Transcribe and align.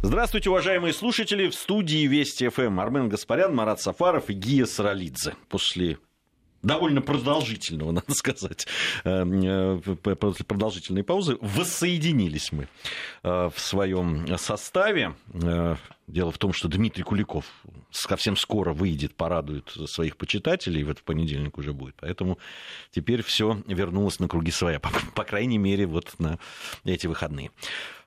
Здравствуйте, 0.00 0.48
уважаемые 0.48 0.94
слушатели. 0.94 1.48
В 1.48 1.54
студии 1.56 2.06
Вести 2.06 2.48
ФМ 2.48 2.78
Армен 2.78 3.08
Гаспарян, 3.08 3.52
Марат 3.52 3.80
Сафаров 3.80 4.30
и 4.30 4.32
Гия 4.32 4.64
Саралидзе. 4.64 5.34
После 5.48 5.98
довольно 6.62 7.02
продолжительного, 7.02 7.90
надо 7.92 8.14
сказать, 8.14 8.68
э, 9.02 9.24
э, 9.24 9.80
после 9.96 10.44
продолжительной 10.44 11.02
паузы, 11.02 11.36
воссоединились 11.40 12.52
мы 12.52 12.68
э, 13.24 13.50
в 13.52 13.58
своем 13.58 14.38
составе. 14.38 15.14
Дело 16.06 16.30
в 16.30 16.38
том, 16.38 16.52
что 16.52 16.68
Дмитрий 16.68 17.02
Куликов 17.02 17.44
совсем 17.90 18.36
скоро 18.36 18.72
выйдет, 18.72 19.14
порадует 19.14 19.68
своих 19.86 20.16
почитателей, 20.16 20.84
в 20.84 20.90
этот 20.90 21.02
понедельник 21.02 21.58
уже 21.58 21.72
будет. 21.72 21.96
Поэтому 22.00 22.38
теперь 22.92 23.22
все 23.22 23.60
вернулось 23.66 24.18
на 24.20 24.28
круги 24.28 24.50
своя, 24.50 24.78
по, 24.80 24.90
по 25.14 25.24
крайней 25.24 25.58
мере, 25.58 25.86
вот 25.86 26.14
на 26.18 26.38
эти 26.84 27.06
выходные. 27.06 27.50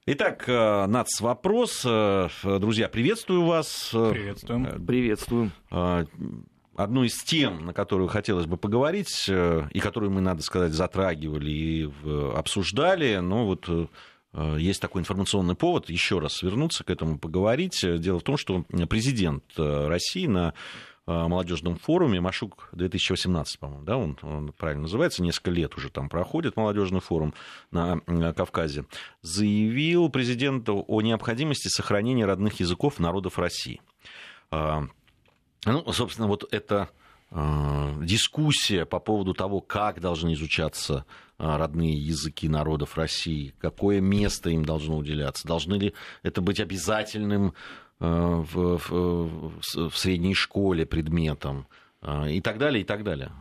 Итак, 0.08 0.48
НАЦ 0.48 1.22
вопрос. 1.22 1.84
Друзья, 1.84 2.90
приветствую 2.90 3.46
вас. 3.46 3.90
Приветствуем. 3.92 4.84
Приветствуем. 4.84 5.52
Одну 6.76 7.04
из 7.04 7.22
тем, 7.24 7.68
на 7.68 7.74
которую 7.74 8.08
хотелось 8.08 8.48
бы 8.48 8.58
поговорить, 8.58 9.30
и 9.30 9.80
которую 9.80 10.12
мы, 10.12 10.22
надо 10.22 10.42
сказать, 10.42 10.74
затрагивали 10.74 11.52
и 11.52 11.90
обсуждали, 12.34 13.18
но 13.18 13.46
вот 13.46 13.70
есть 14.58 14.82
такой 14.82 15.02
информационный 15.02 15.54
повод 15.54 15.88
еще 15.92 16.18
раз 16.18 16.42
вернуться 16.42 16.84
к 16.84 16.90
этому, 16.90 17.20
поговорить. 17.20 17.80
Дело 17.84 18.20
в 18.20 18.24
том, 18.24 18.38
что 18.38 18.66
президент 18.90 19.44
России 19.56 20.26
на 20.26 20.56
молодежном 21.08 21.78
форуме 21.78 22.22
Машук 22.22 22.70
2018, 22.74 23.60
по-моему, 23.60 23.84
да, 23.84 23.98
он, 23.98 24.18
он 24.22 24.54
правильно 24.54 24.84
называется, 24.84 25.24
несколько 25.24 25.52
лет 25.52 25.76
уже 25.76 25.90
там 25.90 26.10
проходит 26.10 26.56
молодежный 26.56 27.00
форум 27.00 27.34
на 27.72 28.02
Кавказе, 28.34 28.86
заявил 29.22 30.10
президенту 30.10 30.86
о 30.88 31.02
необходимости 31.02 31.68
сохранения 31.68 32.26
родных 32.26 32.60
языков 32.60 33.00
народов 33.00 33.40
России. 33.40 33.82
А, 34.52 34.84
ну, 35.66 35.92
собственно, 35.92 36.28
вот 36.28 36.48
эта 36.52 36.90
дискуссия 37.32 38.86
по 38.86 39.00
поводу 39.00 39.34
того, 39.34 39.62
как 39.62 40.02
должны 40.02 40.34
изучаться 40.34 41.06
родные 41.38 41.94
языки 41.94 42.50
народов 42.50 42.98
России, 42.98 43.56
какое 43.58 44.02
место 44.02 44.50
им 44.50 44.66
должно 44.66 44.98
уделяться, 44.98 45.48
должны 45.48 45.76
ли 45.76 45.94
это 46.24 46.42
быть 46.42 46.60
обязательным 46.60 47.54
в, 48.02 48.80
в, 48.90 49.90
в 49.90 49.98
средней 49.98 50.34
школе 50.34 50.86
предметом 50.86 51.68
и 52.28 52.42
так 52.42 52.58
далее, 52.58 52.82
и 52.82 52.84
так 52.84 53.04
далее. 53.04 53.32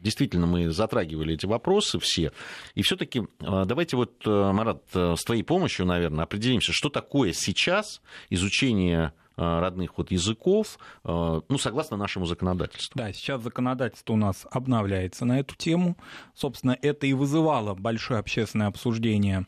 Действительно, 0.00 0.46
мы 0.46 0.70
затрагивали 0.70 1.34
эти 1.34 1.44
вопросы 1.44 1.98
все. 1.98 2.32
И 2.74 2.82
все-таки 2.82 3.28
давайте 3.38 3.96
вот, 3.96 4.24
Марат, 4.24 4.82
с 4.94 5.22
твоей 5.24 5.42
помощью, 5.42 5.84
наверное, 5.84 6.24
определимся, 6.24 6.72
что 6.72 6.88
такое 6.88 7.32
сейчас 7.34 8.00
изучение 8.30 9.12
родных 9.36 9.98
вот 9.98 10.10
языков, 10.10 10.78
ну, 11.04 11.58
согласно 11.58 11.98
нашему 11.98 12.24
законодательству. 12.24 12.98
Да, 12.98 13.12
сейчас 13.12 13.42
законодательство 13.42 14.14
у 14.14 14.16
нас 14.16 14.46
обновляется 14.50 15.26
на 15.26 15.40
эту 15.40 15.54
тему. 15.54 15.98
Собственно, 16.34 16.78
это 16.80 17.06
и 17.06 17.12
вызывало 17.12 17.74
большое 17.74 18.18
общественное 18.20 18.68
обсуждение 18.68 19.46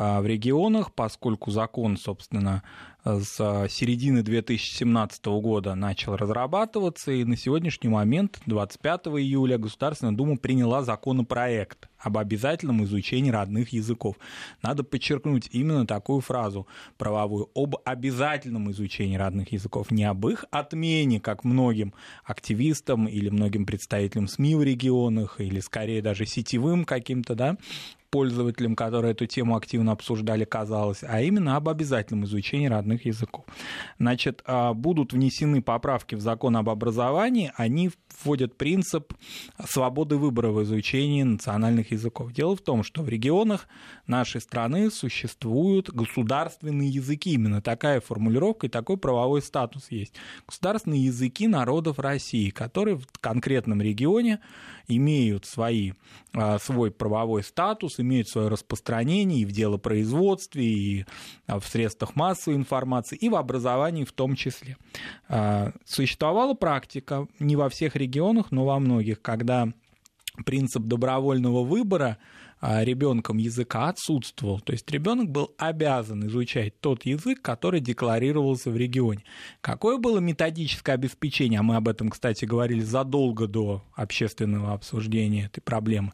в 0.00 0.26
регионах, 0.26 0.94
поскольку 0.94 1.50
закон, 1.50 1.98
собственно, 1.98 2.62
с 3.04 3.34
середины 3.68 4.22
2017 4.22 5.24
года 5.26 5.74
начал 5.74 6.16
разрабатываться, 6.16 7.12
и 7.12 7.24
на 7.24 7.36
сегодняшний 7.36 7.90
момент, 7.90 8.40
25 8.46 9.08
июля, 9.18 9.58
Государственная 9.58 10.14
Дума 10.14 10.36
приняла 10.36 10.82
законопроект 10.82 11.88
об 11.98 12.16
обязательном 12.16 12.82
изучении 12.84 13.30
родных 13.30 13.74
языков. 13.74 14.16
Надо 14.62 14.84
подчеркнуть 14.84 15.48
именно 15.52 15.86
такую 15.86 16.22
фразу 16.22 16.66
правовую 16.96 17.50
об 17.54 17.76
обязательном 17.84 18.70
изучении 18.70 19.16
родных 19.16 19.52
языков, 19.52 19.90
не 19.90 20.04
об 20.04 20.26
их 20.26 20.46
отмене, 20.50 21.20
как 21.20 21.44
многим 21.44 21.92
активистам 22.24 23.06
или 23.06 23.28
многим 23.28 23.66
представителям 23.66 24.28
СМИ 24.28 24.54
в 24.54 24.62
регионах, 24.62 25.40
или 25.40 25.60
скорее 25.60 26.00
даже 26.00 26.24
сетевым 26.24 26.86
каким-то 26.86 27.34
да, 27.34 27.56
пользователям, 28.10 28.74
которые 28.76 29.12
эту 29.12 29.26
тему 29.26 29.56
активно 29.56 29.92
обсуждали, 29.92 30.44
казалось, 30.44 31.02
а 31.02 31.20
именно 31.20 31.56
об 31.56 31.68
обязательном 31.68 32.24
изучении 32.24 32.66
родных 32.66 33.06
языков. 33.06 33.44
Значит, 33.98 34.42
а, 34.44 34.74
будут 34.74 35.12
внесены 35.12 35.62
поправки 35.62 36.14
в 36.14 36.20
закон 36.20 36.56
об 36.56 36.68
образовании, 36.68 37.52
они 37.56 37.90
вводят 38.22 38.56
принцип 38.56 39.14
свободы 39.64 40.16
выбора 40.16 40.50
в 40.50 40.62
изучении 40.62 41.22
национальных 41.22 41.92
языков. 41.92 42.32
Дело 42.32 42.56
в 42.56 42.60
том, 42.60 42.82
что 42.82 43.02
в 43.02 43.08
регионах 43.08 43.68
нашей 44.06 44.40
страны 44.40 44.90
существуют 44.90 45.90
государственные 45.90 46.90
языки. 46.90 47.32
Именно 47.32 47.62
такая 47.62 48.00
формулировка 48.00 48.66
и 48.66 48.70
такой 48.70 48.96
правовой 48.96 49.42
статус 49.42 49.90
есть. 49.90 50.14
Государственные 50.46 51.04
языки 51.04 51.46
народов 51.46 51.98
России, 51.98 52.50
которые 52.50 52.96
в 52.96 53.06
конкретном 53.20 53.80
регионе 53.80 54.40
имеют 54.96 55.46
свои, 55.46 55.92
а, 56.34 56.58
свой 56.58 56.90
правовой 56.90 57.42
статус, 57.42 58.00
имеют 58.00 58.28
свое 58.28 58.48
распространение 58.48 59.40
и 59.40 59.44
в 59.44 59.52
делопроизводстве, 59.52 60.64
и 60.64 61.06
а, 61.46 61.60
в 61.60 61.66
средствах 61.66 62.16
массовой 62.16 62.56
информации, 62.56 63.16
и 63.16 63.28
в 63.28 63.36
образовании 63.36 64.04
в 64.04 64.12
том 64.12 64.34
числе. 64.36 64.76
А, 65.28 65.72
существовала 65.84 66.54
практика 66.54 67.26
не 67.38 67.56
во 67.56 67.68
всех 67.68 67.96
регионах, 67.96 68.50
но 68.50 68.64
во 68.64 68.78
многих, 68.78 69.22
когда 69.22 69.68
принцип 70.44 70.82
добровольного 70.84 71.64
выбора 71.64 72.18
ребенком 72.60 73.38
языка 73.38 73.88
отсутствовал. 73.88 74.60
То 74.60 74.72
есть 74.72 74.90
ребенок 74.90 75.30
был 75.30 75.54
обязан 75.58 76.26
изучать 76.26 76.78
тот 76.80 77.04
язык, 77.06 77.40
который 77.42 77.80
декларировался 77.80 78.70
в 78.70 78.76
регионе. 78.76 79.24
Какое 79.60 79.98
было 79.98 80.18
методическое 80.18 80.94
обеспечение, 80.94 81.60
а 81.60 81.62
мы 81.62 81.76
об 81.76 81.88
этом, 81.88 82.10
кстати, 82.10 82.44
говорили 82.44 82.80
задолго 82.80 83.46
до 83.46 83.82
общественного 83.94 84.72
обсуждения 84.72 85.46
этой 85.46 85.60
проблемы, 85.60 86.12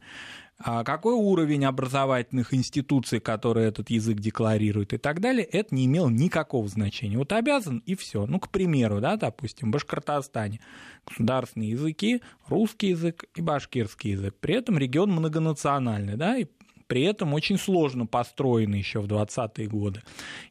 а 0.58 0.84
какой 0.84 1.12
уровень 1.12 1.66
образовательных 1.66 2.54
институций, 2.54 3.20
которые 3.20 3.68
этот 3.68 3.90
язык 3.90 4.20
декларируют 4.20 4.94
и 4.94 4.96
так 4.98 5.20
далее, 5.20 5.44
это 5.44 5.74
не 5.74 5.84
имело 5.84 6.08
никакого 6.08 6.66
значения. 6.66 7.18
Вот 7.18 7.32
обязан 7.32 7.82
и 7.84 7.94
все. 7.94 8.26
Ну, 8.26 8.40
к 8.40 8.48
примеру, 8.48 9.00
да, 9.00 9.16
допустим, 9.16 9.68
в 9.68 9.72
Башкортостане 9.72 10.60
государственные 11.06 11.70
языки, 11.70 12.22
русский 12.48 12.88
язык 12.88 13.26
и 13.34 13.42
башкирский 13.42 14.12
язык. 14.12 14.34
При 14.40 14.54
этом 14.54 14.78
регион 14.78 15.10
многонациональный, 15.10 16.16
да, 16.16 16.38
и 16.38 16.46
при 16.86 17.02
этом 17.02 17.34
очень 17.34 17.58
сложно 17.58 18.06
построены 18.06 18.76
еще 18.76 19.00
в 19.00 19.06
20-е 19.06 19.66
годы. 19.66 20.02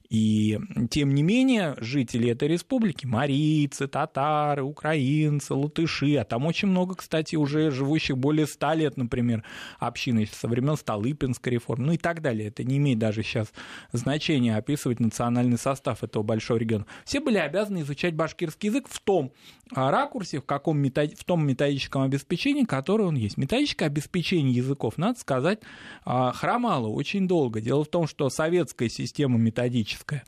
И 0.10 0.60
тем 0.92 1.14
не 1.14 1.24
менее, 1.24 1.76
жители 1.78 2.30
этой 2.30 2.48
республики, 2.48 3.06
марийцы, 3.06 3.88
татары, 3.88 4.64
украинцы, 4.64 5.54
латыши, 5.54 6.16
а 6.16 6.24
там 6.24 6.46
очень 6.46 6.68
много, 6.68 6.96
кстати, 6.96 7.36
уже 7.36 7.72
живущих 7.72 8.18
более 8.18 8.48
ста 8.48 8.76
лет, 8.76 8.98
например, 8.98 9.44
общины 9.80 10.28
со 10.32 10.48
времен 10.48 10.76
Столыпинской 10.76 11.54
реформы, 11.54 11.88
ну 11.88 11.94
и 11.94 11.98
так 11.98 12.22
далее. 12.22 12.50
Это 12.50 12.64
не 12.64 12.78
имеет 12.78 13.00
даже 13.00 13.24
сейчас 13.24 13.52
значения 13.92 14.56
описывать 14.56 15.00
национальный 15.00 15.58
состав 15.58 16.04
этого 16.04 16.24
большого 16.24 16.58
региона. 16.58 16.86
Все 17.04 17.20
были 17.20 17.38
обязаны 17.38 17.82
изучать 17.82 18.14
башкирский 18.14 18.70
язык 18.70 18.88
в 18.88 19.00
том 19.00 19.32
ракурсе, 19.72 20.40
в, 20.40 20.46
каком 20.46 20.78
метод... 20.78 21.18
в 21.18 21.24
том 21.24 21.46
методическом 21.46 22.04
обеспечении, 22.04 22.64
которое 22.64 23.06
он 23.06 23.16
есть. 23.16 23.38
Методическое 23.38 23.88
обеспечение 23.88 24.54
языков, 24.54 24.98
надо 24.98 25.20
сказать, 25.20 25.60
а, 26.04 26.32
хромало 26.32 26.88
очень 26.88 27.28
долго. 27.28 27.62
Дело 27.62 27.84
в 27.84 27.88
том, 27.88 28.08
что 28.08 28.30
советская 28.30 28.90
система 28.90 29.38
методическая 29.38 29.95
политическая, 29.96 30.24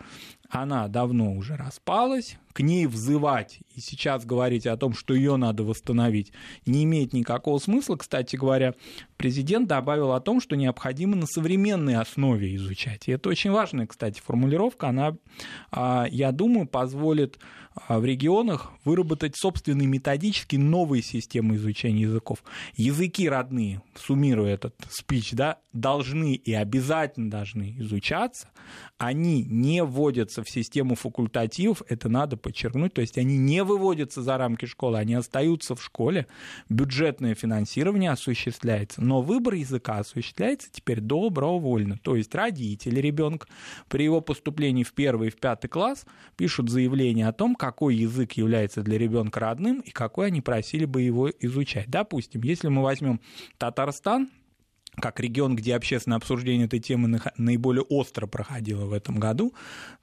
она 0.50 0.88
давно 0.88 1.34
уже 1.34 1.56
распалась, 1.56 2.38
к 2.58 2.62
ней 2.62 2.88
взывать 2.88 3.60
и 3.76 3.82
сейчас 3.82 4.26
говорить 4.26 4.66
о 4.66 4.78
том, 4.78 4.96
что 4.96 5.14
ее 5.14 5.36
надо 5.36 5.64
восстановить, 5.64 6.32
не 6.66 6.86
имеет 6.86 7.14
никакого 7.14 7.60
смысла. 7.60 7.98
Кстати 7.98 8.36
говоря, 8.36 8.74
президент 9.18 9.68
добавил 9.68 10.14
о 10.14 10.20
том, 10.22 10.42
что 10.42 10.56
необходимо 10.56 11.16
на 11.16 11.28
современной 11.28 11.98
основе 11.98 12.56
изучать. 12.56 13.08
И 13.08 13.12
это 13.12 13.30
очень 13.30 13.52
важная, 13.52 13.86
кстати, 13.86 14.20
формулировка. 14.26 14.88
Она, 14.88 15.18
а, 15.70 16.08
я 16.10 16.32
думаю, 16.32 16.68
позволит 16.68 17.38
а, 17.88 18.00
в 18.00 18.06
регионах 18.06 18.72
выработать 18.84 19.38
собственные 19.38 19.88
методические 19.88 20.60
новые 20.60 21.04
системы 21.04 21.58
изучения 21.58 22.02
языков. 22.02 22.44
Языки 22.76 23.30
родные, 23.30 23.84
суммируя 23.96 24.56
этот 24.56 24.74
спич, 24.90 25.34
да, 25.34 25.60
должны 25.74 26.34
и 26.34 26.54
обязательно 26.54 27.30
должны 27.30 27.76
изучаться. 27.78 28.50
Они 28.98 29.44
не 29.44 29.84
вводятся 29.84 30.37
в 30.44 30.50
систему 30.50 30.96
факультативов, 30.96 31.82
это 31.88 32.10
надо 32.10 32.38
подчеркнуть, 32.38 32.94
то 32.94 33.02
есть 33.02 33.18
они 33.18 33.38
не 33.38 33.64
выводятся 33.64 34.22
за 34.22 34.38
рамки 34.38 34.66
школы, 34.66 34.98
они 34.98 35.14
остаются 35.14 35.76
в 35.76 35.84
школе, 35.84 36.28
бюджетное 36.70 37.36
финансирование 37.36 38.12
осуществляется, 38.12 39.02
но 39.02 39.22
выбор 39.22 39.56
языка 39.56 40.00
осуществляется 40.00 40.70
теперь 40.72 41.00
добровольно, 41.00 41.98
то 42.02 42.16
есть 42.16 42.34
родители 42.36 43.00
ребенка 43.00 43.48
при 43.90 44.04
его 44.04 44.22
поступлении 44.22 44.84
в 44.84 44.94
первый 44.94 45.28
и 45.28 45.32
в 45.32 45.38
пятый 45.38 45.68
класс 45.68 46.06
пишут 46.36 46.70
заявление 46.70 47.28
о 47.28 47.34
том, 47.34 47.56
какой 47.56 47.96
язык 47.96 48.34
является 48.34 48.82
для 48.82 48.98
ребенка 48.98 49.40
родным 49.40 49.82
и 49.82 49.92
какой 49.92 50.28
они 50.28 50.42
просили 50.42 50.86
бы 50.86 51.02
его 51.02 51.30
изучать. 51.30 51.90
Допустим, 51.90 52.42
если 52.44 52.68
мы 52.68 52.84
возьмем 52.84 53.20
Татарстан, 53.58 54.30
как 55.00 55.20
регион, 55.20 55.56
где 55.56 55.76
общественное 55.76 56.18
обсуждение 56.18 56.66
этой 56.66 56.80
темы 56.80 57.20
наиболее 57.38 57.84
остро 57.84 58.26
проходило 58.26 58.86
в 58.86 58.94
этом 58.94 59.20
году, 59.20 59.54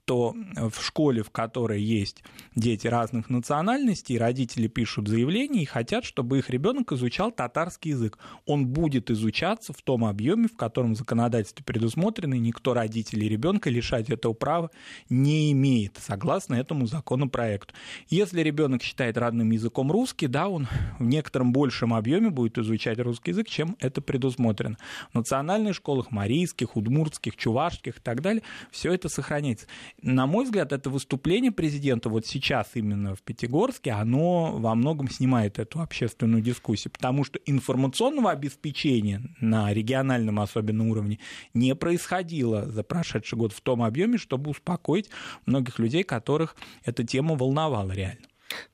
то 0.05 0.35
в 0.55 0.83
школе, 0.83 1.23
в 1.23 1.31
которой 1.31 1.81
есть 1.83 2.23
дети 2.55 2.87
разных 2.87 3.31
национальностей, 3.31 4.19
родители 4.19 4.67
пишут 4.67 5.09
заявление 5.09 5.62
и 5.62 5.67
хотят, 5.67 6.05
чтобы 6.05 6.39
их 6.39 6.51
ребенок 6.51 6.93
изучал 6.93 7.33
татарский 7.33 7.93
язык. 7.93 8.19
Он 8.47 8.67
будет 8.67 9.11
изучаться 9.11 9.73
в 9.73 9.83
том 9.83 10.05
объеме, 10.05 10.49
в 10.49 10.56
котором 10.56 10.95
в 10.95 10.99
законодательстве 10.99 11.65
предусмотрено, 11.65 12.35
и 12.35 12.39
никто 12.39 12.75
родителей 12.75 13.29
ребенка 13.29 13.71
лишать 13.71 14.11
этого 14.11 14.35
права 14.35 14.71
не 15.09 15.53
имеет, 15.53 15.99
согласно 16.01 16.55
этому 16.55 16.87
законопроекту. 16.87 17.75
Если 18.09 18.41
ребенок 18.41 18.83
считает 18.83 19.17
родным 19.17 19.50
языком 19.50 19.91
русский, 19.91 20.27
да, 20.27 20.49
он 20.49 20.69
в 20.99 21.05
некотором 21.05 21.53
большем 21.53 21.95
объеме 21.95 22.31
будет 22.31 22.59
изучать 22.59 22.99
русский 22.99 23.31
язык, 23.31 23.49
чем 23.49 23.77
это 23.81 24.00
предусмотрено. 24.00 24.77
В 25.12 25.15
национальных 25.15 25.75
школах, 25.75 26.11
марийских, 26.11 26.77
удмуртских, 26.77 27.37
чувашских 27.37 27.99
и 27.99 28.00
так 28.00 28.21
далее, 28.21 28.43
все 28.71 28.93
это 28.93 29.09
сохраняется 29.09 29.67
на 30.02 30.26
мой 30.26 30.44
взгляд, 30.44 30.73
это 30.73 30.91
выступление 30.91 31.50
президента 31.50 32.08
вот 32.08 32.26
сейчас 32.26 32.70
именно 32.75 33.14
в 33.14 33.23
Пятигорске, 33.23 33.93
оно 33.93 34.52
во 34.58 34.75
многом 34.75 35.08
снимает 35.08 35.58
эту 35.58 35.81
общественную 35.81 36.43
дискуссию, 36.43 36.93
потому 36.93 37.25
что 37.25 37.38
информационного 37.46 38.31
обеспечения 38.31 39.23
на 39.41 39.73
региональном 39.73 40.41
особенно 40.41 40.91
уровне 40.91 41.20
не 41.55 41.75
происходило 41.75 42.67
за 42.67 42.82
прошедший 42.82 43.38
год 43.38 43.52
в 43.52 43.61
том 43.61 43.82
объеме, 43.82 44.19
чтобы 44.19 44.50
успокоить 44.50 45.08
многих 45.46 45.79
людей, 45.79 46.02
которых 46.02 46.56
эта 46.85 47.05
тема 47.05 47.35
волновала 47.35 47.93
реально. 47.93 48.26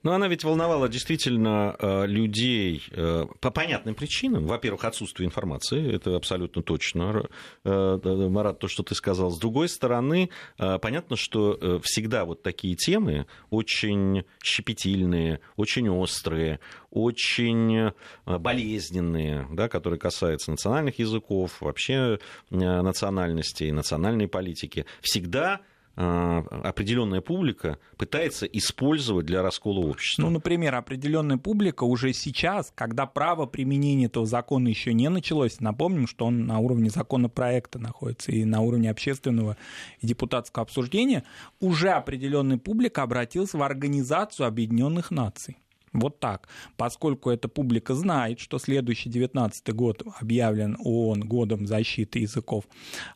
Но 0.03 0.13
она 0.13 0.27
ведь 0.27 0.43
волновала 0.43 0.89
действительно 0.89 1.75
э, 1.79 2.05
людей 2.07 2.83
э, 2.91 3.25
по 3.39 3.51
понятным 3.51 3.95
причинам. 3.95 4.45
Во-первых, 4.45 4.85
отсутствие 4.85 5.27
информации, 5.27 5.93
это 5.93 6.15
абсолютно 6.15 6.61
точно, 6.61 7.25
э, 7.63 8.27
Марат, 8.29 8.59
то, 8.59 8.67
что 8.67 8.83
ты 8.83 8.95
сказал. 8.95 9.31
С 9.31 9.39
другой 9.39 9.69
стороны, 9.69 10.29
понятно, 10.57 11.15
что 11.15 11.79
всегда 11.83 12.25
вот 12.25 12.43
такие 12.43 12.75
темы 12.75 13.25
очень 13.49 14.23
щепетильные, 14.43 15.39
очень 15.55 15.89
острые, 15.89 16.59
очень 16.89 17.91
болезненные, 18.25 19.47
да, 19.51 19.69
которые 19.69 19.99
касаются 19.99 20.51
национальных 20.51 20.99
языков, 20.99 21.61
вообще 21.61 22.19
национальностей, 22.49 23.71
национальной 23.71 24.27
политики, 24.27 24.85
всегда 25.01 25.61
определенная 25.95 27.21
публика 27.21 27.77
пытается 27.97 28.45
использовать 28.45 29.25
для 29.25 29.41
раскола 29.41 29.79
общества. 29.79 30.23
Ну, 30.23 30.29
например, 30.29 30.75
определенная 30.75 31.37
публика 31.37 31.83
уже 31.83 32.13
сейчас, 32.13 32.71
когда 32.75 33.05
право 33.05 33.45
применения 33.45 34.05
этого 34.05 34.25
закона 34.25 34.67
еще 34.67 34.93
не 34.93 35.09
началось, 35.09 35.59
напомним, 35.59 36.07
что 36.07 36.25
он 36.25 36.45
на 36.45 36.59
уровне 36.59 36.89
законопроекта 36.89 37.79
находится 37.79 38.31
и 38.31 38.45
на 38.45 38.61
уровне 38.61 38.89
общественного 38.89 39.57
и 39.99 40.07
депутатского 40.07 40.63
обсуждения, 40.63 41.23
уже 41.59 41.89
определенная 41.89 42.57
публика 42.57 43.03
обратилась 43.03 43.53
в 43.53 43.61
Организацию 43.61 44.47
Объединенных 44.47 45.11
Наций. 45.11 45.57
Вот 45.93 46.19
так. 46.19 46.47
Поскольку 46.77 47.29
эта 47.29 47.49
публика 47.49 47.95
знает, 47.95 48.39
что 48.39 48.59
следующий 48.59 49.09
19 49.09 49.73
год 49.73 50.03
объявлен 50.19 50.77
ООН 50.79 51.21
годом 51.21 51.67
защиты 51.67 52.19
языков 52.19 52.65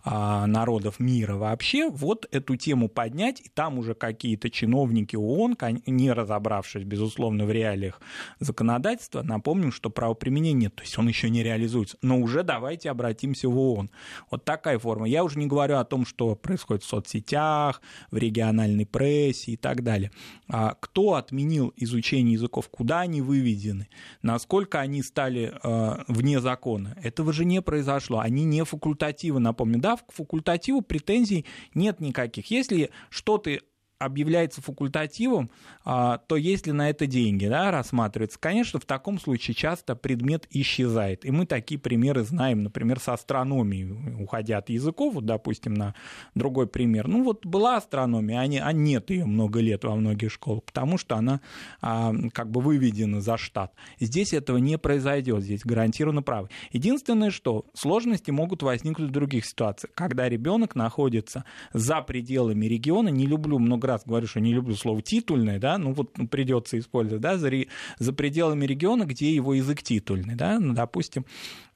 а, 0.03 0.45
народов 0.45 0.99
мира 0.99 1.35
вообще, 1.35 1.89
вот 1.89 2.27
эту 2.31 2.57
тему 2.57 2.89
поднять, 2.89 3.39
и 3.39 3.49
там 3.49 3.79
уже 3.79 3.93
какие-то 3.95 4.49
чиновники 4.49 5.15
ООН, 5.15 5.57
не 5.85 6.11
разобравшись, 6.11 6.83
безусловно, 6.83 7.45
в 7.45 7.51
реалиях 7.51 8.01
законодательства, 8.39 9.21
напомним, 9.21 9.71
что 9.71 9.89
правоприменение 9.89 10.65
нет, 10.65 10.75
то 10.75 10.83
есть 10.83 10.97
он 10.97 11.07
еще 11.07 11.29
не 11.29 11.43
реализуется, 11.43 11.97
но 12.01 12.19
уже 12.19 12.43
давайте 12.43 12.89
обратимся 12.89 13.47
в 13.49 13.57
ООН. 13.57 13.89
Вот 14.31 14.43
такая 14.45 14.79
форма. 14.79 15.07
Я 15.07 15.23
уже 15.23 15.39
не 15.39 15.47
говорю 15.47 15.77
о 15.77 15.85
том, 15.85 16.05
что 16.05 16.35
происходит 16.35 16.83
в 16.83 16.87
соцсетях, 16.87 17.81
в 18.11 18.17
региональной 18.17 18.85
прессе 18.85 19.51
и 19.53 19.57
так 19.57 19.83
далее. 19.83 20.11
А 20.47 20.75
кто 20.79 21.15
отменил 21.15 21.73
изучение 21.77 22.33
языков 22.33 22.64
налогов, 22.65 22.69
куда 22.69 23.01
они 23.01 23.21
выведены, 23.21 23.87
насколько 24.21 24.79
они 24.79 25.03
стали 25.03 25.53
э, 25.63 26.03
вне 26.07 26.39
закона. 26.39 26.95
Этого 27.03 27.33
же 27.33 27.45
не 27.45 27.61
произошло. 27.61 28.19
Они 28.19 28.45
не 28.45 28.63
факультативы, 28.63 29.39
напомню. 29.39 29.79
Да, 29.79 29.97
к 29.97 30.11
факультативу 30.11 30.81
претензий 30.81 31.45
нет 31.73 31.99
никаких. 31.99 32.51
Если 32.51 32.89
что-то 33.09 33.59
объявляется 33.97 34.61
факультативом, 34.61 35.49
а, 35.85 36.17
то 36.17 36.35
есть 36.35 36.67
ли 36.67 36.73
на 36.73 36.89
это 36.89 37.07
деньги, 37.07 37.47
да, 37.47 37.71
рассматривается. 37.71 38.37
Конечно, 38.39 38.79
в 38.79 38.85
таком 38.85 39.19
случае 39.19 39.55
часто 39.55 39.95
предмет 39.95 40.47
исчезает. 40.49 41.25
И 41.25 41.31
мы 41.31 41.45
такие 41.45 41.79
примеры 41.79 42.23
знаем, 42.23 42.63
например, 42.63 42.99
с 42.99 43.07
астрономией, 43.07 44.21
уходя 44.21 44.57
от 44.57 44.69
языков, 44.69 45.15
вот, 45.15 45.25
допустим, 45.25 45.73
на 45.73 45.95
другой 46.33 46.67
пример. 46.67 47.07
Ну 47.07 47.23
вот 47.23 47.45
была 47.45 47.77
астрономия, 47.77 48.39
а, 48.39 48.47
не, 48.47 48.59
а 48.59 48.71
нет 48.73 49.09
ее 49.09 49.25
много 49.25 49.59
лет 49.61 49.83
во 49.83 49.95
многих 49.95 50.31
школах, 50.31 50.63
потому 50.63 50.97
что 50.97 51.15
она 51.15 51.39
а, 51.81 52.13
как 52.33 52.51
бы 52.51 52.61
выведена 52.61 53.21
за 53.21 53.37
штат. 53.37 53.73
Здесь 53.99 54.33
этого 54.33 54.57
не 54.57 54.77
произойдет, 54.77 55.41
здесь 55.41 55.61
гарантированно 55.63 56.21
право. 56.21 56.49
Единственное, 56.71 57.31
что 57.31 57.65
сложности 57.73 58.31
могут 58.31 58.61
возникнуть 58.61 59.09
в 59.09 59.13
других 59.13 59.45
ситуациях, 59.45 59.93
когда 59.93 60.27
ребенок 60.27 60.75
находится 60.75 61.45
за 61.73 62.01
пределами 62.01 62.65
региона, 62.65 63.09
не 63.09 63.25
люблю 63.25 63.57
много 63.59 63.87
раз 63.95 64.03
говорю, 64.05 64.27
что 64.27 64.39
не 64.39 64.53
люблю 64.53 64.75
слово 64.75 65.01
титульное, 65.01 65.59
да, 65.59 65.77
ну 65.77 65.93
вот 65.93 66.13
придется 66.29 66.77
использовать, 66.79 67.21
да, 67.21 67.37
за, 67.37 67.51
за 67.99 68.13
пределами 68.13 68.65
региона, 68.65 69.05
где 69.05 69.33
его 69.33 69.53
язык 69.53 69.81
титульный, 69.81 70.35
да, 70.35 70.59
ну, 70.59 70.73
допустим, 70.73 71.25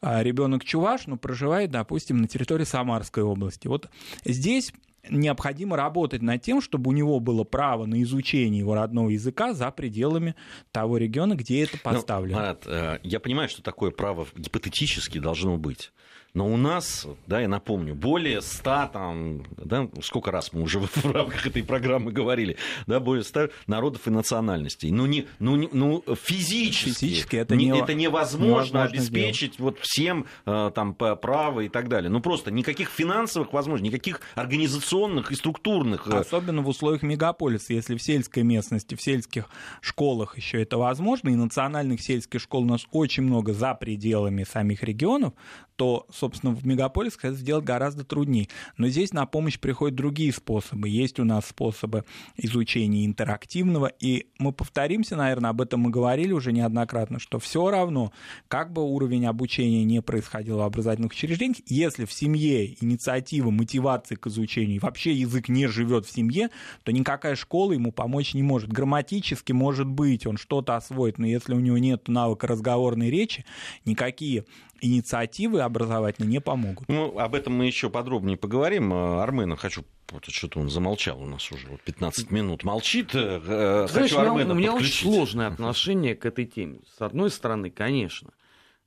а, 0.01 0.23
ребенок 0.23 0.63
чуваш, 0.63 1.07
но 1.07 1.17
проживает, 1.17 1.71
допустим, 1.71 2.17
на 2.17 2.27
территории 2.27 2.65
Самарской 2.65 3.23
области. 3.23 3.67
Вот 3.67 3.89
здесь 4.25 4.73
необходимо 5.09 5.77
работать 5.77 6.21
над 6.21 6.41
тем, 6.41 6.61
чтобы 6.61 6.89
у 6.89 6.93
него 6.93 7.19
было 7.19 7.43
право 7.43 7.85
на 7.85 8.01
изучение 8.03 8.59
его 8.59 8.75
родного 8.75 9.09
языка 9.09 9.53
за 9.53 9.71
пределами 9.71 10.35
того 10.71 10.97
региона, 10.97 11.35
где 11.35 11.63
это 11.63 11.73
ну, 11.73 11.91
поставлено. 11.91 12.37
Ну, 12.37 12.41
Марат, 12.43 12.63
э, 12.67 12.99
я 13.03 13.19
понимаю, 13.19 13.49
что 13.49 13.61
такое 13.61 13.91
право 13.91 14.27
гипотетически 14.35 15.19
должно 15.19 15.57
быть. 15.57 15.91
Но 16.33 16.47
у 16.47 16.57
нас, 16.57 17.07
да, 17.27 17.41
я 17.41 17.47
напомню, 17.47 17.95
более 17.95 18.41
100, 18.41 18.89
там, 18.93 19.43
да, 19.57 19.87
сколько 20.01 20.31
раз 20.31 20.53
мы 20.53 20.61
уже 20.61 20.79
в 20.79 21.11
рамках 21.11 21.47
этой 21.47 21.63
программы 21.63 22.11
говорили, 22.11 22.57
да, 22.87 22.99
более 22.99 23.23
100 23.23 23.49
народов 23.67 24.07
и 24.07 24.11
национальностей. 24.11 24.91
Ну, 24.91 25.05
не, 25.05 25.27
ну, 25.39 25.55
не, 25.55 25.69
ну 25.71 26.03
физически, 26.23 27.05
физически 27.05 27.35
это, 27.37 27.55
не, 27.55 27.69
это 27.69 27.93
невозможно, 27.93 28.45
невозможно 28.45 28.83
обеспечить 28.83 29.55
сделать. 29.55 29.77
вот 29.77 29.79
всем 29.81 30.25
э, 30.45 30.71
там 30.73 30.93
право 30.93 31.61
и 31.61 31.69
так 31.69 31.89
далее. 31.89 32.09
Ну, 32.09 32.19
просто 32.21 32.51
никаких 32.51 32.89
финансовых 32.89 33.51
возможностей, 33.53 33.87
никаких 33.87 34.21
организационных 34.35 35.31
и 35.31 35.35
структурных. 35.35 36.07
Э, 36.07 36.19
Особенно 36.19 36.61
в 36.61 36.67
условиях 36.67 37.01
мегаполиса, 37.01 37.73
если 37.73 37.95
в 37.95 38.03
сельской 38.03 38.43
местности, 38.43 38.95
в 38.95 39.01
сельских 39.01 39.49
школах 39.81 40.37
еще 40.37 40.61
это 40.61 40.77
возможно, 40.77 41.29
и 41.29 41.35
национальных 41.35 42.01
сельских 42.01 42.39
школ 42.39 42.63
у 42.63 42.67
нас 42.67 42.85
очень 42.91 43.23
много 43.23 43.53
за 43.53 43.73
пределами 43.73 44.43
самих 44.43 44.83
регионов, 44.83 45.33
то, 45.79 46.05
собственно, 46.19 46.53
в 46.53 46.65
мегаполисах 46.65 47.25
это 47.25 47.35
сделать 47.35 47.65
гораздо 47.65 48.03
труднее. 48.03 48.47
Но 48.77 48.87
здесь 48.87 49.13
на 49.13 49.25
помощь 49.25 49.59
приходят 49.59 49.95
другие 49.95 50.31
способы. 50.33 50.89
Есть 50.89 51.19
у 51.19 51.23
нас 51.23 51.47
способы 51.47 52.05
изучения 52.37 53.05
интерактивного, 53.05 53.87
и 53.87 54.27
мы 54.37 54.51
повторимся, 54.51 55.15
наверное, 55.15 55.49
об 55.51 55.61
этом 55.61 55.81
мы 55.81 55.89
говорили 55.89 56.31
уже 56.33 56.51
неоднократно, 56.51 57.19
что 57.19 57.39
все 57.39 57.69
равно, 57.69 58.11
как 58.47 58.73
бы 58.73 58.83
уровень 58.83 59.25
обучения 59.25 59.83
не 59.83 60.01
происходил 60.01 60.57
в 60.57 60.61
образовательных 60.61 61.11
учреждениях, 61.11 61.57
если 61.65 62.05
в 62.05 62.11
семье 62.11 62.75
инициатива, 62.83 63.49
мотивация 63.49 64.17
к 64.17 64.27
изучению, 64.27 64.81
вообще 64.81 65.13
язык 65.13 65.49
не 65.49 65.67
живет 65.67 66.05
в 66.05 66.11
семье, 66.11 66.49
то 66.83 66.91
никакая 66.91 67.35
школа 67.35 67.71
ему 67.71 67.91
помочь 67.91 68.33
не 68.33 68.43
может. 68.43 68.71
Грамматически, 68.71 69.51
может 69.51 69.87
быть, 69.87 70.27
он 70.27 70.37
что-то 70.37 70.75
освоит, 70.75 71.17
но 71.17 71.25
если 71.25 71.53
у 71.53 71.59
него 71.59 71.77
нет 71.77 72.07
навыка 72.07 72.47
разговорной 72.47 73.09
речи, 73.09 73.45
никакие 73.85 74.45
инициативы 74.81 75.61
образовательные 75.61 76.29
не 76.29 76.41
помогут. 76.41 76.87
Ну, 76.87 77.17
об 77.17 77.35
этом 77.35 77.53
мы 77.53 77.65
еще 77.65 77.89
подробнее 77.89 78.37
поговорим. 78.37 78.93
Армена 78.93 79.55
хочу 79.55 79.83
вот 80.11 80.25
что-то 80.25 80.59
он 80.59 80.69
замолчал 80.69 81.21
у 81.21 81.25
нас 81.25 81.51
уже 81.51 81.67
15 81.85 82.31
минут. 82.31 82.63
Молчит. 82.63 83.11
Э, 83.13 83.85
Знаешь, 83.89 84.11
хочу 84.11 84.19
Армена 84.19 84.53
у 84.53 84.55
меня 84.57 84.73
очень 84.73 84.91
сложное 84.91 85.47
отношение 85.47 86.15
к 86.15 86.25
этой 86.25 86.45
теме. 86.45 86.79
С 86.97 87.01
одной 87.01 87.29
стороны, 87.29 87.69
конечно, 87.69 88.31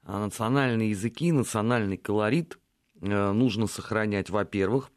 национальные 0.04 0.90
языки, 0.90 1.30
национальный 1.30 1.96
колорит 1.96 2.58
э, 3.00 3.32
нужно 3.32 3.66
сохранять, 3.66 4.30
во-первых, 4.30 4.90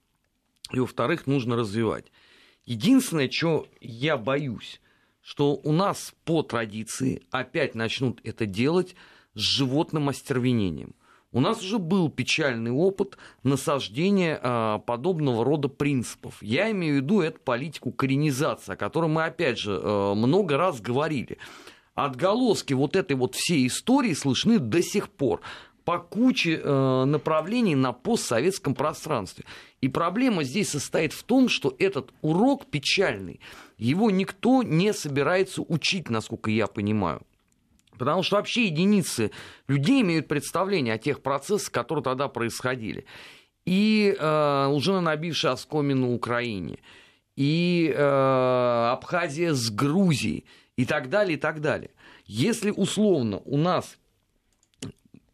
и 0.72 0.80
во-вторых, 0.80 1.28
нужно 1.28 1.56
развивать. 1.56 2.12
Единственное, 2.66 3.30
что 3.30 3.68
я 3.80 4.18
боюсь, 4.18 4.82
что 5.22 5.54
у 5.56 5.72
нас 5.72 6.14
по 6.24 6.42
традиции 6.42 7.22
опять 7.30 7.75
начнут 7.75 8.20
это 8.24 8.46
делать 8.46 8.96
с 9.36 9.39
животным 9.39 10.10
остервенением. 10.10 10.96
У 11.36 11.42
нас 11.42 11.62
уже 11.62 11.80
был 11.80 12.10
печальный 12.10 12.72
опыт 12.72 13.18
насаждения 13.44 14.39
э, 14.42 14.80
подобного 14.86 15.44
рода 15.44 15.68
принципов. 15.68 16.38
Я 16.42 16.72
имею 16.72 16.94
в 16.94 17.04
виду 17.04 17.20
эту 17.20 17.42
политику 17.42 17.92
коренизации, 17.92 18.72
о 18.72 18.77
которой 18.77 19.10
мы, 19.10 19.25
опять 19.25 19.60
же, 19.60 19.74
э, 19.74 20.13
много 20.15 20.56
раз 20.56 20.80
говорили. 20.80 21.38
Отголоски 21.94 22.74
вот 22.74 22.96
этой 22.96 23.18
вот 23.18 23.36
всей 23.36 23.68
истории 23.68 24.13
слышны 24.13 24.60
до 24.60 24.82
сих 24.82 25.10
пор. 25.10 25.42
по 25.84 26.00
куче 26.00 26.60
э, 26.63 27.04
направлений 27.06 27.75
на 27.75 27.92
постсоветском 27.92 28.74
пространстве. 28.74 29.46
И 29.82 29.88
проблема 29.88 30.44
здесь 30.44 30.70
состоит 30.70 31.13
в 31.13 31.22
том, 31.24 31.48
что 31.48 31.75
этот 31.77 32.12
урок 32.22 32.65
печальный, 32.65 33.39
его 33.77 34.10
никто 34.10 34.63
не 34.63 34.94
собирается 34.94 35.62
учить, 35.62 36.10
насколько 36.10 36.50
я 36.50 36.65
понимаю. 36.65 37.22
Потому 37.98 38.24
что 38.24 38.36
вообще 38.36 38.66
единицы 38.66 39.32
людей 39.68 40.02
имеют 40.02 40.28
представление 40.28 40.96
о 40.96 40.98
тех 40.98 41.22
процессах, 41.22 41.72
которые 41.72 42.04
тогда 42.04 42.28
происходили. 42.28 43.06
И 43.66 44.16
э, 44.18 44.68
уже 44.68 45.00
набивший 45.00 45.52
оскомину 45.52 46.14
Украине, 46.14 46.80
и 47.36 47.92
э, 47.96 48.90
Абхазия 48.92 49.54
с 49.54 49.70
Грузией, 49.70 50.46
и 50.75 50.86
так 50.86 51.10
далее, 51.10 51.38
и 51.38 51.40
так 51.40 51.62
далее. 51.62 51.92
Если 52.25 52.72
условно 52.72 53.42
у 53.46 53.58
нас 53.58 53.98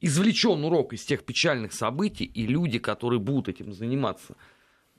извлечен 0.02 0.64
урок 0.64 0.94
из 0.94 1.04
тех 1.04 1.24
печальных 1.24 1.74
событий, 1.74 2.26
и 2.26 2.48
люди, 2.48 2.80
которые 2.80 3.20
будут 3.20 3.50
этим 3.50 3.74
заниматься, 3.74 4.36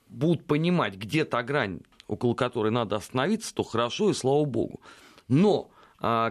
будут 0.07 0.45
понимать, 0.45 0.95
где 0.95 1.25
та 1.25 1.43
грань, 1.43 1.81
около 2.07 2.33
которой 2.33 2.71
надо 2.71 2.95
остановиться, 2.95 3.53
то 3.53 3.63
хорошо 3.63 4.09
и 4.09 4.13
слава 4.13 4.45
богу. 4.45 4.81
Но, 5.27 5.71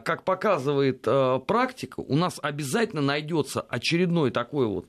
как 0.00 0.24
показывает 0.24 1.04
а, 1.06 1.38
практика, 1.38 2.00
у 2.00 2.14
нас 2.14 2.38
обязательно 2.42 3.02
найдется 3.02 3.62
очередной 3.62 4.30
такой 4.30 4.66
вот 4.66 4.86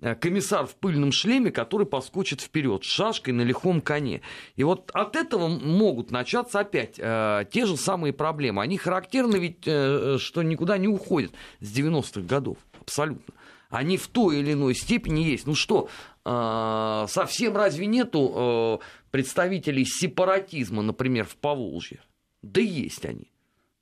Э, 0.00 0.14
комиссар 0.14 0.66
в 0.66 0.74
пыльном 0.74 1.10
шлеме, 1.10 1.50
который 1.50 1.86
поскочит 1.86 2.40
вперед 2.42 2.84
с 2.84 2.86
шашкой 2.86 3.32
на 3.32 3.42
лихом 3.42 3.80
коне. 3.80 4.20
И 4.54 4.62
вот 4.62 4.90
от 4.92 5.16
этого 5.16 5.48
могут 5.48 6.10
начаться 6.10 6.60
опять 6.60 6.96
э, 6.98 7.44
те 7.50 7.64
же 7.64 7.76
самые 7.76 8.12
проблемы. 8.12 8.62
Они 8.62 8.76
характерны 8.76 9.36
ведь, 9.36 9.66
э, 9.66 10.18
что 10.18 10.42
никуда 10.42 10.76
не 10.76 10.88
уходят 10.88 11.32
с 11.60 11.74
90-х 11.74 12.20
годов. 12.22 12.58
Абсолютно. 12.80 13.34
Они 13.70 13.96
в 13.96 14.06
той 14.08 14.40
или 14.40 14.52
иной 14.52 14.74
степени 14.74 15.20
есть. 15.20 15.46
Ну 15.46 15.54
что, 15.54 15.88
э, 16.24 17.06
совсем 17.08 17.56
разве 17.56 17.86
нету 17.86 18.80
э, 18.82 18.86
представителей 19.10 19.86
сепаратизма, 19.86 20.82
например, 20.82 21.24
в 21.24 21.36
Поволжье? 21.36 22.00
Да 22.42 22.60
есть 22.60 23.06
они. 23.06 23.32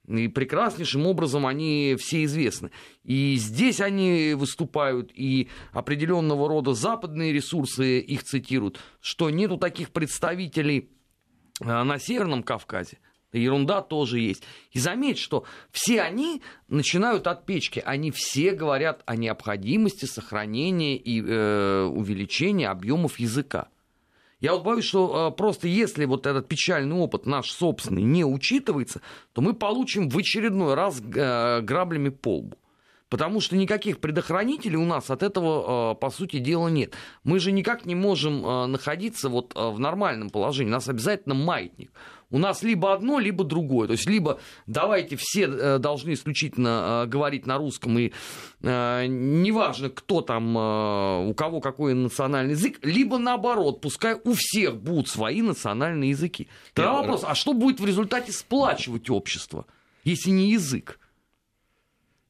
И 0.06 0.28
прекраснейшим 0.28 1.06
образом 1.06 1.46
они 1.46 1.96
все 1.98 2.24
известны. 2.24 2.70
И 3.04 3.36
здесь 3.36 3.80
они 3.80 4.34
выступают, 4.34 5.10
и 5.14 5.48
определенного 5.72 6.48
рода 6.48 6.74
западные 6.74 7.32
ресурсы 7.32 8.00
их 8.00 8.22
цитируют, 8.24 8.80
что 9.00 9.30
нету 9.30 9.56
таких 9.56 9.90
представителей 9.90 10.90
э, 11.60 11.82
на 11.82 11.98
Северном 11.98 12.42
Кавказе. 12.42 12.98
Ерунда 13.32 13.82
тоже 13.82 14.20
есть. 14.20 14.44
И 14.72 14.78
заметь, 14.78 15.18
что 15.18 15.44
все 15.70 16.02
они 16.02 16.42
начинают 16.68 17.26
от 17.26 17.46
печки. 17.46 17.82
Они 17.84 18.10
все 18.10 18.52
говорят 18.52 19.02
о 19.06 19.16
необходимости 19.16 20.04
сохранения 20.04 20.96
и 20.96 21.20
э, 21.20 21.84
увеличения 21.84 22.68
объемов 22.68 23.18
языка. 23.18 23.68
Я 24.44 24.52
вот 24.52 24.62
боюсь, 24.62 24.84
что 24.84 25.30
э, 25.32 25.34
просто 25.34 25.68
если 25.68 26.04
вот 26.04 26.26
этот 26.26 26.48
печальный 26.48 26.94
опыт 26.94 27.24
наш 27.24 27.50
собственный 27.50 28.02
не 28.02 28.26
учитывается, 28.26 29.00
то 29.32 29.40
мы 29.40 29.54
получим 29.54 30.10
в 30.10 30.18
очередной 30.18 30.74
раз 30.74 31.00
э, 31.00 31.62
граблями 31.62 32.10
по 32.10 32.40
лбу. 32.40 32.58
Потому 33.08 33.40
что 33.40 33.56
никаких 33.56 34.00
предохранителей 34.00 34.76
у 34.76 34.84
нас 34.84 35.08
от 35.08 35.22
этого, 35.22 35.92
э, 35.92 35.94
по 35.94 36.10
сути 36.10 36.40
дела, 36.40 36.68
нет. 36.68 36.92
Мы 37.22 37.38
же 37.38 37.52
никак 37.52 37.86
не 37.86 37.94
можем 37.94 38.42
находиться 38.70 39.30
вот 39.30 39.54
в 39.54 39.78
нормальном 39.78 40.28
положении. 40.28 40.68
У 40.68 40.74
нас 40.74 40.90
обязательно 40.90 41.34
маятник. 41.34 41.90
У 42.30 42.38
нас 42.38 42.62
либо 42.62 42.92
одно, 42.92 43.18
либо 43.18 43.44
другое. 43.44 43.86
То 43.86 43.92
есть 43.92 44.06
либо 44.06 44.40
давайте 44.66 45.16
все 45.16 45.42
э, 45.42 45.78
должны 45.78 46.14
исключительно 46.14 47.04
э, 47.04 47.06
говорить 47.08 47.46
на 47.46 47.58
русском, 47.58 47.98
и 47.98 48.12
э, 48.62 49.06
неважно, 49.06 49.90
кто 49.90 50.20
там, 50.20 50.56
у 51.28 51.34
кого 51.34 51.60
какой 51.60 51.94
национальный 51.94 52.52
язык, 52.52 52.78
либо 52.82 53.18
наоборот, 53.18 53.80
пускай 53.80 54.16
у 54.24 54.34
всех 54.34 54.76
будут 54.76 55.08
свои 55.08 55.42
национальные 55.42 56.10
языки. 56.10 56.48
Тогда 56.72 56.94
вопрос, 56.94 57.22
а 57.24 57.34
что 57.34 57.52
будет 57.52 57.80
в 57.80 57.86
результате 57.86 58.32
сплачивать 58.32 59.10
общество, 59.10 59.66
если 60.04 60.30
не 60.30 60.50
язык? 60.52 60.98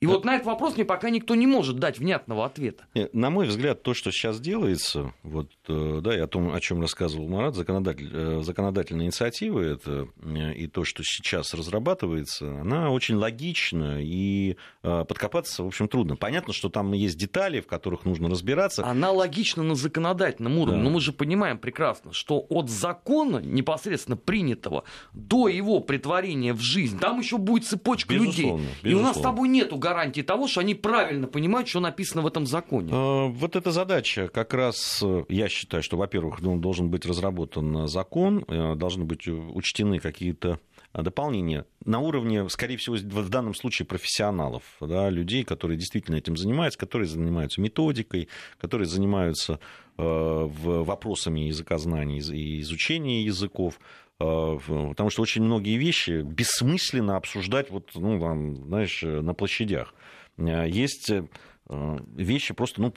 И 0.04 0.06
вот 0.06 0.24
на 0.24 0.34
этот 0.34 0.46
вопрос 0.46 0.74
мне 0.74 0.84
пока 0.84 1.08
никто 1.08 1.34
не 1.34 1.46
может 1.46 1.78
дать 1.78 1.98
внятного 1.98 2.44
ответа. 2.44 2.84
На 3.12 3.30
мой 3.30 3.46
взгляд, 3.46 3.82
то, 3.82 3.94
что 3.94 4.10
сейчас 4.12 4.38
делается, 4.38 5.14
вот, 5.22 5.50
э, 5.68 6.00
да, 6.02 6.14
и 6.14 6.18
о 6.20 6.26
том, 6.26 6.52
о 6.52 6.60
чем 6.60 6.82
рассказывал 6.82 7.26
Марат, 7.28 7.54
законодатель, 7.54 8.10
э, 8.12 8.42
законодательная 8.42 9.06
инициатива 9.06 9.60
это, 9.60 10.08
э, 10.22 10.54
и 10.54 10.66
то, 10.66 10.84
что 10.84 11.02
сейчас 11.02 11.54
разрабатывается, 11.54 12.60
она 12.60 12.90
очень 12.90 13.16
логична, 13.16 14.02
и 14.02 14.56
подкопаться, 14.82 15.64
в 15.64 15.66
общем, 15.68 15.88
трудно. 15.88 16.16
Понятно, 16.16 16.52
что 16.52 16.68
там 16.68 16.92
есть 16.92 17.16
детали, 17.16 17.60
в 17.60 17.66
которых 17.66 18.04
нужно 18.04 18.28
разбираться. 18.28 18.84
Она 18.86 19.10
логична 19.10 19.62
на 19.62 19.74
законодательном 19.74 20.58
уровне, 20.58 20.78
да. 20.78 20.84
но 20.84 20.90
мы 20.90 21.00
же 21.00 21.12
понимаем 21.12 21.56
прекрасно, 21.56 22.12
что 22.12 22.44
от 22.50 22.68
закона, 22.68 23.38
непосредственно 23.38 24.16
принятого, 24.16 24.84
до 25.14 25.48
его 25.48 25.80
притворения 25.80 26.52
в 26.52 26.60
жизнь, 26.60 26.98
там 26.98 27.20
еще 27.20 27.38
будет 27.38 27.66
цепочка 27.66 28.12
безусловно, 28.12 28.34
людей. 28.36 28.66
Безусловно. 28.82 28.88
И 28.88 28.94
у 28.94 29.00
нас 29.00 29.16
с 29.16 29.20
тобой 29.20 29.48
нету 29.48 29.76
гарантии 29.76 29.93
того, 30.22 30.48
что 30.48 30.60
они 30.60 30.74
правильно 30.74 31.26
понимают, 31.26 31.68
что 31.68 31.80
написано 31.80 32.22
в 32.22 32.26
этом 32.26 32.46
законе? 32.46 32.90
А, 32.92 33.26
вот 33.26 33.56
эта 33.56 33.70
задача 33.70 34.28
как 34.28 34.54
раз, 34.54 35.00
э, 35.02 35.24
я 35.28 35.48
считаю, 35.48 35.82
что, 35.82 35.96
во-первых, 35.96 36.40
ну, 36.40 36.58
должен 36.58 36.90
быть 36.90 37.06
разработан 37.06 37.88
закон, 37.88 38.44
э, 38.48 38.74
должны 38.74 39.04
быть 39.04 39.26
учтены 39.28 39.98
какие-то 39.98 40.58
дополнения 40.92 41.66
на 41.84 41.98
уровне, 41.98 42.48
скорее 42.48 42.76
всего, 42.76 42.96
в 42.96 43.28
данном 43.28 43.54
случае 43.54 43.86
профессионалов, 43.86 44.62
да, 44.80 45.10
людей, 45.10 45.42
которые 45.42 45.76
действительно 45.76 46.16
этим 46.16 46.36
занимаются, 46.36 46.78
которые 46.78 47.08
занимаются 47.08 47.60
методикой, 47.60 48.28
которые 48.58 48.86
занимаются 48.86 49.58
э, 49.96 50.02
вопросами 50.02 51.40
языкознания 51.40 52.18
и 52.18 52.60
изучения 52.60 53.22
языков. 53.22 53.78
А, 54.20 54.58
потому 54.58 55.10
что 55.10 55.22
очень 55.22 55.42
многие 55.42 55.76
вещи 55.76 56.22
бессмысленно 56.22 57.16
обсуждать 57.16 57.70
вот, 57.70 57.90
ну, 57.94 58.18
там, 58.20 58.56
знаешь, 58.66 59.02
на 59.02 59.34
площадях. 59.34 59.94
Есть 60.36 61.10
э, 61.10 61.26
вещи 61.68 62.54
просто 62.54 62.80
ну, 62.80 62.92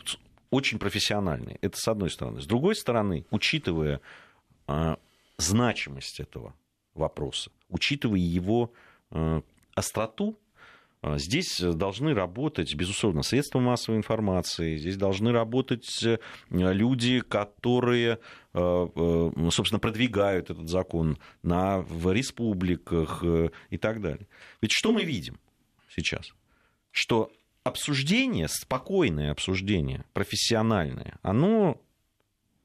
очень 0.49 0.79
профессиональные. 0.79 1.57
Это 1.61 1.77
с 1.77 1.87
одной 1.87 2.09
стороны. 2.09 2.41
С 2.41 2.45
другой 2.45 2.75
стороны, 2.75 3.25
учитывая 3.31 4.01
значимость 5.37 6.19
этого 6.19 6.53
вопроса, 6.93 7.51
учитывая 7.69 8.19
его 8.19 8.73
остроту, 9.75 10.37
здесь 11.03 11.59
должны 11.59 12.13
работать, 12.13 12.73
безусловно, 12.75 13.21
средства 13.23 13.59
массовой 13.59 13.97
информации, 13.97 14.77
здесь 14.77 14.97
должны 14.97 15.31
работать 15.31 16.03
э, 16.03 16.17
люди, 16.49 17.21
которые, 17.21 18.19
э, 18.53 18.87
э, 18.95 19.49
собственно, 19.51 19.79
продвигают 19.79 20.49
этот 20.49 20.69
закон 20.69 21.17
на, 21.43 21.79
в 21.79 22.11
республиках 22.11 23.23
и 23.69 23.77
так 23.77 24.01
далее. 24.01 24.27
Ведь 24.61 24.71
что 24.71 24.91
мы 24.91 25.03
видим 25.03 25.39
сейчас? 25.89 26.33
Что 26.91 27.31
обсуждение, 27.63 28.47
спокойное 28.47 29.31
обсуждение, 29.31 30.03
профессиональное, 30.13 31.19
оно 31.21 31.79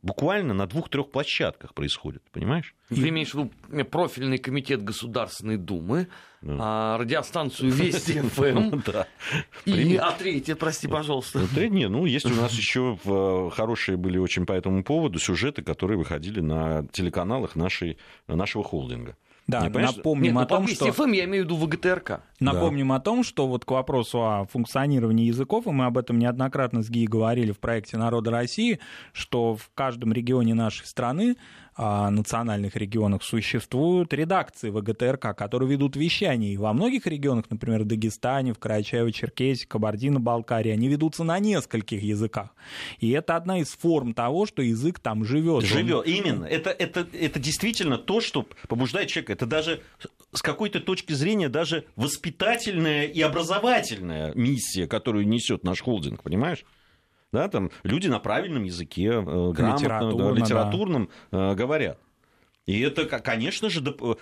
буквально 0.02 0.52
на 0.52 0.66
двух-трех 0.66 1.10
площадках 1.10 1.74
происходит, 1.74 2.22
понимаешь? 2.32 2.74
Ты 2.88 3.08
имеешь 3.08 3.32
в 3.32 3.34
виду 3.34 3.84
профильный 3.84 4.38
комитет 4.38 4.82
Государственной 4.82 5.56
Думы, 5.56 6.08
да. 6.42 6.56
а, 6.60 6.98
радиостанцию 6.98 7.70
Вести 7.72 8.20
ФМ 8.20 8.80
и 9.64 9.96
а 9.96 10.12
третье, 10.12 10.56
прости, 10.56 10.88
пожалуйста. 10.88 11.40
Не, 11.56 11.88
ну 11.88 12.04
есть 12.04 12.26
у 12.26 12.34
нас 12.34 12.52
еще 12.52 12.98
хорошие 13.54 13.96
были 13.96 14.18
очень 14.18 14.44
по 14.44 14.52
этому 14.52 14.82
поводу 14.84 15.18
сюжеты, 15.18 15.62
которые 15.62 15.96
выходили 15.96 16.40
на 16.40 16.86
телеканалах 16.92 17.56
нашей, 17.56 17.98
нашего 18.26 18.64
холдинга. 18.64 19.16
Да, 19.52 19.68
напомним 19.68 20.34
Нет, 20.34 20.42
о 20.42 20.46
том, 20.46 20.66
что... 20.66 20.92
ФМ 20.92 21.12
я 21.12 21.24
имею 21.24 21.44
в 21.44 21.46
виду 21.46 21.56
ВГТРК. 21.56 22.22
Напомним 22.40 22.88
да. 22.88 22.96
о 22.96 23.00
том, 23.00 23.22
что 23.22 23.46
вот 23.46 23.64
к 23.64 23.70
вопросу 23.70 24.18
о 24.22 24.46
функционировании 24.46 25.26
языков, 25.26 25.66
и 25.66 25.70
мы 25.70 25.86
об 25.86 25.98
этом 25.98 26.18
неоднократно 26.18 26.82
с 26.82 26.90
ГИ 26.90 27.06
говорили 27.06 27.52
в 27.52 27.60
проекте 27.60 27.96
«Народа 27.96 28.30
России», 28.30 28.80
что 29.12 29.54
в 29.54 29.70
каждом 29.74 30.12
регионе 30.12 30.54
нашей 30.54 30.86
страны 30.86 31.36
национальных 31.76 32.76
регионах 32.76 33.22
существуют 33.22 34.12
редакции 34.12 34.70
ВГТРК, 34.70 35.36
которые 35.36 35.70
ведут 35.70 35.96
вещание. 35.96 36.52
И 36.52 36.56
во 36.56 36.72
многих 36.72 37.06
регионах, 37.06 37.46
например, 37.50 37.82
в 37.82 37.86
Дагестане, 37.86 38.52
в 38.52 38.58
Карачаево-Черкесии, 38.58 39.66
Кабардино-Балкарии, 39.66 40.70
они 40.70 40.88
ведутся 40.88 41.24
на 41.24 41.38
нескольких 41.38 42.02
языках. 42.02 42.50
И 43.00 43.10
это 43.10 43.36
одна 43.36 43.58
из 43.58 43.70
форм 43.70 44.12
того, 44.14 44.46
что 44.46 44.62
язык 44.62 44.98
там 44.98 45.24
живет. 45.24 45.64
Живет, 45.64 46.00
Он... 46.00 46.04
именно. 46.04 46.44
Это, 46.44 46.70
это, 46.70 47.06
это 47.12 47.40
действительно 47.40 47.98
то, 47.98 48.20
что 48.20 48.46
побуждает 48.68 49.08
человека. 49.08 49.32
Это 49.32 49.46
даже 49.46 49.82
с 50.32 50.42
какой-то 50.42 50.80
точки 50.80 51.12
зрения 51.12 51.48
даже 51.48 51.84
воспитательная 51.96 53.06
и 53.06 53.20
образовательная 53.20 54.32
миссия, 54.34 54.86
которую 54.86 55.26
несет 55.26 55.64
наш 55.64 55.80
холдинг, 55.80 56.22
понимаешь? 56.22 56.64
Да, 57.32 57.48
там 57.48 57.70
люди 57.82 58.08
на 58.08 58.18
правильном 58.18 58.64
языке, 58.64 59.06
э, 59.06 59.22
грамотно, 59.22 59.74
литературно, 59.74 60.34
да, 60.34 60.40
литературном 60.40 61.08
да. 61.30 61.52
Э, 61.52 61.54
говорят. 61.54 61.98
И 62.64 62.78
это, 62.78 63.06
конечно 63.06 63.68
же, 63.68 63.82
э, 63.82 64.14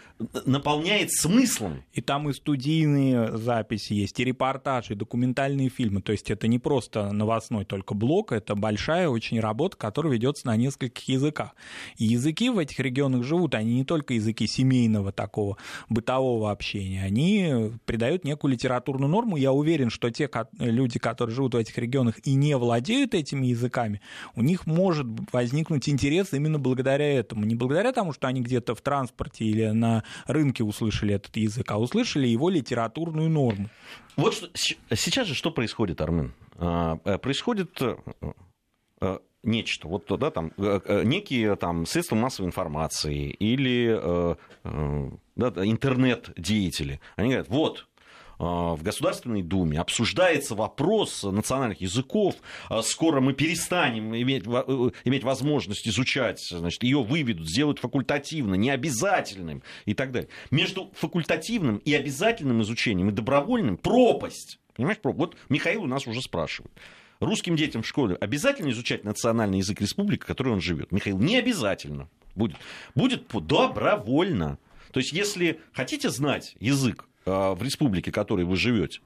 наполняет 0.47 1.12
смыслом. 1.12 1.85
И 1.92 2.00
там 2.00 2.30
и 2.30 2.32
студийные 2.32 3.37
записи 3.37 3.92
есть, 3.92 4.18
и 4.18 4.25
репортажи, 4.25 4.94
и 4.94 4.97
документальные 4.97 5.68
фильмы. 5.68 6.00
То 6.00 6.12
есть 6.12 6.30
это 6.30 6.49
не 6.49 6.59
просто 6.59 7.12
новостной 7.12 7.66
только 7.66 7.92
блок, 7.92 8.32
это 8.32 8.54
большая 8.54 9.11
очень 9.11 9.40
работа, 9.40 9.76
которая 9.76 10.14
ведется 10.14 10.47
на 10.47 10.56
нескольких 10.56 11.06
языках. 11.06 11.54
И 11.99 12.06
языки 12.06 12.49
в 12.49 12.56
этих 12.56 12.80
регионах 12.80 13.25
живут, 13.25 13.54
они 13.54 13.75
не 13.75 13.85
только 13.85 14.14
языки 14.14 14.47
семейного 14.47 15.12
такого 15.12 15.59
бытового 15.90 16.50
общения, 16.50 17.04
они 17.04 17.73
придают 17.85 18.25
некую 18.25 18.52
литературную 18.52 19.11
норму. 19.11 19.37
Я 19.37 19.52
уверен, 19.52 19.90
что 19.90 20.09
те 20.09 20.30
люди, 20.59 20.99
которые 20.99 21.37
живут 21.37 21.52
в 21.52 21.59
этих 21.59 21.76
регионах 21.76 22.14
и 22.25 22.32
не 22.35 22.56
владеют 22.56 23.12
этими 23.12 23.49
языками, 23.49 24.00
у 24.35 24.40
них 24.40 24.66
может 24.66 25.06
возникнуть 25.30 25.90
интерес 25.90 26.32
именно 26.32 26.59
благодаря 26.59 27.06
этому. 27.06 27.44
Не 27.44 27.54
благодаря 27.54 27.92
тому, 27.92 28.14
что 28.14 28.29
они 28.30 28.40
где-то 28.40 28.75
в 28.75 28.80
транспорте 28.80 29.44
или 29.44 29.66
на 29.66 30.04
рынке 30.26 30.64
услышали 30.64 31.14
этот 31.14 31.37
язык, 31.37 31.70
а 31.70 31.78
услышали 31.78 32.26
его 32.26 32.49
литературную 32.49 33.28
норму. 33.28 33.68
Вот 34.16 34.34
что, 34.34 34.49
сейчас 34.54 35.26
же 35.26 35.34
что 35.34 35.50
происходит, 35.50 36.00
Армен? 36.00 36.32
А, 36.56 36.99
э, 37.04 37.18
происходит 37.18 37.80
э, 37.80 37.96
э, 39.00 39.18
нечто, 39.42 39.88
вот 39.88 40.06
да, 40.18 40.30
там 40.30 40.52
некие 40.58 41.56
там 41.56 41.87
средства 41.87 42.16
массовой 42.16 42.49
информации 42.49 43.30
или 43.30 44.37
да, 44.62 45.64
интернет-деятели, 45.64 47.00
они 47.16 47.28
говорят, 47.30 47.49
вот 47.49 47.88
в 48.40 48.82
Государственной 48.82 49.42
Думе 49.42 49.78
обсуждается 49.78 50.54
вопрос 50.54 51.25
национальных 51.25 51.82
языков. 51.82 52.37
А, 52.70 52.80
скоро 52.80 53.20
мы 53.20 53.35
перестанем 53.35 54.16
иметь, 54.16 54.44
э, 54.47 54.90
иметь 55.04 55.25
возможность 55.25 55.87
изучать, 55.87 56.40
значит, 56.40 56.82
ее 56.82 57.02
выведут, 57.02 57.50
сделают 57.50 57.80
факультативно, 57.80 58.54
необязательным 58.54 59.62
и 59.85 59.92
так 59.92 60.11
далее. 60.11 60.30
Между 60.50 60.90
факультативным 60.94 61.76
и 61.78 61.92
обязательным 61.92 62.62
изучением 62.62 63.11
и 63.11 63.12
добровольным 63.12 63.76
пропасть. 63.76 64.59
Понимаешь, 64.75 64.99
вот 65.02 65.37
Михаил 65.50 65.82
у 65.82 65.87
нас 65.87 66.06
уже 66.06 66.23
спрашивает. 66.23 66.73
Русским 67.20 67.56
детям 67.56 67.82
в 67.82 67.87
школе 67.87 68.14
обязательно 68.14 68.70
изучать 68.70 69.04
национальный 69.04 69.59
язык 69.59 69.82
республики, 69.82 70.23
в 70.23 70.26
которой 70.26 70.54
он 70.54 70.62
живет? 70.62 70.92
Михаил, 70.92 71.18
не 71.18 71.37
обязательно 71.37 72.09
будет. 72.35 72.56
Будет 72.94 73.28
добровольно. 73.28 74.59
То 74.92 75.00
есть, 75.00 75.12
если 75.12 75.61
хотите 75.75 76.09
знать 76.09 76.56
язык 76.59 77.06
в 77.24 77.62
республике, 77.62 78.10
в 78.10 78.14
которой 78.14 78.44
вы 78.44 78.56
живете, 78.56 79.00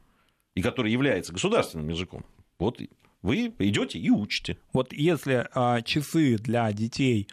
и 0.55 0.63
который 0.63 0.93
является 0.93 1.33
государственным 1.33 1.89
языком, 1.89 2.25
вот 2.59 2.81
вы 3.23 3.55
идете 3.59 3.99
и 3.99 4.11
учите. 4.11 4.59
Вот 4.73 4.93
если 4.93 5.49
а, 5.55 5.81
часы 5.81 6.37
для 6.37 6.71
детей 6.73 7.27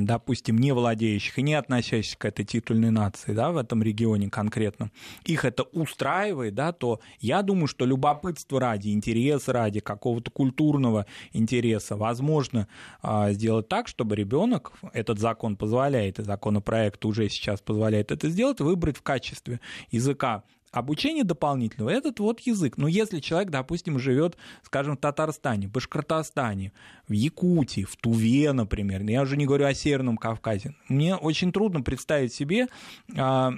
допустим, 0.00 0.56
не 0.58 0.72
владеющих 0.72 1.38
и 1.38 1.42
не 1.42 1.54
относящихся 1.54 2.18
к 2.18 2.24
этой 2.24 2.44
титульной 2.44 2.90
нации, 2.90 3.32
да, 3.32 3.50
в 3.50 3.56
этом 3.56 3.82
регионе 3.82 4.30
конкретно, 4.30 4.90
их 5.24 5.44
это 5.44 5.64
устраивает, 5.64 6.54
да, 6.54 6.72
то 6.72 7.00
я 7.20 7.42
думаю, 7.42 7.66
что 7.66 7.84
любопытство 7.84 8.60
ради, 8.60 8.88
интерес 8.88 9.48
ради 9.48 9.80
какого-то 9.80 10.30
культурного 10.30 11.06
интереса 11.32 11.96
возможно 11.96 12.68
а, 13.02 13.32
сделать 13.32 13.68
так, 13.68 13.88
чтобы 13.88 14.16
ребенок, 14.16 14.72
этот 14.92 15.18
закон 15.18 15.56
позволяет, 15.56 16.18
и 16.18 16.24
законопроект 16.24 17.04
уже 17.04 17.28
сейчас 17.28 17.60
позволяет 17.60 18.10
это 18.12 18.28
сделать, 18.30 18.60
выбрать 18.60 18.96
в 18.96 19.02
качестве 19.02 19.60
языка 19.90 20.42
обучение 20.76 21.24
дополнительного, 21.24 21.90
этот 21.90 22.20
вот 22.20 22.40
язык. 22.40 22.76
Но 22.76 22.86
если 22.86 23.20
человек, 23.20 23.50
допустим, 23.50 23.98
живет, 23.98 24.36
скажем, 24.62 24.96
в 24.96 25.00
Татарстане, 25.00 25.68
Башкортостане, 25.68 26.72
в 27.08 27.12
Якутии, 27.12 27.84
в 27.84 27.96
Туве, 27.96 28.52
например, 28.52 29.02
я 29.02 29.22
уже 29.22 29.36
не 29.36 29.46
говорю 29.46 29.66
о 29.66 29.74
Северном 29.74 30.16
Кавказе, 30.16 30.74
мне 30.88 31.16
очень 31.16 31.52
трудно 31.52 31.80
представить 31.80 32.32
себе 32.32 32.68
а, 33.16 33.54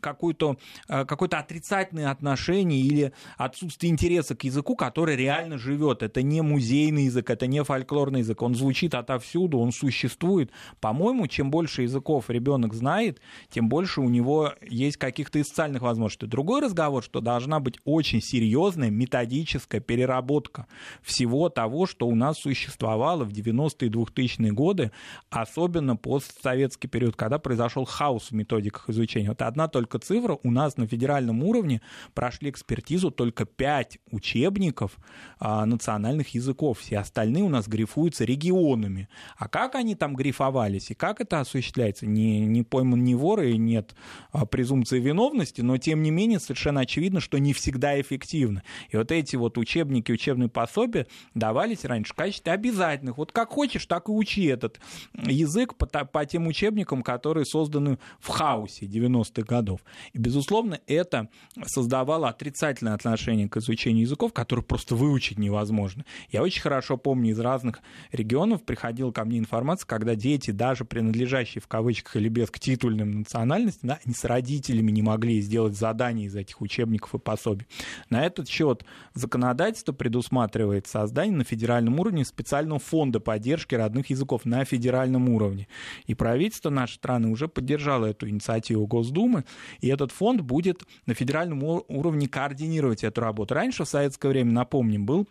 какое-то 0.00 0.56
э, 0.88 1.04
какое 1.04 1.28
отрицательное 1.28 2.10
отношение 2.10 2.80
или 2.80 3.12
отсутствие 3.36 3.92
интереса 3.92 4.34
к 4.34 4.44
языку, 4.44 4.76
который 4.76 5.16
реально 5.16 5.58
живет. 5.58 6.02
Это 6.02 6.22
не 6.22 6.40
музейный 6.40 7.04
язык, 7.04 7.30
это 7.30 7.46
не 7.46 7.62
фольклорный 7.62 8.20
язык. 8.20 8.42
Он 8.42 8.54
звучит 8.54 8.94
отовсюду, 8.94 9.58
он 9.58 9.72
существует. 9.72 10.50
По-моему, 10.80 11.26
чем 11.26 11.50
больше 11.50 11.82
языков 11.82 12.30
ребенок 12.30 12.74
знает, 12.74 13.20
тем 13.50 13.68
больше 13.68 14.00
у 14.00 14.08
него 14.08 14.52
есть 14.60 14.96
каких-то 14.96 15.38
и 15.38 15.44
социальных 15.44 15.82
возможностей. 15.82 16.26
Другой 16.26 16.60
разговор, 16.60 17.02
что 17.02 17.20
должна 17.20 17.60
быть 17.60 17.78
очень 17.84 18.20
серьезная 18.20 18.90
методическая 18.90 19.80
переработка 19.80 20.66
всего 21.02 21.48
того, 21.48 21.86
что 21.86 22.06
у 22.06 22.14
нас 22.14 22.38
существовало 22.38 23.24
в 23.24 23.30
90-е 23.30 23.88
и 23.88 23.90
2000-е 23.90 24.52
годы, 24.52 24.92
особенно 25.30 25.96
постсоветский 25.96 26.88
период, 26.88 27.16
когда 27.16 27.38
произошел 27.38 27.84
хаос 27.84 28.30
в 28.30 28.32
методиках 28.32 28.88
изучения. 28.90 29.28
Вот 29.28 29.42
одна 29.42 29.68
только 29.76 29.98
цифра, 29.98 30.38
у 30.42 30.50
нас 30.50 30.78
на 30.78 30.86
федеральном 30.86 31.42
уровне 31.42 31.82
прошли 32.14 32.48
экспертизу 32.48 33.10
только 33.10 33.44
5 33.44 33.98
учебников 34.10 34.96
а, 35.38 35.66
национальных 35.66 36.28
языков. 36.28 36.78
Все 36.78 36.96
остальные 36.96 37.42
у 37.42 37.50
нас 37.50 37.68
грифуются 37.68 38.24
регионами. 38.24 39.10
А 39.36 39.48
как 39.48 39.74
они 39.74 39.94
там 39.94 40.16
грифовались 40.16 40.90
и 40.90 40.94
как 40.94 41.20
это 41.20 41.40
осуществляется, 41.40 42.06
не, 42.06 42.46
не 42.46 42.62
пойман 42.62 43.04
ни 43.04 43.12
вор 43.12 43.42
и 43.42 43.58
нет 43.58 43.94
а, 44.32 44.46
презумпции 44.46 44.98
виновности, 44.98 45.60
но 45.60 45.76
тем 45.76 46.02
не 46.02 46.10
менее 46.10 46.40
совершенно 46.40 46.80
очевидно, 46.80 47.20
что 47.20 47.36
не 47.36 47.52
всегда 47.52 48.00
эффективно. 48.00 48.62
И 48.88 48.96
вот 48.96 49.12
эти 49.12 49.36
вот 49.36 49.58
учебники, 49.58 50.10
учебные 50.10 50.48
пособия 50.48 51.06
давались 51.34 51.84
раньше 51.84 52.14
в 52.14 52.16
качестве 52.16 52.50
обязательных. 52.50 53.18
Вот 53.18 53.30
как 53.30 53.50
хочешь, 53.50 53.84
так 53.84 54.08
и 54.08 54.12
учи 54.12 54.46
этот 54.46 54.80
язык 55.12 55.74
по, 55.74 55.84
по 55.86 56.24
тем 56.24 56.46
учебникам, 56.46 57.02
которые 57.02 57.44
созданы 57.44 57.98
в 58.20 58.28
хаосе 58.28 58.86
90-х 58.86 59.42
годов 59.42 59.65
годов. 59.66 59.80
И, 60.12 60.18
безусловно, 60.18 60.80
это 60.86 61.28
создавало 61.66 62.28
отрицательное 62.28 62.94
отношение 62.94 63.48
к 63.48 63.56
изучению 63.56 64.02
языков, 64.02 64.32
которые 64.32 64.64
просто 64.64 64.94
выучить 64.94 65.38
невозможно. 65.38 66.04
Я 66.30 66.42
очень 66.42 66.62
хорошо 66.62 66.96
помню 66.96 67.32
из 67.32 67.40
разных 67.40 67.80
регионов 68.12 68.62
приходила 68.62 69.10
ко 69.10 69.24
мне 69.24 69.38
информация, 69.38 69.86
когда 69.86 70.14
дети, 70.14 70.52
даже 70.52 70.84
принадлежащие 70.84 71.60
в 71.60 71.66
кавычках 71.66 72.16
или 72.16 72.28
без 72.28 72.50
к 72.50 72.58
титульным 72.58 73.20
национальностям, 73.20 73.88
да, 73.88 73.98
они 74.04 74.14
с 74.14 74.24
родителями 74.24 74.92
не 74.92 75.02
могли 75.02 75.40
сделать 75.40 75.76
задания 75.76 76.26
из 76.26 76.36
этих 76.36 76.60
учебников 76.60 77.14
и 77.14 77.18
пособий. 77.18 77.66
На 78.08 78.24
этот 78.24 78.48
счет 78.48 78.84
законодательство 79.14 79.92
предусматривает 79.92 80.86
создание 80.86 81.36
на 81.36 81.44
федеральном 81.44 81.98
уровне 81.98 82.24
специального 82.24 82.78
фонда 82.78 83.18
поддержки 83.20 83.74
родных 83.74 84.10
языков 84.10 84.44
на 84.44 84.64
федеральном 84.64 85.28
уровне. 85.28 85.66
И 86.06 86.14
правительство 86.14 86.70
нашей 86.70 86.94
страны 86.94 87.28
уже 87.28 87.48
поддержало 87.48 88.06
эту 88.06 88.28
инициативу 88.28 88.86
Госдумы, 88.86 89.44
и 89.80 89.88
этот 89.88 90.12
фонд 90.12 90.40
будет 90.40 90.82
на 91.06 91.14
федеральном 91.14 91.62
уровне 91.62 92.28
координировать 92.28 93.04
эту 93.04 93.20
работу. 93.20 93.54
Раньше, 93.54 93.84
в 93.84 93.88
советское 93.88 94.28
время, 94.28 94.52
напомним, 94.52 95.06
был 95.06 95.26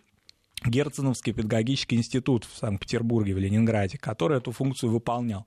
Герценовский 0.64 1.34
педагогический 1.34 1.96
институт 1.96 2.46
в 2.46 2.58
Санкт-Петербурге, 2.58 3.36
в 3.36 3.38
Ленинграде, 3.38 3.98
который 3.98 4.38
эту 4.38 4.52
функцию 4.52 4.92
выполнял. 4.92 5.46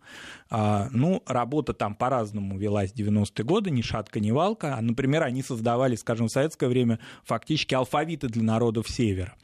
А, 0.51 0.89
ну, 0.93 1.23
работа 1.27 1.73
там 1.75 1.95
по-разному 1.95 2.59
велась 2.59 2.93
в 2.93 2.97
90-е 2.97 3.45
годы, 3.45 3.71
ни 3.71 3.83
шатка, 3.83 4.21
ни 4.21 4.31
валка. 4.31 4.77
А, 4.77 4.81
например, 4.81 5.23
они 5.23 5.43
создавали, 5.43 5.97
скажем, 5.97 6.29
в 6.29 6.33
советское 6.33 6.69
время 6.69 7.01
фактически 7.25 7.75
алфавиты 7.75 8.29
для 8.29 8.43
народов 8.43 8.89
Севера. 8.89 9.35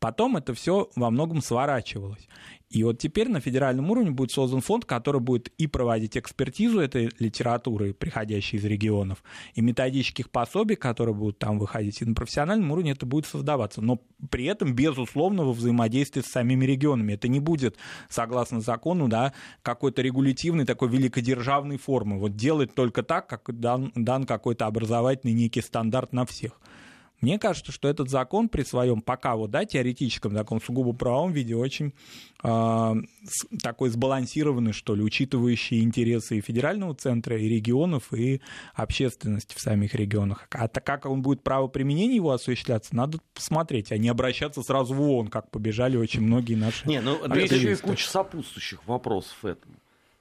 Потом 0.00 0.38
это 0.38 0.54
все 0.54 0.88
во 0.96 1.10
многом 1.10 1.42
сворачивалось. 1.42 2.26
И 2.70 2.84
вот 2.84 2.98
теперь 2.98 3.28
на 3.28 3.40
федеральном 3.40 3.90
уровне 3.90 4.12
будет 4.12 4.30
создан 4.30 4.60
фонд, 4.60 4.84
который 4.84 5.20
будет 5.20 5.48
и 5.58 5.66
проводить 5.66 6.16
экспертизу 6.16 6.78
этой 6.80 7.10
литературы, 7.18 7.92
приходящей 7.92 8.58
из 8.58 8.64
регионов, 8.64 9.22
и 9.54 9.60
методических 9.60 10.30
пособий, 10.30 10.76
которые 10.76 11.14
будут 11.14 11.38
там 11.38 11.58
выходить, 11.58 12.00
и 12.00 12.04
на 12.04 12.14
профессиональном 12.14 12.70
уровне 12.70 12.92
это 12.92 13.06
будет 13.06 13.26
создаваться. 13.26 13.82
Но 13.82 14.00
при 14.30 14.44
этом, 14.46 14.72
безусловно, 14.72 15.44
во 15.44 15.52
взаимодействии 15.52 16.22
с 16.22 16.26
самими 16.26 16.64
регионами. 16.64 17.14
Это 17.14 17.26
не 17.28 17.40
будет, 17.40 17.76
согласно 18.08 18.60
закону, 18.60 19.08
да, 19.08 19.34
какой-то 19.62 20.00
регулятивной 20.00 20.64
такой 20.64 20.88
великодержавной 20.88 21.76
формы. 21.76 22.18
Вот 22.18 22.36
делать 22.36 22.74
только 22.74 23.02
так, 23.02 23.26
как 23.26 23.58
дан, 23.58 23.92
дан 23.96 24.24
какой-то 24.24 24.66
образовательный 24.66 25.34
некий 25.34 25.60
стандарт 25.60 26.12
на 26.12 26.24
всех. 26.24 26.52
Мне 27.20 27.38
кажется, 27.38 27.72
что 27.72 27.88
этот 27.88 28.08
закон 28.08 28.48
при 28.48 28.62
своем 28.62 29.00
пока 29.00 29.36
вот, 29.36 29.50
да, 29.50 29.64
теоретическом 29.64 30.34
таком 30.34 30.60
сугубо 30.60 30.92
правом 30.92 31.32
виде 31.32 31.54
очень 31.54 31.92
э, 32.42 32.94
такой 33.62 33.90
сбалансированный, 33.90 34.72
что 34.72 34.94
ли, 34.94 35.02
учитывающий 35.02 35.82
интересы 35.82 36.38
и 36.38 36.40
федерального 36.40 36.94
центра, 36.94 37.38
и 37.38 37.48
регионов, 37.48 38.12
и 38.12 38.40
общественности 38.74 39.54
в 39.54 39.60
самих 39.60 39.94
регионах. 39.94 40.46
А 40.50 40.68
так 40.68 40.84
как 40.84 41.06
он 41.06 41.22
будет 41.22 41.42
правоприменение 41.42 42.16
его 42.16 42.32
осуществляться, 42.32 42.96
надо 42.96 43.18
посмотреть, 43.34 43.92
а 43.92 43.98
не 43.98 44.08
обращаться 44.08 44.62
сразу 44.62 44.94
в 44.94 45.02
ООН, 45.02 45.28
как 45.28 45.50
побежали 45.50 45.96
очень 45.96 46.22
многие 46.22 46.54
наши 46.54 46.86
Не, 46.88 47.00
ну, 47.00 47.18
есть 47.34 47.52
еще 47.52 47.72
и 47.72 47.76
куча 47.76 48.08
сопутствующих 48.08 48.86
вопросов 48.86 49.44
этому. 49.44 49.74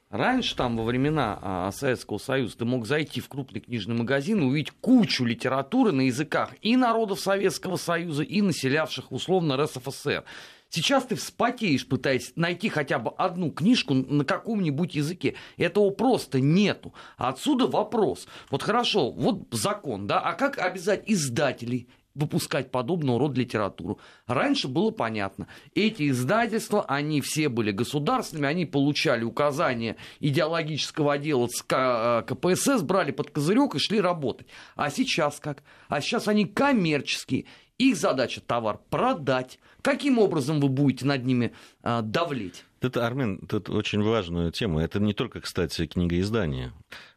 Раньше, 0.10 0.56
там, 0.56 0.76
во 0.76 0.86
времена 0.86 1.38
а, 1.40 1.72
Советского 1.72 2.18
Союза, 2.18 2.58
ты 2.58 2.66
мог 2.66 2.88
зайти 2.88 3.22
в 3.22 3.30
крупный 3.30 3.62
книжный 3.62 3.96
магазин 3.96 4.42
и 4.42 4.46
увидеть 4.46 4.72
кучу 4.82 5.24
литературы 5.24 5.92
на 5.92 6.02
языках 6.02 6.56
и 6.64 6.76
народов 6.76 7.20
Советского 7.20 7.76
Союза, 7.76 8.24
и 8.24 8.42
населявших 8.42 9.12
условно 9.12 9.56
РСФСР. 9.56 10.24
Сейчас 10.72 11.06
ты 11.06 11.16
вспотеешь, 11.16 11.88
пытаясь 11.88 12.34
найти 12.36 12.70
хотя 12.70 12.98
бы 12.98 13.12
одну 13.12 13.52
книжку 13.52 13.94
на 13.94 14.26
каком-нибудь 14.26 14.96
языке. 14.96 15.36
Этого 15.58 15.92
просто 15.92 16.40
нету. 16.40 16.92
Отсюда 17.18 17.68
вопрос. 17.68 18.28
Вот 18.50 18.64
хорошо, 18.64 19.12
вот 19.12 19.48
закон, 19.52 20.08
да, 20.08 20.20
а 20.20 20.34
как 20.34 20.58
обязать 20.58 21.04
издателей 21.06 21.88
выпускать 22.20 22.72
подобного 22.72 23.20
рода 23.20 23.40
литературу. 23.40 24.00
Раньше 24.28 24.68
было 24.68 24.92
понятно. 24.92 25.48
Эти 25.74 26.10
издательства, 26.10 26.84
они 26.86 27.22
все 27.22 27.50
были 27.50 27.72
государственными, 27.72 28.48
они 28.48 28.66
получали 28.66 29.24
указания 29.24 29.96
идеологического 30.20 31.14
отдела 31.14 31.48
ЦК 31.48 31.74
э, 31.74 32.24
КПСС, 32.28 32.82
брали 32.82 33.12
под 33.12 33.32
козырек 33.32 33.76
и 33.76 33.80
шли 33.80 34.02
работать. 34.02 34.48
А 34.76 34.90
сейчас 34.90 35.40
как? 35.40 35.64
А 35.88 36.02
сейчас 36.02 36.28
они 36.28 36.46
коммерческие. 36.46 37.46
Их 37.78 37.96
задача 37.96 38.42
товар 38.42 38.80
продать. 38.90 39.58
Каким 39.82 40.20
образом 40.20 40.60
вы 40.60 40.70
будете 40.70 41.06
над 41.06 41.26
ними 41.26 41.54
а, 41.84 42.02
давлеть? 42.02 42.66
Это, 42.82 43.06
Армен, 43.06 43.42
это 43.50 43.72
очень 43.74 44.02
важная 44.02 44.52
тема. 44.52 44.82
Это 44.82 45.00
не 45.00 45.14
только, 45.14 45.42
кстати, 45.42 45.86
книгоиздание. 45.86 46.72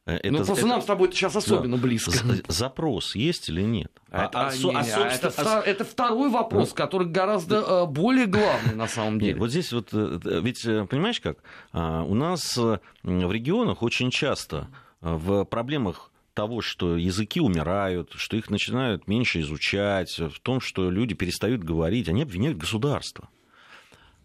Э, 0.07 0.17
это, 0.17 0.31
ну, 0.33 0.37
просто 0.39 0.55
это, 0.55 0.67
нам 0.67 0.83
с 0.83 0.85
тобой 0.85 1.09
это 1.09 1.17
сейчас 1.17 1.37
особенно 1.37 1.77
да, 1.77 1.83
близко. 1.83 2.13
Запрос 2.49 3.15
есть 3.15 3.49
или 3.49 3.63
нет? 3.63 3.93
А, 4.11 4.29
а, 4.33 4.49
а, 4.49 4.57
не, 4.57 4.75
а, 4.75 4.81
а 4.81 5.09
это, 5.09 5.33
а, 5.37 5.61
это 5.61 5.85
второй 5.85 6.31
вопрос, 6.31 6.71
ну, 6.71 6.75
который 6.75 7.07
гораздо 7.07 7.57
э, 7.57 7.87
более 7.87 8.27
главный 8.27 8.75
на 8.75 8.89
самом 8.89 9.19
деле. 9.19 9.33
Нет, 9.33 9.41
вот 9.41 9.51
здесь 9.51 9.73
вот, 9.73 9.89
э, 9.93 10.19
ведь, 10.25 10.63
понимаешь 10.89 11.21
как, 11.21 11.39
у 11.73 12.15
нас 12.15 12.57
в 12.57 12.81
регионах 13.05 13.83
очень 13.83 14.11
часто 14.11 14.69
в 15.01 15.45
проблемах 15.45 16.12
того, 16.35 16.61
что 16.61 16.97
языки 16.97 17.41
умирают, 17.41 18.13
что 18.15 18.37
их 18.37 18.51
начинают 18.51 19.07
меньше 19.09 19.41
изучать, 19.41 20.19
в 20.19 20.41
том, 20.41 20.61
что 20.61 20.91
люди 20.91 21.15
перестают 21.15 21.63
говорить, 21.63 22.09
они 22.09 22.23
обвиняют 22.23 22.59
государство. 22.59 23.29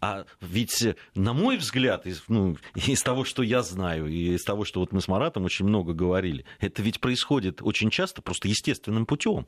А 0.00 0.24
ведь, 0.40 0.86
на 1.14 1.32
мой 1.32 1.56
взгляд, 1.56 2.06
из, 2.06 2.22
ну, 2.28 2.56
из 2.74 3.02
того, 3.02 3.24
что 3.24 3.42
я 3.42 3.62
знаю, 3.62 4.06
и 4.06 4.34
из 4.34 4.44
того, 4.44 4.64
что 4.64 4.80
вот 4.80 4.92
мы 4.92 5.00
с 5.00 5.08
Маратом 5.08 5.44
очень 5.44 5.66
много 5.66 5.92
говорили, 5.92 6.44
это 6.60 6.82
ведь 6.82 7.00
происходит 7.00 7.60
очень 7.62 7.90
часто 7.90 8.22
просто 8.22 8.48
естественным 8.48 9.06
путем. 9.06 9.46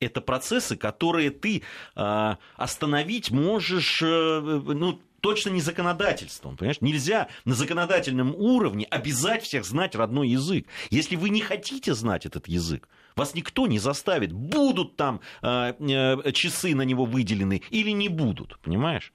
Это 0.00 0.20
процессы, 0.20 0.76
которые 0.76 1.30
ты 1.30 1.62
э, 1.94 2.36
остановить 2.56 3.30
можешь, 3.30 4.02
э, 4.02 4.40
ну, 4.40 5.00
точно 5.20 5.50
не 5.50 5.60
законодательством. 5.60 6.56
Понимаешь? 6.56 6.80
Нельзя 6.80 7.28
на 7.44 7.54
законодательном 7.54 8.34
уровне 8.34 8.86
обязать 8.90 9.42
всех 9.42 9.64
знать 9.64 9.94
родной 9.94 10.28
язык. 10.28 10.66
Если 10.90 11.16
вы 11.16 11.30
не 11.30 11.40
хотите 11.40 11.94
знать 11.94 12.26
этот 12.26 12.46
язык, 12.46 12.88
вас 13.16 13.34
никто 13.34 13.66
не 13.66 13.78
заставит, 13.78 14.32
будут 14.32 14.96
там 14.96 15.20
э, 15.42 15.72
э, 15.78 16.32
часы 16.32 16.74
на 16.74 16.82
него 16.82 17.06
выделены 17.06 17.62
или 17.70 17.90
не 17.90 18.08
будут. 18.08 18.58
Понимаешь? 18.60 19.12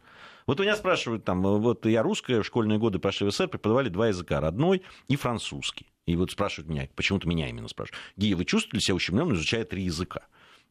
Вот 0.48 0.60
меня 0.60 0.76
спрашивают, 0.76 1.24
там, 1.24 1.41
вот 1.41 1.86
я 1.86 2.02
русская, 2.02 2.41
в 2.41 2.46
школьные 2.46 2.80
годы 2.80 3.00
прошли 3.00 3.28
в 3.28 3.32
СССР, 3.32 3.48
преподавали 3.48 3.89
два 3.89 4.08
языка, 4.08 4.41
родной 4.41 4.82
и 5.08 5.15
французский. 5.15 5.86
И 6.08 6.15
вот 6.15 6.32
спрашивают 6.32 6.67
меня, 6.67 6.89
почему-то 6.96 7.28
меня 7.28 7.48
именно 7.48 7.67
спрашивают, 7.67 8.02
Гия, 8.17 8.36
вы 8.36 8.44
чувствовали 8.44 8.82
себя 8.82 8.96
ущемленным, 8.96 9.36
изучая 9.36 9.63
три 9.63 9.84
языка? 9.84 10.22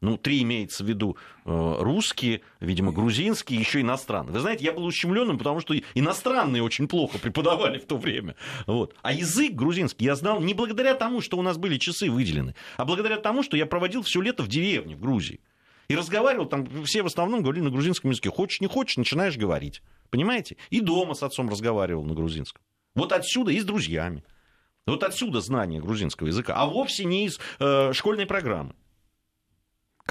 Ну, 0.01 0.17
три 0.17 0.41
имеется 0.41 0.83
в 0.83 0.87
виду 0.87 1.15
э, 1.45 1.75
русские, 1.79 2.41
видимо, 2.59 2.91
грузинские, 2.91 3.59
еще 3.59 3.81
иностранные. 3.81 4.33
Вы 4.33 4.39
знаете, 4.39 4.65
я 4.65 4.73
был 4.73 4.83
ущемленным, 4.85 5.37
потому 5.37 5.59
что 5.59 5.75
иностранные 5.93 6.63
очень 6.63 6.87
плохо 6.87 7.19
преподавали 7.19 7.77
в 7.77 7.85
то 7.85 7.97
время. 7.97 8.35
Вот. 8.65 8.95
А 9.03 9.13
язык 9.13 9.53
грузинский 9.53 10.05
я 10.05 10.15
знал 10.15 10.41
не 10.41 10.55
благодаря 10.55 10.95
тому, 10.95 11.21
что 11.21 11.37
у 11.37 11.43
нас 11.43 11.57
были 11.57 11.77
часы 11.77 12.09
выделены, 12.09 12.55
а 12.77 12.85
благодаря 12.85 13.17
тому, 13.17 13.43
что 13.43 13.55
я 13.55 13.67
проводил 13.67 14.01
все 14.01 14.21
лето 14.21 14.41
в 14.41 14.47
деревне, 14.47 14.95
в 14.95 15.01
Грузии. 15.01 15.39
И 15.87 15.95
разговаривал, 15.95 16.47
там 16.47 16.67
все 16.85 17.03
в 17.03 17.05
основном 17.05 17.43
говорили 17.43 17.65
на 17.65 17.69
грузинском 17.69 18.09
языке. 18.09 18.31
Хочешь, 18.31 18.59
не 18.59 18.67
хочешь, 18.67 18.97
начинаешь 18.97 19.37
говорить. 19.37 19.83
Понимаете? 20.09 20.57
И 20.71 20.81
дома 20.81 21.13
с 21.13 21.21
отцом 21.21 21.47
разговаривал 21.47 22.05
на 22.05 22.15
грузинском. 22.15 22.61
Вот 22.95 23.11
отсюда 23.11 23.51
и 23.51 23.59
с 23.59 23.65
друзьями. 23.65 24.23
Вот 24.87 25.03
отсюда 25.03 25.41
знание 25.41 25.79
грузинского 25.79 26.27
языка, 26.27 26.55
а 26.55 26.65
вовсе 26.65 27.05
не 27.05 27.25
из 27.25 27.39
э, 27.59 27.93
школьной 27.93 28.25
программы 28.25 28.73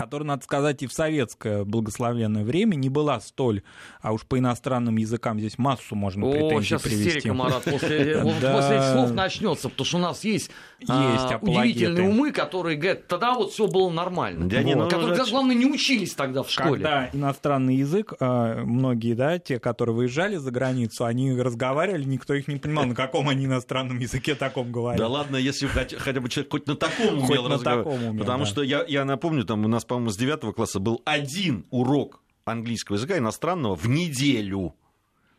которая, 0.01 0.29
надо 0.29 0.45
сказать, 0.45 0.83
и 0.83 0.87
в 0.87 0.95
советское 0.95 1.65
благословенное 1.65 2.43
время 2.43 2.75
не 2.75 2.89
была 2.89 3.21
столь, 3.21 3.63
а 4.01 4.13
уж 4.13 4.23
по 4.23 4.39
иностранным 4.39 4.97
языкам 4.97 5.39
здесь 5.39 5.59
массу 5.59 5.95
можно 5.95 6.27
О, 6.27 6.33
претензий 6.33 6.69
сейчас 6.69 6.83
привести. 6.83 7.09
истерика, 7.09 7.35
Марат, 7.35 7.65
после, 7.65 8.17
после 8.41 8.77
этих 8.79 8.93
слов 8.93 9.13
начнется, 9.13 9.69
потому 9.69 9.85
что 9.85 9.97
у 9.99 10.01
нас 10.01 10.25
есть, 10.25 10.51
а, 10.89 11.13
есть 11.13 11.43
удивительные 11.43 12.09
умы, 12.09 12.33
которые 12.33 12.79
говорят, 12.79 13.09
тогда 13.09 13.35
вот 13.35 13.53
все 13.53 13.67
было 13.67 13.91
нормально. 13.91 14.47
Ну, 14.47 14.89
которые, 14.89 15.17
значит... 15.17 15.33
главное, 15.33 15.55
не 15.55 15.67
учились 15.67 16.15
тогда 16.15 16.43
в 16.43 16.51
школе. 16.51 16.83
Когда 16.83 17.11
иностранный 17.13 17.77
язык, 17.77 18.15
а, 18.21 18.65
многие, 18.65 19.13
да, 19.13 19.39
те, 19.39 19.61
которые 19.61 19.95
выезжали 19.95 20.37
за 20.37 20.51
границу, 20.51 21.05
они 21.05 21.35
разговаривали, 21.35 22.05
никто 22.05 22.33
их 22.33 22.49
не 22.49 22.57
понимал, 22.57 22.87
на 22.87 22.95
каком 22.95 23.29
они 23.29 23.45
иностранном 23.45 23.99
языке 23.99 24.35
таком 24.35 24.73
говорят. 24.73 24.99
Да 24.99 25.09
ладно, 25.09 25.37
если 25.37 25.67
хотя 25.67 26.21
бы 26.21 26.31
человек 26.31 26.53
хоть 26.53 26.67
на 26.67 26.75
таком 26.75 27.19
умел 27.23 27.49
разговаривать. 27.49 28.19
Потому 28.19 28.47
что 28.47 28.63
я 28.63 29.05
напомню, 29.05 29.45
там 29.45 29.63
у 29.67 29.69
нас 29.69 29.85
по-моему, 29.91 30.11
с 30.11 30.17
9 30.17 30.55
класса 30.55 30.79
был 30.79 31.03
один 31.05 31.67
урок 31.71 32.23
английского 32.45 32.95
языка 32.95 33.19
иностранного 33.19 33.75
в 33.75 33.89
неделю 33.89 34.77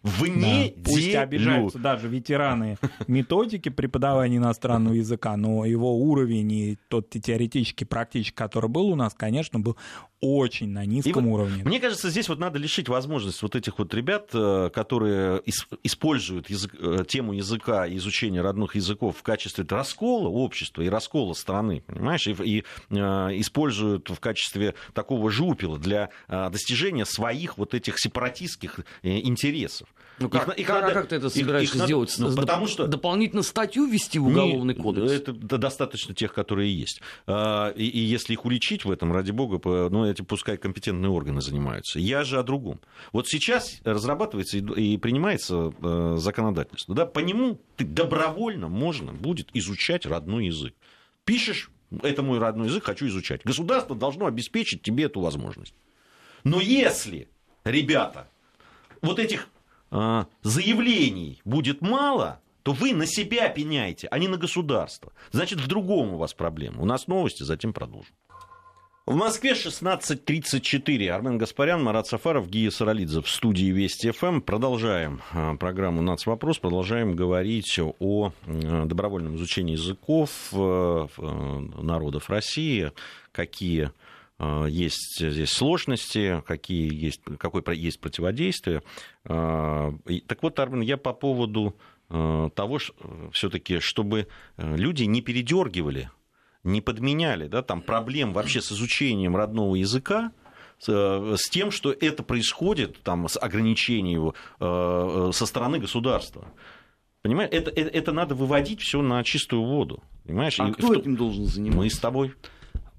в 0.04 0.24
неделю. 0.26 0.74
Да, 0.76 0.82
пусть 0.84 1.16
обижаются 1.16 1.80
даже 1.80 2.08
ветераны 2.08 2.78
методики 3.08 3.70
преподавания 3.70 4.38
иностранного 4.38 4.96
языка, 4.96 5.38
но 5.38 5.66
его 5.66 5.98
уровень 5.98 6.52
и 6.52 6.78
тот 6.88 7.10
теоретический, 7.10 7.86
практический, 7.86 8.36
который 8.36 8.70
был 8.70 8.88
у 8.88 8.96
нас, 8.96 9.14
конечно, 9.14 9.60
был 9.60 9.78
очень 10.22 10.70
на 10.70 10.86
низком 10.86 11.28
и 11.28 11.30
уровне. 11.30 11.64
Мне 11.64 11.80
кажется, 11.80 12.10
здесь 12.10 12.30
вот 12.30 12.38
надо 12.38 12.60
лишить 12.60 12.88
возможность 12.88 13.42
вот 13.42 13.56
этих 13.56 13.80
вот 13.80 13.94
ребят, 13.94 14.30
э, 14.34 14.70
которые 14.74 15.42
используют 15.84 16.50
язык, 16.50 16.76
э, 16.80 17.04
тему 17.08 17.34
языка 17.34 17.88
и 17.88 17.98
изучения 17.98 18.42
родных 18.42 18.76
языков 18.76 19.18
в 19.18 19.24
качестве 19.24 19.66
раскола 19.68 20.28
общества 20.28 20.84
и 20.84 20.90
раскола 20.90 21.34
страны, 21.34 21.84
понимаешь, 21.88 22.28
и, 22.28 22.34
и 22.34 22.64
э, 22.90 22.96
используют 23.40 24.10
в 24.10 24.20
качестве 24.20 24.76
такого 24.94 25.32
жупила 25.32 25.78
для 25.80 26.10
достижения 26.28 27.06
своих 27.06 27.58
вот 27.58 27.74
этих 27.74 28.00
сепаратистских 28.00 28.82
интересов. 29.02 29.90
Ну 30.19 30.30
как, 30.30 30.49
их, 30.49 30.60
их 30.60 30.67
как, 30.67 30.82
надо, 30.82 30.91
а 30.91 30.93
как 30.93 31.08
ты 31.08 31.15
это 31.15 31.30
собираешься 31.30 31.77
их, 31.77 31.84
сделать? 31.84 32.13
Ну, 32.19 32.36
потому 32.36 32.67
что... 32.67 32.88
Дополнительно 32.88 33.41
статью 33.41 33.88
ввести 33.88 34.19
в 34.19 34.27
уголовный 34.27 34.75
не, 34.75 34.82
кодекс? 34.82 35.12
Это 35.12 35.34
достаточно 35.34 36.13
тех, 36.13 36.34
которые 36.34 36.73
есть. 36.73 37.01
А, 37.25 37.69
и, 37.69 37.86
и 37.86 37.99
если 37.99 38.34
их 38.34 38.45
уличить 38.45 38.86
в 38.86 38.91
этом, 38.91 39.12
ради 39.12 39.32
бога, 39.32 39.60
ну, 39.89 40.06
эти 40.06 40.21
пускай 40.21 40.58
компетентные 40.58 41.10
органы 41.10 41.41
занимаются. 41.41 41.99
Я 41.99 42.23
же 42.23 42.38
о 42.38 42.43
другом. 42.43 42.80
Вот 43.12 43.27
сейчас 43.27 43.80
разрабатывается 43.84 44.58
и, 44.58 44.93
и 44.93 44.97
принимается 44.97 45.73
э, 45.82 46.15
законодательство. 46.19 46.93
Да, 46.93 47.06
по 47.06 47.19
нему 47.19 47.60
ты 47.77 47.86
добровольно 47.86 48.67
можно 48.67 49.13
будет 49.13 49.49
изучать 49.54 50.06
родной 50.06 50.45
язык. 50.47 50.75
Пишешь, 51.25 51.71
это 52.04 52.21
мой 52.21 52.39
родной 52.39 52.67
язык, 52.67 52.84
хочу 52.84 53.08
изучать. 53.08 53.41
Государство 53.43 53.95
должно 53.95 54.25
обеспечить 54.25 54.82
тебе 54.82 55.06
эту 55.06 55.19
возможность. 55.21 55.73
Но 56.43 56.60
если, 56.60 57.27
ребята, 57.63 58.27
вот 59.01 59.19
этих 59.19 59.47
заявлений 59.91 61.41
будет 61.45 61.82
мало, 61.82 62.39
то 62.63 62.73
вы 62.73 62.93
на 62.93 63.06
себя 63.06 63.49
пеняете, 63.49 64.08
а 64.12 64.19
не 64.19 64.27
на 64.27 64.38
государство. 64.38 65.12
Значит, 65.32 65.60
в 65.60 65.67
другом 65.67 66.13
у 66.13 66.17
вас 66.17 66.34
проблема. 66.34 66.82
У 66.82 66.86
нас 66.86 67.08
новости, 67.08 67.43
затем 67.43 67.73
продолжим. 67.73 68.13
В 69.08 69.15
Москве 69.15 69.54
16.34. 69.54 71.10
Армен 71.10 71.39
Гаспарян, 71.39 71.84
Марат 71.84 72.06
Сафаров, 72.06 72.47
Гия 72.47 72.69
Саралидзе 72.69 73.21
в 73.21 73.30
студии 73.30 73.71
Вести 73.71 74.12
ФМ. 74.12 74.41
Продолжаем 74.41 75.21
а, 75.34 75.56
программу 75.56 76.04
«Нацвопрос», 76.04 76.60
продолжаем 76.60 77.15
говорить 77.15 77.80
о 77.99 78.32
добровольном 78.45 79.38
изучении 79.38 79.73
языков 79.73 80.30
э, 80.54 81.08
э, 81.17 81.60
народов 81.82 82.30
России, 82.30 82.91
какие 83.32 83.86
а, 83.86 83.91
есть 84.67 85.19
здесь 85.19 85.51
сложности, 85.51 86.41
какие 86.47 86.93
есть, 86.93 87.21
какое 87.38 87.63
есть 87.75 87.99
противодействие. 87.99 88.82
А, 89.25 89.93
так 90.27 90.41
вот, 90.41 90.60
Армен, 90.60 90.82
я 90.82 90.97
по 90.97 91.13
поводу 91.13 91.75
а, 92.10 92.49
того, 92.49 92.80
все-таки, 93.32 93.80
чтобы 93.80 94.27
люди 94.58 95.04
не 95.04 95.21
передергивали, 95.21 96.10
не 96.63 96.82
подменяли 96.82 97.47
да, 97.47 97.62
там, 97.62 97.82
проблем 97.82 98.34
вообще 98.34 98.62
с 98.62 98.71
изучением 98.71 99.36
родного 99.36 99.75
языка, 99.75 100.32
с 100.80 101.49
тем, 101.51 101.69
что 101.69 101.91
это 101.91 102.23
происходит 102.23 103.04
там, 103.04 103.27
с 103.27 103.38
ограничением 103.38 104.34
его 104.58 105.32
со 105.32 105.45
стороны 105.45 105.77
государства. 105.77 106.47
Понимаешь, 107.21 107.49
это, 107.51 107.69
это, 107.69 107.89
это 107.89 108.12
надо 108.12 108.34
выводить 108.34 108.82
все 108.82 109.01
на 109.04 109.23
чистую 109.23 109.63
воду. 109.63 110.01
Понимаешь? 110.23 110.60
А 110.60 110.69
и 110.69 110.71
кто 110.71 110.88
в... 110.88 110.91
этим 110.93 111.15
должен 111.15 111.45
заниматься? 111.45 111.80
Мы 111.80 111.89
с 111.89 111.99
тобой. 111.99 112.34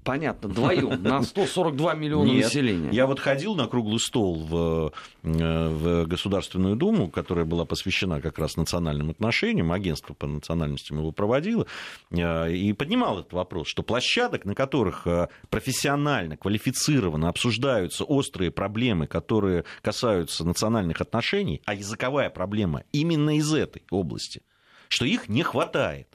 Понятно, 0.03 0.49
вдвоем, 0.49 1.01
на 1.01 1.21
142 1.23 1.93
миллиона 1.93 2.29
Нет, 2.29 2.45
населения. 2.45 2.89
Я 2.91 3.07
вот 3.07 3.19
ходил 3.19 3.55
на 3.55 3.67
круглый 3.67 3.99
стол 3.99 4.43
в, 4.43 4.93
э, 5.23 5.69
в 5.69 6.05
Государственную 6.05 6.75
Думу, 6.75 7.09
которая 7.09 7.45
была 7.45 7.65
посвящена 7.65 8.21
как 8.21 8.37
раз 8.39 8.57
национальным 8.57 9.09
отношениям, 9.09 9.71
агентство 9.71 10.13
по 10.13 10.27
национальностям 10.27 10.99
его 10.99 11.11
проводило, 11.11 11.67
э, 12.11 12.53
и 12.53 12.73
поднимал 12.73 13.19
этот 13.19 13.33
вопрос, 13.33 13.67
что 13.67 13.83
площадок, 13.83 14.45
на 14.45 14.55
которых 14.55 15.07
э, 15.07 15.27
профессионально, 15.49 16.37
квалифицированно 16.37 17.29
обсуждаются 17.29 18.03
острые 18.03 18.51
проблемы, 18.51 19.07
которые 19.07 19.63
касаются 19.81 20.43
национальных 20.43 21.01
отношений, 21.01 21.61
а 21.65 21.73
языковая 21.73 22.29
проблема 22.29 22.83
именно 22.91 23.37
из 23.37 23.53
этой 23.53 23.83
области, 23.89 24.41
что 24.89 25.05
их 25.05 25.29
не 25.29 25.43
хватает 25.43 26.07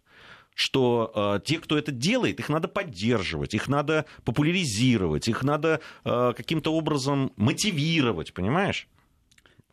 что 0.58 1.12
э, 1.14 1.40
те, 1.44 1.60
кто 1.60 1.78
это 1.78 1.92
делает, 1.92 2.40
их 2.40 2.48
надо 2.48 2.66
поддерживать, 2.66 3.54
их 3.54 3.68
надо 3.68 4.06
популяризировать, 4.24 5.28
их 5.28 5.44
надо 5.44 5.80
э, 6.04 6.32
каким-то 6.36 6.74
образом 6.74 7.32
мотивировать, 7.36 8.34
понимаешь? 8.34 8.88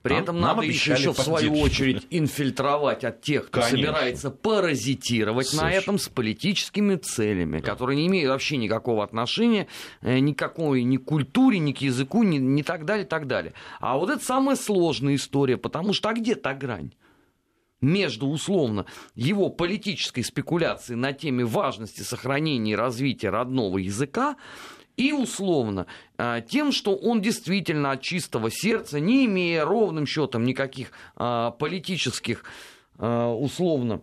При 0.03 0.13
нам, 0.13 0.21
этом 0.21 0.39
надо 0.39 0.61
еще, 0.61 1.11
в 1.11 1.19
свою 1.19 1.59
очередь 1.59 2.05
инфильтровать 2.11 3.03
от 3.03 3.23
тех, 3.23 3.47
кто 3.47 3.61
Конечно. 3.61 3.77
собирается 3.79 4.29
паразитировать 4.29 5.47
Совершенно. 5.47 5.71
на 5.71 5.75
этом 5.75 5.97
с 5.97 6.07
политическими 6.07 6.97
целями, 6.97 7.61
да. 7.61 7.71
которые 7.71 7.97
не 7.97 8.05
имеют 8.05 8.29
вообще 8.29 8.57
никакого 8.57 9.03
отношения 9.03 9.65
э, 10.01 10.19
никакой 10.19 10.83
ни 10.83 10.97
к 10.97 11.05
культуре, 11.05 11.57
ни 11.57 11.71
к 11.71 11.79
языку, 11.81 12.21
ни, 12.21 12.37
ни 12.37 12.61
так 12.61 12.85
далее, 12.85 13.07
так 13.07 13.25
далее. 13.25 13.53
А 13.79 13.97
вот 13.97 14.11
это 14.11 14.23
самая 14.23 14.55
сложная 14.55 15.15
история, 15.15 15.57
потому 15.57 15.93
что 15.93 16.09
а 16.09 16.13
где 16.13 16.35
та 16.35 16.53
грань? 16.53 16.91
Между, 17.85 18.27
условно, 18.27 18.85
его 19.13 19.49
политической 19.49 20.23
спекуляцией 20.23 20.97
на 20.97 21.13
теме 21.13 21.45
важности 21.45 22.01
сохранения 22.01 22.73
и 22.73 22.75
развития 22.75 23.29
родного 23.29 23.77
языка 23.77 24.35
и 24.97 25.11
условно 25.11 25.87
а, 26.17 26.41
тем, 26.41 26.71
что 26.71 26.95
он 26.95 27.21
действительно 27.21 27.91
от 27.91 28.01
чистого 28.01 28.49
сердца, 28.49 28.99
не 28.99 29.25
имея 29.25 29.65
ровным 29.65 30.05
счетом 30.05 30.43
никаких 30.43 30.91
а, 31.15 31.51
политических, 31.51 32.43
а, 32.97 33.33
условно, 33.33 34.01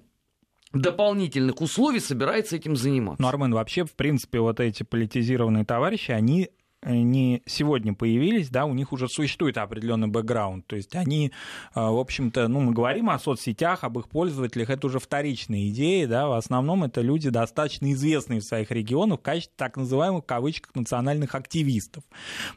дополнительных 0.72 1.60
условий 1.60 2.00
собирается 2.00 2.56
этим 2.56 2.76
заниматься. 2.76 3.22
Ну, 3.22 3.28
Армен, 3.28 3.52
вообще, 3.52 3.84
в 3.84 3.94
принципе, 3.94 4.40
вот 4.40 4.60
эти 4.60 4.82
политизированные 4.82 5.64
товарищи, 5.64 6.12
они 6.12 6.50
не 6.84 7.42
сегодня 7.46 7.94
появились, 7.94 8.48
да, 8.50 8.64
у 8.64 8.74
них 8.74 8.92
уже 8.92 9.08
существует 9.08 9.58
определенный 9.58 10.08
бэкграунд. 10.08 10.66
То 10.66 10.76
есть 10.76 10.94
они, 10.94 11.32
а, 11.74 11.90
в 11.90 11.98
общем-то, 11.98 12.48
ну, 12.48 12.60
мы 12.60 12.72
говорим 12.72 13.10
о 13.10 13.18
соцсетях, 13.18 13.84
об 13.84 13.98
их 13.98 14.08
пользователях, 14.08 14.70
это 14.70 14.86
уже 14.86 14.98
вторичные 14.98 15.70
идеи, 15.70 16.06
да, 16.06 16.26
в 16.26 16.32
основном 16.32 16.84
это 16.84 17.00
люди 17.00 17.30
достаточно 17.30 17.92
известные 17.92 18.40
в 18.40 18.44
своих 18.44 18.70
регионах 18.70 19.20
в 19.20 19.22
качестве 19.22 19.52
так 19.56 19.76
называемых, 19.76 20.24
в 20.24 20.26
кавычках, 20.26 20.74
национальных 20.74 21.34
активистов. 21.34 22.04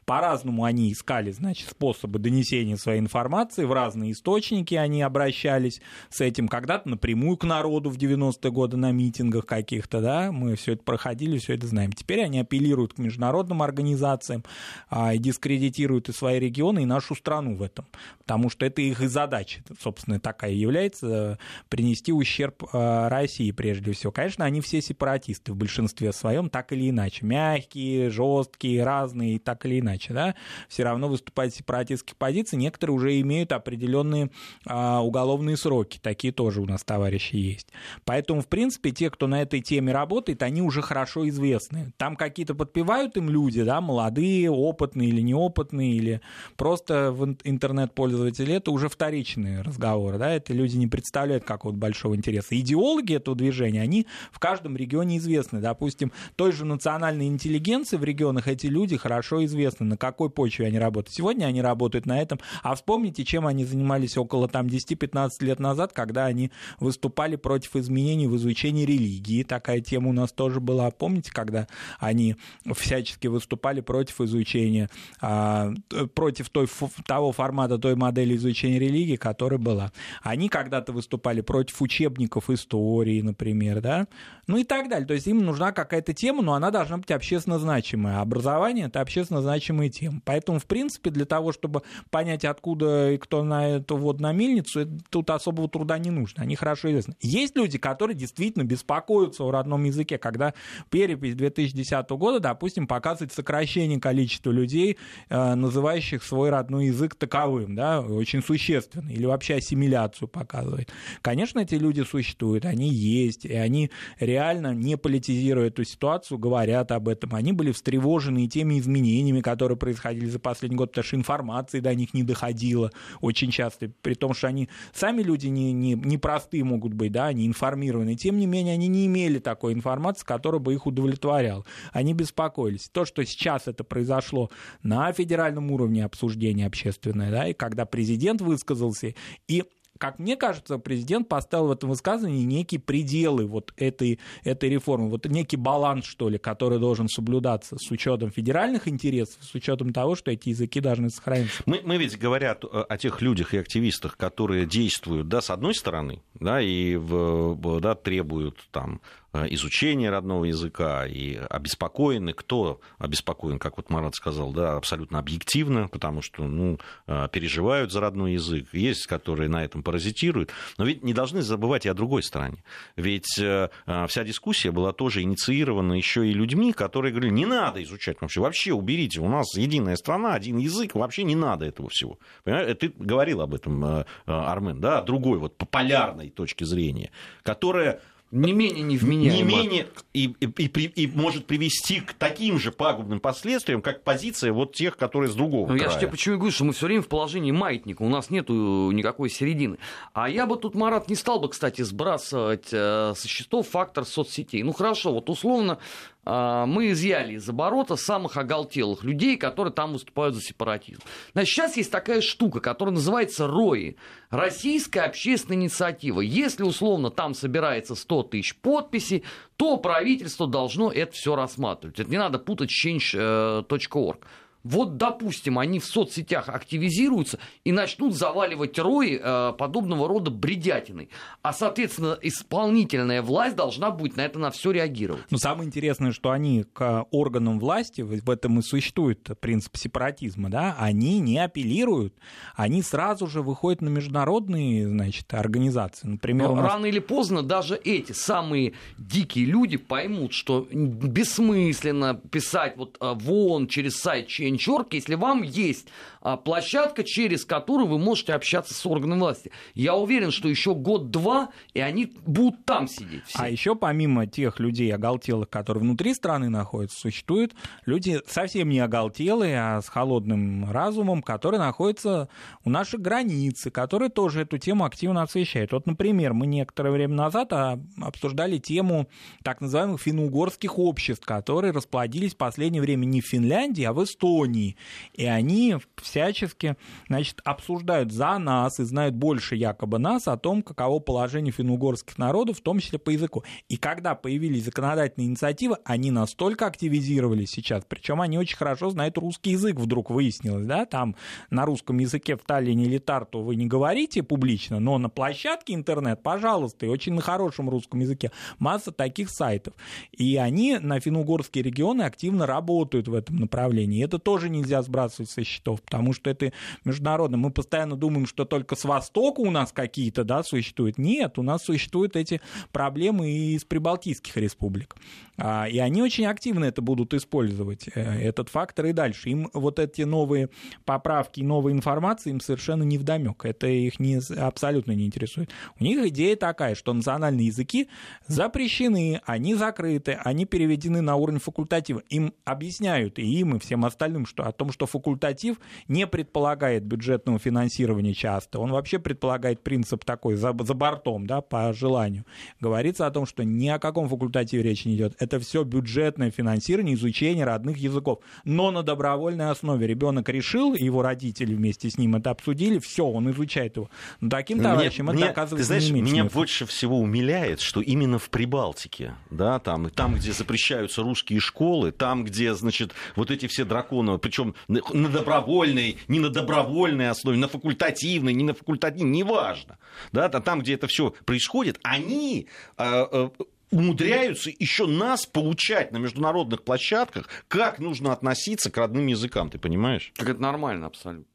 По-разному 0.06 0.64
они 0.64 0.92
искали, 0.92 1.32
значит, 1.32 1.70
способы 1.70 2.20
донесения 2.20 2.78
своей 2.78 3.00
информации, 3.00 3.66
в 3.66 3.74
разные 3.74 4.12
источники 4.12 4.74
они 4.76 5.02
обращались 5.02 5.82
с 6.10 6.22
этим, 6.22 6.48
когда-то 6.48 6.90
напрямую 6.90 7.38
к 7.38 7.44
народу 7.44 7.90
в 7.90 7.98
90-е 7.98 8.52
годы 8.52 8.78
на 8.78 8.92
митингах 8.92 9.46
каких-то, 9.46 10.02
да, 10.02 10.32
мы 10.32 10.56
все 10.56 10.74
это 10.74 10.84
проходили, 10.84 11.38
все 11.38 11.54
это 11.56 11.68
знаем. 11.68 11.92
Теперь 11.92 12.22
они 12.22 12.40
апеллируют 12.40 12.94
к 12.94 12.98
международным 12.98 13.62
организациям, 13.62 14.15
организациям 14.16 14.44
а, 14.90 15.14
и 15.14 15.18
дискредитируют 15.18 16.10
и 16.10 16.14
свои 16.14 16.40
регионы, 16.40 16.84
и 16.84 16.86
нашу 16.86 17.16
страну 17.16 17.56
в 17.56 17.62
этом. 17.62 17.86
Потому 18.20 18.50
что 18.50 18.66
это 18.66 18.82
их 18.82 19.02
и 19.02 19.08
задача, 19.08 19.64
собственно, 19.80 20.20
такая 20.20 20.52
является, 20.52 21.38
принести 21.70 22.12
ущерб 22.12 22.64
а, 22.74 23.10
России 23.10 23.52
прежде 23.52 23.92
всего. 23.92 24.12
Конечно, 24.12 24.46
они 24.46 24.62
все 24.62 24.82
сепаратисты 24.82 25.54
в 25.54 25.56
большинстве 25.56 26.12
своем, 26.14 26.50
так 26.50 26.72
или 26.72 26.90
иначе. 26.90 27.26
Мягкие, 27.26 28.10
жесткие, 28.10 28.84
разные, 28.84 29.40
так 29.40 29.66
или 29.66 29.80
иначе. 29.80 30.14
Да? 30.14 30.36
Все 30.68 30.84
равно 30.84 31.08
выступать 31.08 31.54
в 31.54 31.58
сепаратистских 31.58 32.16
позиций. 32.16 32.58
Некоторые 32.58 32.96
уже 32.96 33.20
имеют 33.22 33.52
определенные 33.52 34.30
а, 34.66 35.02
уголовные 35.02 35.58
сроки. 35.58 36.00
Такие 36.02 36.34
тоже 36.34 36.62
у 36.62 36.66
нас 36.66 36.84
товарищи 36.84 37.36
есть. 37.36 37.68
Поэтому, 38.06 38.42
в 38.42 38.48
принципе, 38.48 38.92
те, 38.92 39.10
кто 39.10 39.28
на 39.28 39.42
этой 39.42 39.62
теме 39.62 39.92
работает, 39.92 40.44
они 40.44 40.62
уже 40.62 40.82
хорошо 40.82 41.28
известны. 41.30 41.94
Там 41.98 42.16
какие-то 42.16 42.56
подпевают 42.56 43.18
им 43.18 43.30
люди, 43.30 43.64
да, 43.64 43.82
молодые 43.82 44.05
молодые, 44.06 44.52
опытные 44.52 45.10
или 45.10 45.22
неопытные, 45.22 45.94
или 45.94 46.22
просто 46.58 47.16
интернет-пользователи, 47.44 48.54
это 48.54 48.72
уже 48.72 48.88
вторичные 48.88 49.62
разговоры, 49.62 50.18
да, 50.18 50.32
это 50.32 50.54
люди 50.54 50.78
не 50.78 50.88
представляют 50.88 51.44
какого-то 51.44 51.80
большого 51.80 52.16
интереса. 52.16 52.60
Идеологи 52.60 53.16
этого 53.16 53.36
движения, 53.36 53.82
они 53.82 54.06
в 54.32 54.40
каждом 54.40 54.78
регионе 54.78 55.18
известны. 55.18 55.60
Допустим, 55.60 56.12
той 56.36 56.52
же 56.52 56.66
национальной 56.66 57.28
интеллигенции 57.28 57.98
в 57.98 58.04
регионах 58.04 58.48
эти 58.48 58.68
люди 58.68 58.98
хорошо 58.98 59.44
известны, 59.46 59.86
на 59.86 59.98
какой 59.98 60.30
почве 60.30 60.68
они 60.68 60.78
работают. 60.78 61.16
Сегодня 61.16 61.46
они 61.46 61.62
работают 61.62 62.06
на 62.06 62.22
этом, 62.22 62.40
а 62.62 62.76
вспомните, 62.76 63.26
чем 63.26 63.48
они 63.48 63.66
занимались 63.66 64.18
около 64.18 64.48
там 64.48 64.68
10-15 64.68 65.30
лет 65.42 65.60
назад, 65.60 65.94
когда 65.94 66.26
они 66.26 66.52
выступали 66.80 67.36
против 67.36 67.76
изменений 67.76 68.28
в 68.28 68.36
изучении 68.36 68.86
религии. 68.86 69.44
Такая 69.44 69.82
тема 69.82 70.10
у 70.10 70.14
нас 70.14 70.32
тоже 70.32 70.60
была. 70.60 70.92
Помните, 70.92 71.32
когда 71.34 71.68
они 72.00 72.36
всячески 72.76 73.28
выступали 73.28 73.82
против 73.82 73.95
против 73.96 74.20
изучения, 74.20 74.90
а, 75.22 75.72
против 76.16 76.50
той, 76.50 76.68
того 77.08 77.32
формата, 77.32 77.78
той 77.78 77.96
модели 77.96 78.36
изучения 78.36 78.78
религии, 78.78 79.16
которая 79.16 79.58
была. 79.58 79.94
Они 80.22 80.50
когда-то 80.50 80.92
выступали 80.92 81.40
против 81.40 81.82
учебников 81.82 82.50
истории, 82.50 83.22
например, 83.22 83.80
да, 83.80 84.08
ну 84.48 84.58
и 84.58 84.66
так 84.66 84.90
далее. 84.90 85.08
То 85.08 85.14
есть 85.14 85.28
им 85.28 85.46
нужна 85.46 85.72
какая-то 85.72 86.14
тема, 86.14 86.42
но 86.42 86.56
она 86.56 86.72
должна 86.72 86.98
быть 86.98 87.10
общественно 87.10 87.58
значимая. 87.58 88.20
Образование— 88.20 88.86
это 88.88 89.00
общественно 89.00 89.42
значимая 89.42 89.90
тема. 89.90 90.22
Поэтому, 90.26 90.60
в 90.60 90.66
принципе, 90.66 91.10
для 91.10 91.26
того, 91.26 91.54
чтобы 91.54 91.82
понять, 92.10 92.44
откуда 92.44 93.12
и 93.12 93.18
кто 93.18 93.44
на 93.44 93.78
эту 93.78 93.96
вот 93.96 94.20
на 94.20 94.34
мельницу, 94.34 94.86
тут 95.10 95.30
особого 95.30 95.70
труда 95.70 95.98
не 96.00 96.12
нужно. 96.12 96.44
Они 96.44 96.58
хорошо 96.58 96.90
известны. 96.92 97.16
Есть 97.22 97.56
люди, 97.56 97.78
которые 97.78 98.18
действительно 98.18 98.64
беспокоятся 98.64 99.44
о 99.46 99.52
родном 99.52 99.86
языке, 99.86 100.18
когда 100.18 100.54
перепись 100.90 101.36
2010 101.36 102.10
года, 102.10 102.42
допустим, 102.42 102.88
показывает 102.88 103.32
сокращение 103.32 103.85
увеличение 103.86 104.00
количества 104.00 104.52
людей, 104.52 104.98
э, 105.30 105.56
называющих 105.56 106.24
свой 106.24 106.50
родной 106.50 106.88
язык 106.88 107.16
таковым, 107.16 107.76
да, 107.76 108.02
очень 108.02 108.42
существенно, 108.42 109.10
или 109.10 109.26
вообще 109.26 109.56
ассимиляцию 109.56 110.28
показывает. 110.28 110.92
Конечно, 111.22 111.60
эти 111.60 111.76
люди 111.76 112.04
существуют, 112.04 112.66
они 112.66 112.90
есть, 112.90 113.46
и 113.46 113.54
они 113.54 113.92
реально, 114.20 114.74
не 114.74 114.98
политизируя 114.98 115.68
эту 115.68 115.84
ситуацию, 115.84 116.38
говорят 116.38 116.92
об 116.92 117.08
этом. 117.08 117.36
Они 117.36 117.54
были 117.54 117.72
встревожены 117.72 118.48
теми 118.48 118.80
изменениями, 118.80 119.42
которые 119.42 119.78
происходили 119.78 120.28
за 120.28 120.40
последний 120.40 120.78
год, 120.78 120.92
потому 120.92 121.04
что 121.04 121.16
информации 121.16 121.80
до 121.80 121.94
них 121.96 122.14
не 122.14 122.24
доходило 122.24 122.92
очень 123.22 123.52
часто, 123.52 123.92
при 124.02 124.16
том, 124.16 124.34
что 124.34 124.48
они 124.48 124.70
сами 124.94 125.22
люди 125.22 125.48
не, 125.48 125.74
не, 125.74 125.94
не 125.94 126.18
простые 126.18 126.64
могут 126.64 126.94
быть, 126.94 127.12
да, 127.12 127.28
они 127.28 127.46
информированы, 127.48 128.16
тем 128.16 128.38
не 128.38 128.48
менее 128.48 128.74
они 128.74 128.88
не 128.88 129.06
имели 129.06 129.40
такой 129.40 129.74
информации, 129.74 130.26
которая 130.26 130.60
бы 130.60 130.74
их 130.74 130.86
удовлетворяла. 130.86 131.66
Они 131.92 132.14
беспокоились. 132.14 132.90
То, 132.90 133.06
что 133.06 133.26
сейчас 133.26 133.68
это 133.68 133.75
произошло 133.84 134.50
на 134.84 135.12
федеральном 135.12 135.72
уровне 135.72 136.06
обсуждение 136.06 136.68
общественное, 136.68 137.32
да, 137.32 137.48
и 137.48 137.54
когда 137.54 137.86
президент 137.86 138.42
высказался, 138.42 139.14
и 139.48 139.64
как 139.98 140.20
мне 140.20 140.36
кажется, 140.36 140.78
президент 140.78 141.28
поставил 141.30 141.68
в 141.68 141.72
этом 141.72 141.90
высказывании 141.90 142.44
некие 142.44 142.80
пределы 142.80 143.46
вот 143.46 143.74
этой, 143.78 144.20
этой 144.44 144.70
реформы, 144.70 145.10
вот 145.10 145.26
некий 145.26 145.58
баланс, 145.58 146.06
что 146.06 146.30
ли, 146.30 146.38
который 146.38 146.80
должен 146.80 147.08
соблюдаться 147.08 147.78
с 147.80 147.90
учетом 147.92 148.32
федеральных 148.32 148.88
интересов, 148.88 149.38
с 149.42 149.56
учетом 149.56 149.94
того, 149.94 150.16
что 150.16 150.32
эти 150.32 150.50
языки 150.50 150.80
должны 150.80 151.10
сохраниться. 151.10 151.64
Мы, 151.66 151.82
мы 151.84 151.98
ведь 151.98 152.18
говоря 152.18 152.58
о, 152.62 152.98
тех 152.98 153.22
людях 153.22 153.54
и 153.54 153.58
активистах, 153.58 154.18
которые 154.18 154.66
действуют, 154.66 155.30
да, 155.30 155.42
с 155.42 155.50
одной 155.50 155.74
стороны, 155.74 156.22
да, 156.40 156.62
и 156.62 156.96
в, 156.96 157.80
да, 157.80 157.96
требуют 157.96 158.68
там 158.72 159.02
изучения 159.50 160.10
родного 160.10 160.46
языка 160.46 161.06
и 161.06 161.36
обеспокоены. 161.50 162.34
Кто 162.34 162.80
обеспокоен, 162.98 163.60
как 163.60 163.78
вот 163.78 163.90
Марат 163.90 164.16
сказал, 164.16 164.52
да, 164.52 164.78
абсолютно 164.78 165.20
объективно, 165.20 165.88
потому 165.88 166.22
что 166.22 166.44
ну, 166.44 166.80
э, 167.08 167.28
переживают 167.32 167.92
за 167.92 168.02
родной 168.02 168.34
язык. 168.34 168.68
Есть, 168.74 169.08
которые 169.08 169.50
на 169.50 169.64
этом 169.64 169.84
паразитируют. 169.84 170.52
Но 170.78 170.86
ведь 170.86 171.04
не 171.04 171.14
должны 171.14 171.42
забывать 171.42 171.86
и 171.86 171.90
о 171.90 171.94
другой 171.94 172.24
стороне. 172.24 172.64
Ведь 172.96 173.38
э, 173.40 173.70
вся 174.08 174.24
дискуссия 174.24 174.72
была 174.72 174.94
тоже 174.94 175.22
инициирована 175.22 175.94
еще 175.94 176.28
и 176.28 176.34
людьми, 176.34 176.74
которые 176.74 177.12
говорили, 177.12 177.34
не 177.34 177.46
надо 177.46 177.84
изучать 177.84 178.18
вообще, 178.22 178.42
вообще 178.42 178.74
уберите, 178.74 179.22
у 179.22 179.28
нас 179.28 179.56
единая 179.56 179.96
страна, 179.96 180.34
один 180.34 180.58
язык, 180.58 180.96
вообще 180.96 181.24
не 181.24 181.36
надо 181.36 181.66
этого 181.66 181.90
всего. 181.90 182.18
Понимаешь? 182.44 182.78
Ты 182.80 182.94
говорил 182.98 183.42
об 183.42 183.54
этом, 183.54 184.06
Армен, 184.26 184.80
да, 184.80 185.02
другой 185.02 185.40
вот 185.40 185.58
по 185.58 185.66
полярной 185.66 186.30
точки 186.30 186.64
зрения, 186.64 187.12
которая 187.44 188.02
не 188.32 188.54
менее 188.54 188.84
невменяемо. 188.84 189.36
Не 189.36 189.44
менее 189.44 189.88
и, 190.14 190.36
и, 190.40 190.46
и, 190.46 191.04
и 191.04 191.08
может 191.08 191.46
привести 191.46 192.02
к 192.02 192.14
таким 192.14 192.60
же 192.60 192.72
пагубным 192.72 193.20
последствиям, 193.20 193.82
как 193.82 194.04
позиция 194.04 194.52
вот 194.52 194.74
тех, 194.74 194.98
которые 194.98 195.32
с 195.32 195.36
другого 195.36 195.68
ну, 195.68 195.78
края. 195.78 195.84
Я 195.84 195.90
же 195.90 196.00
тебе 196.00 196.10
почему 196.10 196.36
и 196.36 196.38
говорю, 196.38 196.52
что 196.52 196.66
мы 196.66 196.74
все 196.74 196.88
время 196.88 197.02
в 197.02 197.08
положении 197.08 197.52
маятника, 197.52 198.02
у 198.02 198.10
нас 198.10 198.30
нет 198.30 198.50
никакой 198.50 199.30
середины. 199.30 199.78
А 200.14 200.30
я 200.30 200.46
бы 200.46 200.58
тут, 200.58 200.76
Марат, 200.76 201.10
не 201.10 201.16
стал 201.16 201.40
бы, 201.40 201.50
кстати, 201.50 201.82
сбрасывать 201.82 202.70
э, 202.72 203.14
со 203.16 203.28
счетов 203.28 203.70
фактор 203.70 204.06
соцсетей. 204.06 204.64
Ну 204.64 204.74
хорошо, 204.74 205.14
вот 205.14 205.30
условно 205.30 205.78
мы 206.26 206.92
изъяли 206.92 207.34
из 207.34 207.48
оборота 207.48 207.96
самых 207.96 208.38
оголтелых 208.38 209.04
людей, 209.04 209.38
которые 209.38 209.72
там 209.74 209.94
выступают 209.94 210.36
за 210.36 210.42
сепаратизм. 210.42 211.02
Значит, 211.34 211.54
сейчас 211.54 211.78
есть 211.78 211.92
такая 211.92 212.22
штука, 212.22 212.60
которая 212.60 212.96
называется 212.96 213.48
РОИ. 213.48 213.96
Российская 214.30 215.02
общественная 215.02 215.58
инициатива. 215.58 216.22
Если 216.22 216.64
условно 216.64 217.12
там 217.12 217.34
собирается 217.34 217.96
100 217.96 218.24
тысяч 218.24 218.56
подписей, 218.56 219.24
то 219.56 219.78
правительство 219.78 220.48
должно 220.48 220.92
это 220.92 221.14
все 221.14 221.36
рассматривать. 221.36 222.00
Это 222.00 222.10
не 222.10 222.18
надо 222.18 222.40
путать 222.40 222.72
change.org. 222.72 224.20
Вот, 224.66 224.98
допустим, 224.98 225.60
они 225.60 225.80
в 225.80 225.86
соцсетях 225.86 226.50
активизируются 226.50 227.38
и 227.64 227.72
начнут 227.72 228.16
заваливать 228.16 228.80
рои 228.80 229.20
э, 229.22 229.54
подобного 229.56 230.08
рода 230.08 230.32
бредятиной. 230.32 231.10
А, 231.44 231.54
соответственно, 231.54 232.18
исполнительная 232.20 233.22
власть 233.22 233.56
должна 233.56 233.92
будет 233.92 234.18
на 234.18 234.22
это 234.22 234.40
на 234.40 234.50
все 234.50 234.72
реагировать. 234.72 235.24
Но 235.30 235.38
самое 235.38 235.68
интересное, 235.68 236.12
что 236.12 236.32
они 236.32 236.66
к 236.74 237.06
органам 237.12 237.60
власти, 237.60 238.02
в 238.02 238.28
этом 238.28 238.60
и 238.60 238.64
существует 238.64 239.30
принцип 239.40 239.78
сепаратизма, 239.78 240.50
да, 240.50 240.76
они 240.80 241.20
не 241.20 241.38
апеллируют, 241.38 242.16
они 242.56 242.82
сразу 242.82 243.28
же 243.28 243.44
выходят 243.44 243.82
на 243.82 243.90
международные, 243.90 244.88
значит, 244.88 245.32
организации. 245.32 246.08
Например, 246.08 246.48
Но 246.50 246.56
нас... 246.56 246.74
рано 246.74 246.88
или 246.88 247.00
поздно 247.00 247.44
даже 247.44 247.76
эти 247.76 248.14
самые 248.14 248.74
дикие 248.98 249.46
люди 249.46 249.78
поймут, 249.78 250.34
что 250.34 250.68
бессмысленно 250.72 252.16
писать 252.16 252.78
вот 252.78 252.98
э, 253.00 253.14
вон 253.14 253.68
через 253.68 253.98
сайт 253.98 254.28
Change.org, 254.58 254.88
если 254.92 255.16
вам 255.16 255.42
есть 255.44 255.88
а, 256.22 256.38
площадка, 256.38 257.04
через 257.04 257.46
которую 257.46 257.88
вы 257.88 258.00
можете 258.00 258.34
общаться 258.34 258.74
с 258.74 258.86
органами 258.86 259.20
власти. 259.20 259.52
Я 259.74 259.96
уверен, 259.96 260.32
что 260.32 260.48
еще 260.48 260.74
год-два, 260.74 261.50
и 261.74 261.80
они 261.80 262.14
будут 262.26 262.66
там 262.66 262.88
сидеть. 262.88 263.24
Все. 263.28 263.40
А 263.40 263.50
еще 263.50 263.76
помимо 263.76 264.26
тех 264.28 264.60
людей 264.60 264.94
оголтелых, 264.94 265.50
которые 265.50 265.84
внутри 265.84 266.14
страны 266.14 266.50
находятся, 266.50 267.00
существуют 267.00 267.54
люди 267.86 268.22
совсем 268.28 268.70
не 268.70 268.80
оголтелые, 268.80 269.60
а 269.60 269.82
с 269.82 269.90
холодным 269.90 270.72
разумом, 270.72 271.22
которые 271.22 271.60
находятся 271.60 272.30
у 272.64 272.70
наших 272.70 273.02
границ, 273.02 273.68
которые 273.72 274.10
тоже 274.10 274.42
эту 274.42 274.58
тему 274.58 274.86
активно 274.86 275.22
освещают. 275.22 275.74
Вот, 275.74 275.86
например, 275.86 276.34
мы 276.34 276.48
некоторое 276.48 276.92
время 276.92 277.14
назад 277.14 277.54
а, 277.54 277.80
обсуждали 278.02 278.58
тему 278.58 279.08
так 279.44 279.62
называемых 279.62 280.02
финно-угорских 280.02 280.80
обществ, 280.80 281.26
которые 281.26 281.72
расплодились 281.72 282.34
в 282.34 282.38
последнее 282.38 282.82
время 282.82 283.06
не 283.06 283.22
в 283.22 283.28
Финляндии, 283.28 283.84
а 283.84 283.94
в 283.94 284.04
Эстонии 284.04 284.45
Японии. 284.46 284.76
И 285.14 285.26
они 285.26 285.78
всячески 286.02 286.76
значит, 287.08 287.42
обсуждают 287.44 288.12
за 288.12 288.38
нас 288.38 288.80
и 288.80 288.84
знают 288.84 289.16
больше 289.16 289.56
якобы 289.56 290.00
нас 290.00 290.28
о 290.28 290.38
том, 290.38 290.62
каково 290.62 291.00
положение 291.00 291.52
финно-угорских 291.52 292.18
народов, 292.18 292.60
в 292.60 292.62
том 292.62 292.80
числе 292.80 293.00
по 293.00 293.10
языку. 293.10 293.44
И 293.70 293.78
когда 293.78 294.16
появились 294.16 294.66
законодательные 294.66 295.28
инициативы, 295.28 295.78
они 295.86 296.12
настолько 296.12 296.68
активизировались 296.68 297.52
сейчас, 297.52 297.84
причем 297.88 298.22
они 298.22 298.38
очень 298.38 298.58
хорошо 298.58 298.90
знают 298.90 299.18
русский 299.18 299.52
язык, 299.52 299.78
вдруг 299.78 300.10
выяснилось, 300.10 300.66
да, 300.66 300.86
там 300.86 301.16
на 301.50 301.66
русском 301.66 301.98
языке 302.00 302.36
в 302.36 302.42
Таллине 302.42 302.86
или 302.86 302.98
Тарту 302.98 303.42
вы 303.42 303.56
не 303.56 303.66
говорите 303.66 304.24
публично, 304.24 304.80
но 304.80 304.98
на 304.98 305.10
площадке 305.10 305.74
интернет, 305.74 306.22
пожалуйста, 306.24 306.86
и 306.86 306.90
очень 306.90 307.14
на 307.14 307.22
хорошем 307.22 307.70
русском 307.70 308.00
языке 308.00 308.32
масса 308.60 308.92
таких 308.92 309.30
сайтов. 309.30 309.74
И 310.12 310.38
они 310.38 310.78
на 310.80 311.00
финно-угорские 311.00 311.64
регионы 311.64 312.04
активно 312.04 312.46
работают 312.46 313.08
в 313.08 313.14
этом 313.14 313.38
направлении. 313.38 314.04
Это 314.04 314.20
тоже 314.20 314.35
тоже 314.36 314.50
нельзя 314.50 314.82
сбрасывать 314.82 315.30
со 315.30 315.46
счетов, 315.46 315.82
потому 315.82 316.12
что 316.12 316.30
это 316.30 316.52
международно. 316.84 317.38
Мы 317.38 317.52
постоянно 317.52 317.96
думаем, 317.96 318.28
что 318.28 318.44
только 318.44 318.76
с 318.76 318.84
Востока 318.84 319.40
у 319.40 319.50
нас 319.50 319.72
какие-то 319.72 320.26
да, 320.26 320.44
существуют. 320.44 320.98
Нет, 320.98 321.40
у 321.40 321.42
нас 321.42 321.64
существуют 321.64 322.18
эти 322.18 322.42
проблемы 322.74 323.32
и 323.32 323.56
из 323.56 323.64
прибалтийских 323.64 324.36
республик. 324.36 324.98
А, 325.38 325.68
и 325.68 325.78
они 325.80 326.02
очень 326.02 326.26
активно 326.26 326.66
это 326.66 326.82
будут 326.82 327.14
использовать, 327.14 327.90
э, 327.94 328.02
этот 328.22 328.50
фактор 328.50 328.86
и 328.86 328.94
дальше. 328.94 329.30
Им 329.30 329.50
вот 329.54 329.80
эти 329.80 330.04
новые 330.04 330.50
поправки, 330.86 331.42
новая 331.42 331.74
информация 331.74 332.32
им 332.32 332.40
совершенно 332.40 332.84
не 332.84 332.98
вдомек. 332.98 333.46
Это 333.46 333.68
их 333.68 334.00
не, 334.00 334.20
абсолютно 334.38 334.94
не 334.94 335.06
интересует. 335.06 335.50
У 335.80 335.84
них 335.84 336.06
идея 336.08 336.36
такая, 336.36 336.76
что 336.76 336.94
национальные 336.94 337.48
языки 337.48 337.90
запрещены, 338.28 339.22
они 339.26 339.56
закрыты, 339.56 340.18
они 340.24 340.46
переведены 340.46 341.02
на 341.02 341.16
уровень 341.16 341.40
факультатива. 341.40 342.02
Им 342.10 342.34
объясняют, 342.46 343.20
и 343.20 343.40
им, 343.40 343.56
и 343.56 343.60
всем 343.60 343.84
остальным, 343.86 344.26
что, 344.26 344.44
о 344.44 344.52
том, 344.52 344.72
что 344.72 344.86
факультатив 344.86 345.58
не 345.88 346.08
предполагает 346.08 346.84
бюджетного 346.86 347.40
финансирования 347.40 348.14
часто. 348.14 348.60
Он 348.60 348.72
вообще 348.72 349.00
предполагает 349.00 349.62
принцип 349.62 350.06
такой 350.06 350.36
за, 350.36 350.56
за 350.58 350.74
бортом, 350.74 351.28
да, 351.28 351.42
по 351.42 351.74
желанию. 351.74 352.26
Говорится 352.60 353.06
о 353.06 353.12
том, 353.12 353.26
что 353.26 353.44
ни 353.44 353.68
о 353.68 353.80
каком 353.80 354.08
факультативе 354.08 354.64
речи 354.64 354.88
не 354.88 354.96
идет 354.96 355.16
это 355.26 355.40
все 355.40 355.64
бюджетное 355.64 356.32
финансирование, 356.32 356.96
изучение 356.96 357.46
родных 357.46 357.78
языков. 357.78 358.20
Но 358.44 358.72
на 358.72 358.84
добровольной 358.84 359.50
основе 359.50 359.88
ребенок 359.88 360.30
решил, 360.30 360.74
его 360.74 361.02
родители 361.02 361.54
вместе 361.54 361.90
с 361.90 361.98
ним 361.98 362.16
это 362.16 362.30
обсудили, 362.30 362.80
все, 362.80 363.06
он 363.06 363.30
изучает 363.32 363.76
его. 363.76 363.90
Но 364.22 364.30
таким 364.30 364.62
товарищам 364.62 365.08
мне, 365.08 365.24
это 365.24 365.32
оказывается 365.32 365.74
ты 365.74 365.80
знаешь, 365.80 365.92
не 365.94 366.02
меня 366.02 366.24
смысла. 366.24 366.40
больше 366.40 366.66
всего 366.66 367.00
умиляет, 367.00 367.60
что 367.60 367.82
именно 367.82 368.20
в 368.20 368.30
Прибалтике, 368.30 369.16
да, 369.30 369.60
там, 369.60 369.90
там, 369.90 370.16
где 370.16 370.32
запрещаются 370.32 371.02
русские 371.02 371.40
школы, 371.40 371.92
там, 371.92 372.24
где, 372.24 372.54
значит, 372.54 372.94
вот 373.16 373.32
эти 373.32 373.48
все 373.48 373.66
драконы, 373.66 374.18
причем 374.18 374.56
на 374.68 375.10
добровольной, 375.10 375.98
не 376.08 376.20
на 376.20 376.30
добровольной 376.30 377.10
основе, 377.10 377.38
на 377.38 377.48
факультативной, 377.48 378.34
не 378.34 378.44
на 378.44 378.54
факультативной, 378.54 379.10
неважно, 379.10 379.78
да, 380.12 380.30
там, 380.30 380.62
где 380.62 380.76
это 380.76 380.88
все 380.88 381.14
происходит, 381.26 381.80
они 381.84 382.48
а, 382.78 383.08
а, 383.12 383.32
умудряются 383.76 384.52
еще 384.58 384.88
нас 384.88 385.26
получать 385.26 385.92
на 385.92 385.98
международных 385.98 386.64
площадках, 386.64 387.28
как 387.48 387.80
нужно 387.80 388.14
относиться 388.14 388.72
к 388.72 388.78
родным 388.78 389.08
языкам, 389.08 389.50
ты 389.50 389.60
понимаешь? 389.60 390.12
Так 390.16 390.30
это 390.30 390.42
нормально 390.42 390.88
абсолютно. 390.88 391.32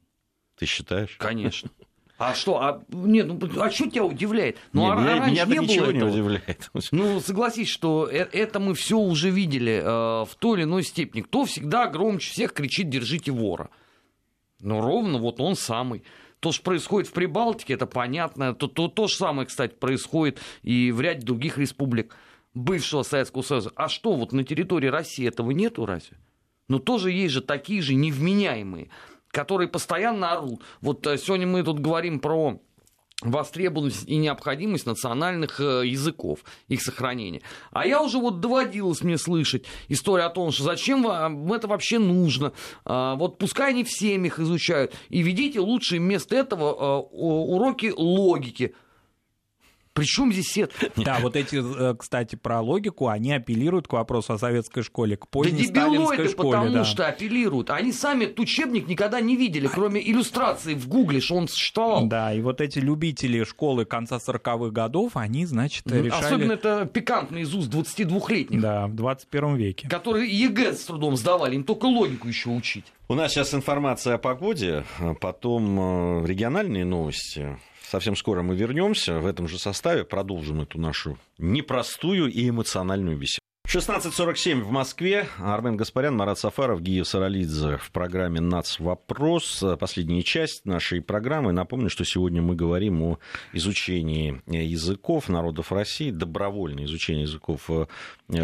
Ты 0.56 0.66
считаешь? 0.66 1.16
Конечно. 1.18 1.70
А 2.18 2.34
что? 2.34 2.60
А, 2.60 2.82
нет, 2.90 3.28
ну, 3.28 3.62
а 3.62 3.70
что 3.70 3.88
тебя 3.88 4.04
удивляет? 4.04 4.58
Ну, 4.74 4.82
не, 4.82 4.92
а 4.92 4.94
меня, 4.94 5.06
раньше 5.06 5.30
меня 5.30 5.44
не 5.46 5.66
ничего 5.66 5.86
было 5.86 5.92
не 5.92 5.98
этого. 5.98 6.10
удивляет. 6.10 6.70
Ну, 6.92 7.20
согласись, 7.20 7.68
что 7.68 8.06
э, 8.10 8.28
это 8.32 8.60
мы 8.60 8.74
все 8.74 8.98
уже 8.98 9.30
видели 9.30 9.80
э, 9.82 9.84
в 10.26 10.30
той 10.38 10.58
или 10.58 10.64
иной 10.64 10.82
степени. 10.82 11.22
Кто 11.22 11.46
всегда 11.46 11.86
громче 11.86 12.30
всех 12.30 12.52
кричит 12.52 12.90
«держите 12.90 13.32
вора»? 13.32 13.70
Ну, 14.60 14.82
ровно 14.82 15.16
вот 15.16 15.40
он 15.40 15.56
самый. 15.56 16.02
То, 16.40 16.52
что 16.52 16.62
происходит 16.62 17.08
в 17.08 17.12
Прибалтике, 17.12 17.72
это 17.72 17.86
понятно. 17.86 18.54
То, 18.54 18.66
то, 18.66 18.88
то 18.88 19.08
же 19.08 19.14
самое, 19.14 19.46
кстати, 19.46 19.72
происходит 19.72 20.40
и 20.62 20.92
в 20.92 21.00
ряде 21.00 21.24
других 21.24 21.56
республик 21.56 22.14
бывшего 22.54 23.02
Советского 23.02 23.42
Союза. 23.42 23.72
А 23.76 23.88
что, 23.88 24.14
вот 24.14 24.32
на 24.32 24.44
территории 24.44 24.88
России 24.88 25.26
этого 25.26 25.50
нету 25.50 25.86
разве? 25.86 26.16
Но 26.68 26.76
ну, 26.76 26.82
тоже 26.82 27.10
есть 27.10 27.34
же 27.34 27.40
такие 27.40 27.82
же 27.82 27.94
невменяемые, 27.94 28.90
которые 29.30 29.68
постоянно 29.68 30.32
орут. 30.32 30.62
Вот 30.80 31.06
э, 31.06 31.18
сегодня 31.18 31.46
мы 31.46 31.62
тут 31.62 31.80
говорим 31.80 32.20
про 32.20 32.60
востребованность 33.22 34.08
и 34.08 34.16
необходимость 34.16 34.86
национальных 34.86 35.60
э, 35.60 35.82
языков, 35.86 36.40
их 36.68 36.82
сохранения. 36.82 37.42
А 37.70 37.86
я 37.86 38.02
уже 38.02 38.18
вот 38.18 38.40
доводилось 38.40 39.02
мне 39.02 39.18
слышать 39.18 39.66
историю 39.88 40.26
о 40.26 40.30
том, 40.30 40.52
что 40.52 40.64
зачем 40.64 41.02
вам 41.02 41.52
это 41.52 41.68
вообще 41.68 41.98
нужно, 41.98 42.52
а, 42.84 43.16
вот 43.16 43.38
пускай 43.38 43.70
они 43.70 43.84
в 43.84 43.90
семьях 43.90 44.38
изучают, 44.38 44.94
и 45.08 45.22
ведите 45.22 45.60
лучше 45.60 45.96
вместо 45.96 46.36
этого 46.36 46.70
э, 46.70 47.08
уроки 47.12 47.92
логики, 47.94 48.74
причем 49.92 50.32
здесь 50.32 50.56
это? 50.56 50.74
Да, 50.96 51.18
вот 51.20 51.34
эти, 51.34 51.56
э, 51.56 51.94
кстати, 51.96 52.36
про 52.36 52.60
логику, 52.60 53.08
они 53.08 53.32
апеллируют 53.32 53.88
к 53.88 53.92
вопросу 53.92 54.34
о 54.34 54.38
советской 54.38 54.82
школе, 54.82 55.16
к 55.16 55.26
поздней 55.28 55.66
да 55.66 55.82
сталинской 55.82 56.28
школе. 56.28 56.50
потому 56.50 56.72
да. 56.72 56.84
что 56.84 57.06
апеллируют. 57.06 57.70
Они 57.70 57.92
сами 57.92 58.24
этот 58.24 58.40
учебник 58.40 58.86
никогда 58.86 59.20
не 59.20 59.36
видели, 59.36 59.66
кроме 59.66 60.00
иллюстрации 60.08 60.74
в 60.74 60.86
Гугле, 60.88 61.20
что 61.20 61.36
он 61.36 61.48
существовал. 61.48 62.06
Да, 62.06 62.32
и 62.32 62.40
вот 62.40 62.60
эти 62.60 62.78
любители 62.78 63.42
школы 63.44 63.84
конца 63.84 64.16
40-х 64.16 64.70
годов, 64.70 65.16
они, 65.16 65.46
значит, 65.46 65.86
решали... 65.86 66.24
Особенно 66.24 66.52
это 66.52 66.86
пикантно 66.92 67.38
из 67.38 67.54
уст 67.54 67.72
22-летних. 67.72 68.60
Да, 68.60 68.86
в 68.86 68.94
21 68.94 69.56
веке. 69.56 69.88
Которые 69.88 70.30
ЕГЭ 70.30 70.74
с 70.74 70.84
трудом 70.84 71.16
сдавали, 71.16 71.56
им 71.56 71.64
только 71.64 71.86
логику 71.86 72.28
еще 72.28 72.50
учить. 72.50 72.84
У 73.08 73.14
нас 73.14 73.32
сейчас 73.32 73.54
информация 73.54 74.14
о 74.14 74.18
погоде, 74.18 74.84
потом 75.20 76.22
э, 76.22 76.26
региональные 76.26 76.84
новости. 76.84 77.58
Совсем 77.90 78.14
скоро 78.14 78.42
мы 78.42 78.54
вернемся 78.54 79.18
в 79.18 79.26
этом 79.26 79.48
же 79.48 79.58
составе, 79.58 80.04
продолжим 80.04 80.60
эту 80.60 80.78
нашу 80.78 81.18
непростую 81.38 82.30
и 82.30 82.48
эмоциональную 82.48 83.16
беседу. 83.16 83.40
16.47 83.66 84.60
в 84.62 84.70
Москве. 84.70 85.26
Армен 85.40 85.76
Гаспарян, 85.76 86.16
Марат 86.16 86.38
Сафаров, 86.38 86.82
Гия 86.82 87.02
Саралидзе 87.02 87.78
в 87.78 87.90
программе 87.90 88.40
«Нац. 88.40 88.78
Вопрос». 88.78 89.64
Последняя 89.80 90.22
часть 90.22 90.66
нашей 90.66 91.00
программы. 91.00 91.50
Напомню, 91.50 91.90
что 91.90 92.04
сегодня 92.04 92.40
мы 92.40 92.54
говорим 92.54 93.02
о 93.02 93.18
изучении 93.52 94.40
языков 94.46 95.28
народов 95.28 95.72
России, 95.72 96.12
добровольное 96.12 96.84
изучение 96.84 97.22
языков, 97.22 97.68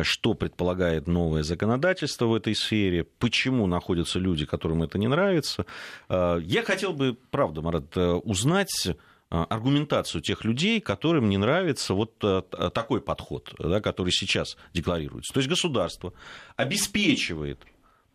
что 0.03 0.35
предполагает 0.35 1.07
новое 1.07 1.45
законодательство 1.45 2.27
в 2.27 2.35
этой 2.35 2.57
сфере, 2.57 3.05
почему 3.05 3.69
находятся 3.69 4.19
люди, 4.19 4.45
которым 4.45 4.83
это 4.83 4.99
не 4.99 5.07
нравится. 5.07 5.67
Я 6.11 6.65
хотел 6.65 6.93
бы, 6.93 7.17
правда, 7.31 7.63
Марат, 7.63 7.97
узнать 7.97 8.89
аргументацию 9.29 10.23
тех 10.23 10.45
людей, 10.45 10.81
которым 10.81 11.29
не 11.29 11.37
нравится 11.37 11.95
вот 11.95 12.19
такой 12.19 13.01
подход, 13.01 13.55
да, 13.59 13.81
который 13.81 14.13
сейчас 14.13 14.57
декларируется. 14.73 15.33
То 15.33 15.39
есть 15.39 15.49
государство 15.49 16.13
обеспечивает 16.57 17.61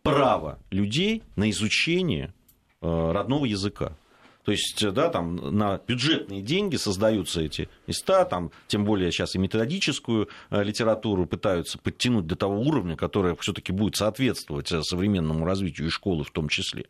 право 0.02 0.58
людей 0.70 1.22
на 1.36 1.50
изучение 1.50 2.32
родного 2.80 3.44
языка. 3.44 3.96
То 4.44 4.50
есть, 4.50 4.84
да, 4.92 5.08
там 5.08 5.36
на 5.36 5.78
бюджетные 5.86 6.42
деньги 6.42 6.74
создаются 6.74 7.40
эти 7.40 7.68
места, 7.86 8.24
там, 8.24 8.50
тем 8.66 8.84
более 8.84 9.12
сейчас 9.12 9.36
и 9.36 9.38
методическую 9.38 10.28
литературу 10.50 11.26
пытаются 11.26 11.78
подтянуть 11.78 12.26
до 12.26 12.34
того 12.34 12.60
уровня, 12.60 12.96
который 12.96 13.36
все-таки 13.36 13.70
будет 13.70 13.94
соответствовать 13.94 14.72
э, 14.72 14.82
современному 14.82 15.44
развитию 15.44 15.86
и 15.86 15.90
школы 15.90 16.24
в 16.24 16.32
том 16.32 16.48
числе. 16.48 16.86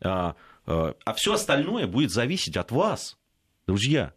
А, 0.00 0.34
а 0.66 1.12
все 1.14 1.34
остальное 1.34 1.86
будет 1.86 2.10
зависеть 2.10 2.56
от 2.56 2.70
вас, 2.70 3.18
друзья. 3.66 4.12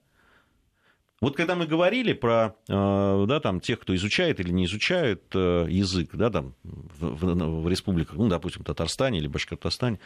Вот 1.19 1.35
когда 1.35 1.55
мы 1.55 1.65
говорили 1.65 2.13
про 2.13 2.55
да, 2.67 3.39
там, 3.39 3.59
тех, 3.59 3.79
кто 3.79 3.95
изучает 3.95 4.39
или 4.39 4.51
не 4.51 4.65
изучает 4.65 5.33
язык 5.33 6.11
да, 6.13 6.29
там, 6.29 6.53
в, 6.63 7.15
в, 7.15 7.63
в 7.63 7.67
республиках, 7.67 8.17
ну, 8.17 8.27
допустим, 8.27 8.63
Татарстане 8.63 9.17
или 9.17 9.27
Башкортостане, 9.27 9.99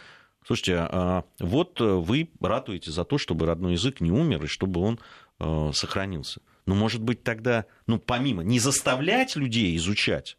Слушайте, 0.45 0.77
а 0.79 1.23
вот 1.39 1.79
э, 1.79 1.83
вы 1.83 2.29
ратуете 2.39 2.91
за 2.91 3.05
то, 3.05 3.17
чтобы 3.17 3.45
родной 3.45 3.73
язык 3.73 4.01
не 4.01 4.11
умер 4.11 4.45
и 4.45 4.47
чтобы 4.47 4.81
он 4.81 4.99
э, 5.39 5.71
сохранился. 5.73 6.41
Но, 6.65 6.73
может 6.73 7.01
быть, 7.01 7.23
тогда, 7.23 7.65
ну, 7.85 7.99
помимо, 7.99 8.43
не 8.43 8.59
заставлять 8.59 9.35
людей 9.35 9.75
изучать, 9.77 10.37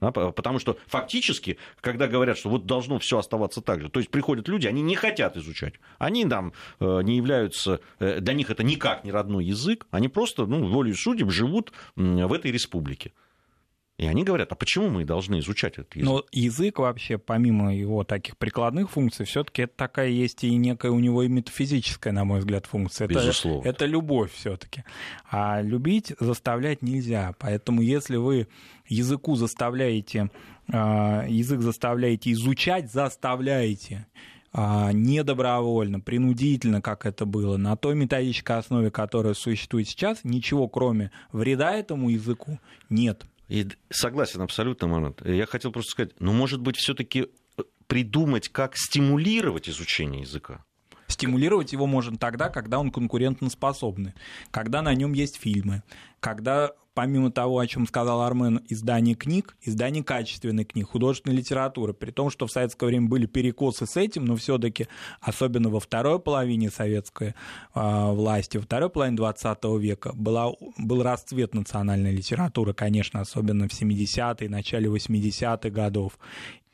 потому 0.00 0.58
что 0.58 0.76
фактически, 0.86 1.58
когда 1.80 2.06
говорят, 2.06 2.38
что 2.38 2.50
вот 2.50 2.66
должно 2.66 2.98
все 2.98 3.18
оставаться 3.18 3.60
так 3.60 3.80
же, 3.80 3.88
то 3.88 4.00
есть 4.00 4.10
приходят 4.10 4.48
люди, 4.48 4.66
они 4.66 4.82
не 4.82 4.96
хотят 4.96 5.36
изучать, 5.36 5.74
они 5.98 6.24
там 6.26 6.52
э, 6.80 7.02
не 7.02 7.16
являются, 7.16 7.80
для 7.98 8.34
них 8.34 8.50
это 8.50 8.62
никак 8.62 9.04
не 9.04 9.12
родной 9.12 9.44
язык, 9.44 9.86
они 9.90 10.08
просто, 10.08 10.46
ну, 10.46 10.66
волей 10.68 10.94
судеб 10.94 11.30
живут 11.30 11.72
в 11.96 12.32
этой 12.32 12.50
республике. 12.50 13.12
И 13.96 14.06
они 14.06 14.24
говорят, 14.24 14.50
а 14.50 14.56
почему 14.56 14.90
мы 14.90 15.04
должны 15.04 15.38
изучать 15.38 15.74
этот 15.74 15.94
язык? 15.94 16.10
Но 16.10 16.24
язык 16.32 16.80
вообще, 16.80 17.16
помимо 17.16 17.74
его 17.74 18.02
таких 18.02 18.36
прикладных 18.36 18.90
функций, 18.90 19.24
все-таки 19.24 19.62
это 19.62 19.72
такая 19.76 20.08
есть 20.08 20.42
и 20.42 20.52
некая 20.56 20.90
у 20.90 20.98
него 20.98 21.22
и 21.22 21.28
метафизическая, 21.28 22.12
на 22.12 22.24
мой 22.24 22.40
взгляд, 22.40 22.66
функция. 22.66 23.06
Безусловно. 23.06 23.60
Это, 23.60 23.68
это 23.68 23.86
любовь 23.86 24.32
все-таки. 24.32 24.82
А 25.30 25.62
любить 25.62 26.12
заставлять 26.18 26.82
нельзя. 26.82 27.34
Поэтому 27.38 27.82
если 27.82 28.16
вы 28.16 28.48
языку 28.88 29.36
заставляете, 29.36 30.28
а, 30.72 31.24
язык 31.28 31.60
заставляете 31.60 32.32
изучать, 32.32 32.90
заставляете 32.90 34.08
а, 34.52 34.90
недобровольно, 34.92 36.00
принудительно, 36.00 36.82
как 36.82 37.06
это 37.06 37.26
было, 37.26 37.56
на 37.58 37.76
той 37.76 37.94
методической 37.94 38.58
основе, 38.58 38.90
которая 38.90 39.34
существует 39.34 39.88
сейчас, 39.88 40.24
ничего 40.24 40.66
кроме 40.66 41.12
вреда 41.30 41.72
этому 41.72 42.08
языку 42.08 42.58
нет. 42.88 43.24
И 43.48 43.68
согласен 43.90 44.40
абсолютно, 44.40 44.88
Марат. 44.88 45.24
Я 45.26 45.46
хотел 45.46 45.72
просто 45.72 45.90
сказать, 45.90 46.12
ну, 46.18 46.32
может 46.32 46.60
быть, 46.60 46.76
все-таки 46.76 47.28
э, 47.56 47.62
придумать, 47.86 48.48
как 48.48 48.76
стимулировать 48.76 49.68
изучение 49.68 50.22
языка. 50.22 50.64
Стимулировать 51.06 51.72
его 51.72 51.86
можно 51.86 52.16
тогда, 52.16 52.48
когда 52.48 52.78
он 52.78 52.90
конкурентоспособный, 52.90 54.14
когда 54.50 54.80
на 54.80 54.94
нем 54.94 55.12
есть 55.12 55.36
фильмы, 55.36 55.82
когда 56.20 56.72
помимо 56.94 57.30
того, 57.30 57.58
о 57.58 57.66
чем 57.66 57.86
сказал 57.86 58.22
Армен, 58.22 58.60
издание 58.68 59.14
книг, 59.14 59.56
издание 59.62 60.02
качественных 60.02 60.68
книг, 60.68 60.88
художественной 60.88 61.36
литературы, 61.36 61.92
при 61.92 62.10
том, 62.10 62.30
что 62.30 62.46
в 62.46 62.52
советское 62.52 62.86
время 62.86 63.08
были 63.08 63.26
перекосы 63.26 63.86
с 63.86 63.96
этим, 63.96 64.24
но 64.24 64.36
все-таки, 64.36 64.86
особенно 65.20 65.68
во 65.68 65.80
второй 65.80 66.20
половине 66.20 66.70
советской 66.70 67.34
э, 67.74 68.12
власти, 68.12 68.56
во 68.56 68.62
второй 68.62 68.90
половине 68.90 69.16
20 69.16 69.64
века, 69.78 70.12
была, 70.14 70.52
был 70.78 71.02
расцвет 71.02 71.54
национальной 71.54 72.12
литературы, 72.12 72.72
конечно, 72.72 73.20
особенно 73.20 73.68
в 73.68 73.72
70-е, 73.72 74.48
начале 74.48 74.88
80-х 74.88 75.70
годов 75.70 76.18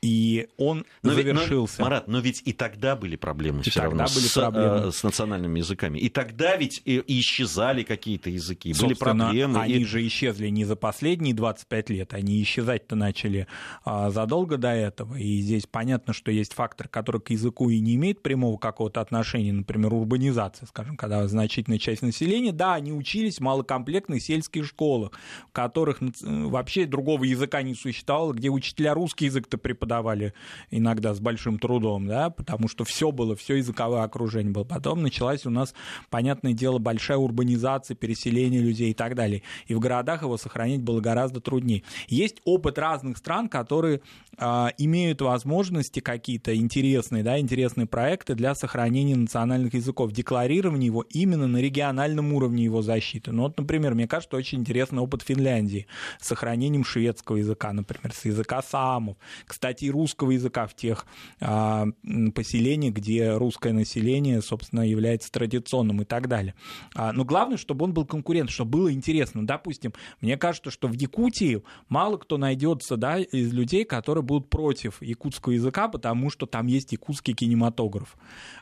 и 0.01 0.47
он 0.57 0.83
но 1.03 1.13
завершился. 1.13 1.73
Ведь, 1.73 1.79
но, 1.79 1.85
Марат, 1.85 2.07
но 2.07 2.19
ведь 2.19 2.41
и 2.45 2.53
тогда 2.53 2.95
были 2.95 3.15
проблемы 3.15 3.61
и 3.61 3.69
все 3.69 3.81
равно 3.83 4.05
были 4.05 4.25
с, 4.25 4.33
проблемы. 4.33 4.87
Э, 4.87 4.91
с 4.91 5.03
национальными 5.03 5.59
языками. 5.59 5.99
И 5.99 6.09
тогда 6.09 6.55
ведь 6.55 6.81
и, 6.85 6.97
и 6.97 7.19
исчезали 7.19 7.83
какие-то 7.83 8.31
языки, 8.31 8.73
были 8.79 8.95
проблемы. 8.95 9.59
Они 9.59 9.75
и... 9.75 9.85
же 9.85 10.05
исчезли 10.07 10.47
не 10.47 10.65
за 10.65 10.75
последние 10.75 11.35
25 11.35 11.89
лет, 11.91 12.13
они 12.15 12.41
исчезать-то 12.41 12.95
начали 12.95 13.47
а, 13.85 14.09
задолго 14.09 14.57
до 14.57 14.69
этого. 14.69 15.15
И 15.15 15.39
здесь 15.41 15.67
понятно, 15.67 16.13
что 16.13 16.31
есть 16.31 16.53
фактор, 16.53 16.87
который 16.87 17.21
к 17.21 17.29
языку 17.29 17.69
и 17.69 17.79
не 17.79 17.93
имеет 17.93 18.23
прямого 18.23 18.57
какого-то 18.57 19.01
отношения, 19.01 19.53
например, 19.53 19.93
урбанизация, 19.93 20.65
скажем, 20.65 20.97
когда 20.97 21.27
значительная 21.27 21.77
часть 21.77 22.01
населения, 22.01 22.51
да, 22.51 22.73
они 22.73 22.91
учились 22.91 23.37
в 23.37 23.41
малокомплектных 23.41 24.23
сельских 24.23 24.65
школах, 24.65 25.11
в 25.49 25.51
которых 25.51 25.99
вообще 26.21 26.87
другого 26.87 27.23
языка 27.23 27.61
не 27.61 27.75
существовало, 27.75 28.33
где 28.33 28.49
учителя 28.49 28.95
русский 28.95 29.25
язык-то 29.25 29.59
преподавали 29.59 29.90
преподавали 29.91 30.33
иногда 30.69 31.13
с 31.13 31.19
большим 31.19 31.59
трудом, 31.59 32.07
да, 32.07 32.29
потому 32.29 32.67
что 32.67 32.85
все 32.85 33.11
было, 33.11 33.35
все 33.35 33.55
языковое 33.55 34.03
окружение 34.03 34.53
было. 34.53 34.63
Потом 34.63 35.01
началась 35.01 35.45
у 35.45 35.49
нас, 35.49 35.73
понятное 36.09 36.53
дело, 36.53 36.77
большая 36.77 37.17
урбанизация, 37.17 37.95
переселение 37.95 38.61
людей 38.61 38.91
и 38.91 38.93
так 38.93 39.15
далее. 39.15 39.41
И 39.67 39.75
в 39.75 39.79
городах 39.79 40.21
его 40.21 40.37
сохранить 40.37 40.81
было 40.81 41.01
гораздо 41.01 41.41
труднее. 41.41 41.83
Есть 42.07 42.41
опыт 42.45 42.77
разных 42.77 43.17
стран, 43.17 43.49
которые 43.49 44.01
э, 44.37 44.67
имеют 44.77 45.21
возможности 45.21 45.99
какие-то 45.99 46.55
интересные, 46.55 47.23
да, 47.23 47.39
интересные 47.39 47.85
проекты 47.85 48.35
для 48.35 48.55
сохранения 48.55 49.15
национальных 49.15 49.73
языков, 49.73 50.11
декларирования 50.11 50.85
его 50.85 51.05
именно 51.09 51.47
на 51.47 51.57
региональном 51.57 52.33
уровне 52.33 52.63
его 52.63 52.81
защиты. 52.81 53.31
Ну 53.31 53.43
вот, 53.43 53.57
например, 53.57 53.93
мне 53.93 54.07
кажется, 54.07 54.37
очень 54.37 54.59
интересный 54.59 55.01
опыт 55.01 55.21
Финляндии 55.21 55.87
с 56.19 56.27
сохранением 56.27 56.85
шведского 56.85 57.37
языка, 57.37 57.73
например, 57.73 58.13
с 58.13 58.25
языка 58.25 58.61
саамов. 58.61 59.17
Кстати, 59.45 59.80
и 59.83 59.91
русского 59.91 60.31
языка 60.31 60.67
в 60.67 60.75
тех 60.75 61.05
а, 61.39 61.87
поселениях, 62.33 62.93
где 62.93 63.33
русское 63.33 63.73
население, 63.73 64.41
собственно, 64.41 64.81
является 64.87 65.31
традиционным 65.31 66.01
и 66.01 66.05
так 66.05 66.27
далее. 66.27 66.55
А, 66.95 67.11
но 67.11 67.25
главное, 67.25 67.57
чтобы 67.57 67.85
он 67.85 67.93
был 67.93 68.05
конкурент, 68.05 68.49
чтобы 68.49 68.71
было 68.71 68.93
интересно. 68.93 69.45
Допустим, 69.45 69.93
мне 70.21 70.37
кажется, 70.37 70.71
что 70.71 70.87
в 70.87 70.93
Якутии 70.93 71.63
мало 71.89 72.17
кто 72.17 72.37
найдется 72.37 72.97
да, 72.97 73.19
из 73.19 73.53
людей, 73.53 73.85
которые 73.85 74.23
будут 74.23 74.49
против 74.49 75.01
якутского 75.01 75.53
языка, 75.53 75.87
потому 75.87 76.29
что 76.29 76.45
там 76.45 76.67
есть 76.67 76.91
якутский 76.91 77.33
кинематограф. 77.33 78.15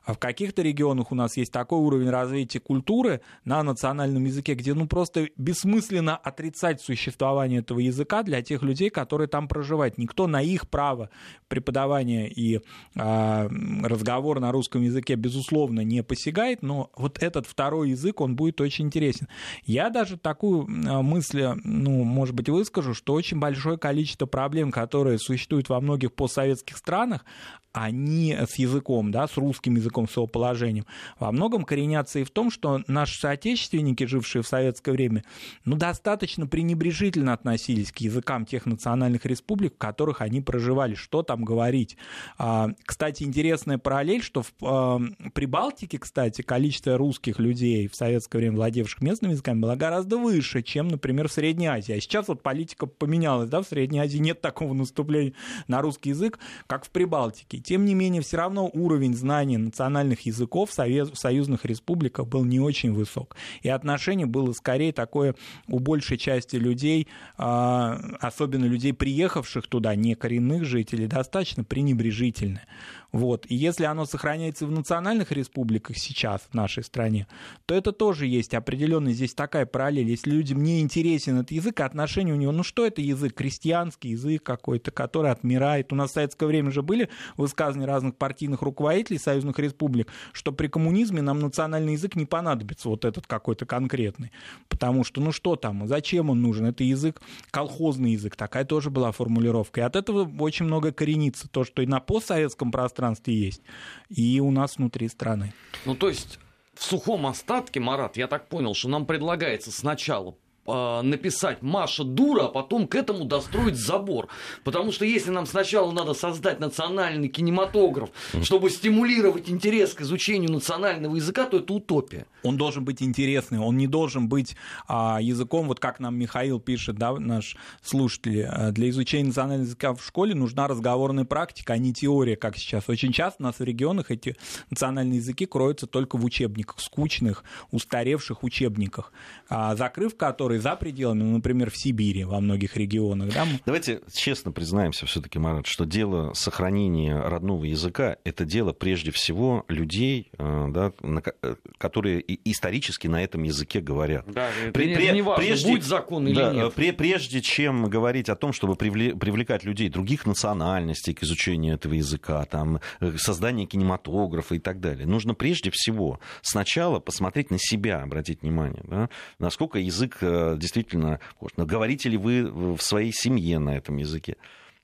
А 0.03 0.13
в 0.13 0.19
каких-то 0.19 0.61
регионах 0.61 1.11
у 1.11 1.15
нас 1.15 1.37
есть 1.37 1.51
такой 1.51 1.79
уровень 1.79 2.09
развития 2.09 2.59
культуры 2.59 3.21
на 3.45 3.61
национальном 3.63 4.25
языке, 4.25 4.55
где 4.55 4.73
ну 4.73 4.87
просто 4.87 5.29
бессмысленно 5.37 6.15
отрицать 6.17 6.81
существование 6.81 7.59
этого 7.59 7.79
языка 7.79 8.23
для 8.23 8.41
тех 8.41 8.63
людей, 8.63 8.89
которые 8.89 9.27
там 9.27 9.47
проживают. 9.47 9.97
Никто 9.97 10.27
на 10.27 10.41
их 10.41 10.69
право 10.69 11.08
преподавание 11.47 12.29
и 12.29 12.61
а, 12.95 13.49
разговор 13.83 14.39
на 14.39 14.51
русском 14.51 14.81
языке, 14.81 15.15
безусловно, 15.15 15.81
не 15.81 16.03
посягает, 16.03 16.61
но 16.61 16.91
вот 16.95 17.21
этот 17.21 17.45
второй 17.47 17.91
язык, 17.91 18.21
он 18.21 18.35
будет 18.35 18.61
очень 18.61 18.85
интересен. 18.85 19.27
Я 19.63 19.89
даже 19.89 20.17
такую 20.17 20.67
а, 20.87 21.01
мысль, 21.01 21.47
ну, 21.63 22.03
может 22.03 22.35
быть, 22.35 22.49
выскажу, 22.49 22.93
что 22.93 23.13
очень 23.13 23.39
большое 23.39 23.77
количество 23.77 24.25
проблем, 24.25 24.71
которые 24.71 25.17
существуют 25.19 25.69
во 25.69 25.81
многих 25.81 26.13
постсоветских 26.13 26.77
странах, 26.77 27.25
они 27.71 28.35
с 28.35 28.55
языком, 28.55 29.11
да, 29.11 29.27
с 29.27 29.37
русским 29.37 29.75
языком, 29.75 30.07
с 30.07 30.15
его 30.15 30.27
положением, 30.27 30.85
во 31.19 31.31
многом 31.31 31.63
коренятся 31.63 32.19
и 32.19 32.23
в 32.23 32.31
том, 32.31 32.49
что 32.49 32.81
наши 32.87 33.19
соотечественники, 33.19 34.05
жившие 34.05 34.41
в 34.41 34.47
советское 34.47 34.91
время, 34.91 35.23
ну, 35.65 35.75
достаточно 35.75 36.47
пренебрежительно 36.47 37.33
относились 37.33 37.91
к 37.91 37.97
языкам 37.97 38.45
тех 38.45 38.65
национальных 38.65 39.25
республик, 39.25 39.75
в 39.75 39.77
которых 39.77 40.21
они 40.21 40.41
проживали, 40.41 40.95
что 40.99 41.23
там 41.23 41.43
говорить. 41.43 41.97
А, 42.37 42.69
кстати, 42.85 43.23
интересная 43.23 43.77
параллель, 43.77 44.21
что 44.21 44.43
в 44.43 44.51
а, 44.61 44.99
Прибалтике, 45.33 45.97
кстати, 45.97 46.41
количество 46.41 46.97
русских 46.97 47.39
людей 47.39 47.87
в 47.87 47.95
советское 47.95 48.39
время, 48.39 48.57
владевших 48.57 49.01
местными 49.01 49.33
языками, 49.33 49.59
было 49.59 49.75
гораздо 49.75 50.17
выше, 50.17 50.61
чем, 50.61 50.87
например, 50.87 51.27
в 51.27 51.31
Средней 51.31 51.67
Азии. 51.67 51.93
А 51.93 52.01
сейчас 52.01 52.27
вот 52.27 52.43
политика 52.43 52.85
поменялась, 52.85 53.49
да, 53.49 53.61
в 53.61 53.67
Средней 53.67 53.99
Азии 53.99 54.17
нет 54.17 54.41
такого 54.41 54.73
наступления 54.73 55.33
на 55.67 55.81
русский 55.81 56.09
язык, 56.09 56.39
как 56.67 56.85
в 56.85 56.89
Прибалтике. 56.89 57.59
Тем 57.59 57.85
не 57.85 57.93
менее, 57.93 58.21
все 58.21 58.37
равно 58.37 58.69
уровень 58.73 59.15
знаний 59.15 59.57
национальных 59.57 60.21
языков 60.21 60.71
в 60.71 61.17
союзных 61.17 61.65
республиках 61.65 62.27
был 62.27 62.43
не 62.43 62.59
очень 62.59 62.93
высок. 62.93 63.35
И 63.61 63.69
отношение 63.69 64.25
было 64.25 64.51
скорее 64.53 64.91
такое 64.91 65.35
у 65.67 65.79
большей 65.79 66.17
части 66.17 66.55
людей, 66.55 67.07
а, 67.37 67.99
особенно 68.19 68.65
людей, 68.65 68.93
приехавших 68.93 69.67
туда, 69.67 69.95
не 69.95 70.15
коренных 70.15 70.65
жителей, 70.65 70.78
жителей 70.79 71.07
достаточно 71.07 71.63
пренебрежительное. 71.63 72.65
Вот. 73.11 73.45
И 73.49 73.55
если 73.55 73.85
оно 73.85 74.05
сохраняется 74.05 74.67
в 74.67 74.71
национальных 74.71 75.31
республиках 75.31 75.97
сейчас 75.97 76.41
в 76.49 76.53
нашей 76.53 76.83
стране, 76.83 77.27
то 77.65 77.73
это 77.73 77.91
тоже 77.91 78.27
есть 78.27 78.53
определенная 78.53 79.13
здесь 79.13 79.33
такая 79.33 79.65
параллель. 79.65 80.09
Если 80.09 80.29
людям 80.31 80.61
не 80.61 80.81
интересен 80.81 81.39
этот 81.39 81.51
язык, 81.51 81.79
а 81.79 81.85
отношение 81.85 82.33
у 82.33 82.37
него, 82.37 82.51
ну 82.51 82.63
что 82.63 82.85
это 82.85 83.01
язык? 83.01 83.33
Крестьянский 83.33 84.11
язык 84.11 84.43
какой-то, 84.43 84.91
который 84.91 85.31
отмирает. 85.31 85.91
У 85.91 85.95
нас 85.95 86.11
в 86.11 86.13
советское 86.13 86.45
время 86.45 86.71
же 86.71 86.83
были 86.83 87.09
высказывания 87.35 87.87
разных 87.87 88.15
партийных 88.15 88.61
руководителей 88.61 89.17
союзных 89.17 89.57
республик, 89.57 90.09
что 90.31 90.51
при 90.51 90.67
коммунизме 90.67 91.21
нам 91.21 91.39
национальный 91.39 91.93
язык 91.93 92.15
не 92.15 92.25
понадобится, 92.25 92.89
вот 92.89 93.05
этот 93.05 93.25
какой-то 93.25 93.65
конкретный. 93.65 94.31
Потому 94.67 95.03
что, 95.03 95.19
ну 95.21 95.31
что 95.31 95.55
там, 95.55 95.87
зачем 95.87 96.29
он 96.29 96.41
нужен? 96.41 96.67
Это 96.67 96.83
язык, 96.83 97.21
колхозный 97.49 98.11
язык, 98.11 98.35
такая 98.35 98.65
тоже 98.65 98.91
была 98.91 99.11
формулировка. 99.11 99.81
И 99.81 99.83
от 99.83 99.95
этого 99.95 100.29
очень 100.39 100.65
много 100.65 100.91
коренится. 100.91 101.47
То, 101.49 101.63
что 101.63 101.81
и 101.81 101.87
на 101.87 101.99
постсоветском 101.99 102.71
пространстве 102.71 102.98
пространстве 102.99 103.33
есть, 103.33 103.61
и 104.09 104.39
у 104.41 104.51
нас 104.51 104.77
внутри 104.77 105.07
страны. 105.07 105.53
Ну, 105.85 105.95
то 105.95 106.09
есть 106.09 106.39
в 106.73 106.83
сухом 106.83 107.25
остатке, 107.25 107.79
Марат, 107.79 108.17
я 108.17 108.27
так 108.27 108.49
понял, 108.49 108.73
что 108.75 108.89
нам 108.89 109.05
предлагается 109.05 109.71
сначала 109.71 110.35
э, 110.71 111.01
написать 111.01 111.61
Маша 111.61 112.03
дура, 112.03 112.45
а 112.45 112.47
потом 112.49 112.87
к 112.87 112.95
этому 112.95 113.25
достроить 113.25 113.75
забор. 113.75 114.27
Потому 114.63 114.91
что 114.91 115.05
если 115.05 115.31
нам 115.31 115.45
сначала 115.45 115.91
надо 115.91 116.13
создать 116.13 116.59
национальный 116.59 117.27
кинематограф, 117.27 118.09
чтобы 118.43 118.69
стимулировать 118.69 119.49
интерес 119.49 119.93
к 119.93 120.01
изучению 120.01 120.51
национального 120.51 121.15
языка, 121.15 121.45
то 121.45 121.57
это 121.57 121.73
утопия. 121.73 122.25
Он 122.43 122.57
должен 122.57 122.85
быть 122.85 123.01
интересный, 123.01 123.59
он 123.59 123.77
не 123.77 123.87
должен 123.87 124.29
быть 124.29 124.55
а, 124.87 125.19
языком, 125.21 125.67
вот 125.67 125.79
как 125.79 125.99
нам 125.99 126.15
Михаил 126.15 126.59
пишет, 126.59 126.95
да, 126.97 127.13
наш 127.13 127.57
слушатель, 127.81 128.41
э, 128.41 128.71
для 128.71 128.89
изучения 128.89 129.27
национального 129.27 129.65
языка 129.65 129.93
в 129.93 130.05
школе 130.05 130.35
нужна 130.35 130.67
разговорная 130.67 131.25
практика, 131.25 131.73
а 131.73 131.77
не 131.77 131.93
теория, 131.93 132.35
как 132.35 132.57
сейчас. 132.57 132.87
Очень 132.87 133.11
часто 133.11 133.43
у 133.43 133.45
нас 133.45 133.59
в 133.59 133.63
регионах 133.63 134.11
эти 134.11 134.35
национальные 134.69 135.17
языки 135.17 135.45
кроются 135.45 135.87
только 135.87 136.17
в 136.17 136.23
учебниках, 136.23 136.79
скучных, 136.79 137.43
устаревших 137.71 138.43
учебниках, 138.43 139.11
а, 139.49 139.75
закрыв 139.75 140.15
которые 140.15 140.58
за 140.59 140.75
пределами, 140.75 141.23
ну, 141.23 141.33
например, 141.33 141.69
в 141.71 141.77
Сибири, 141.77 142.23
во 142.23 142.39
многих 142.39 142.77
регионах. 142.77 143.33
Да? 143.33 143.45
Давайте 143.65 144.01
честно 144.13 144.51
признаемся 144.51 145.05
все-таки, 145.05 145.39
Марат, 145.39 145.67
что 145.67 145.85
дело 145.85 146.33
сохранения 146.33 147.19
родного 147.19 147.65
языка– 147.65 148.17
это 148.23 148.45
дело 148.45 148.73
прежде 148.73 149.11
всего 149.11 149.65
людей, 149.67 150.29
э, 150.37 150.67
да, 150.69 150.91
э, 151.01 151.55
которые 151.77 152.23
исторически 152.49 153.07
на 153.07 153.23
этом 153.23 153.43
языке 153.43 153.81
говорят. 153.81 154.25
Да, 154.31 154.49
При, 154.73 154.91
это 154.91 155.13
не 155.13 155.21
важно, 155.21 155.43
прежде, 155.43 155.71
будет 155.71 155.83
закон 155.83 156.27
или 156.27 156.35
да, 156.35 156.53
нет. 156.53 156.97
Прежде 156.97 157.41
чем 157.41 157.85
говорить 157.89 158.29
о 158.29 158.35
том, 158.35 158.53
чтобы 158.53 158.75
привлекать 158.75 159.63
людей 159.63 159.89
других 159.89 160.25
национальностей 160.25 161.13
к 161.13 161.23
изучению 161.23 161.75
этого 161.75 161.93
языка, 161.93 162.45
там, 162.45 162.79
э, 162.99 163.13
создание 163.17 163.65
кинематографа 163.65 164.55
и 164.55 164.59
так 164.59 164.79
далее, 164.79 165.05
нужно 165.07 165.33
прежде 165.33 165.71
всего 165.71 166.19
сначала 166.41 166.99
посмотреть 166.99 167.51
на 167.51 167.57
себя, 167.59 168.01
обратить 168.01 168.41
внимание, 168.41 168.83
да, 168.87 169.09
насколько 169.39 169.79
язык 169.79 170.17
действительно, 170.57 171.19
говорите 171.55 172.09
ли 172.09 172.17
вы 172.17 172.75
в 172.75 172.81
своей 172.81 173.11
семье 173.13 173.59
на 173.59 173.77
этом 173.77 173.97
языке. 173.97 174.37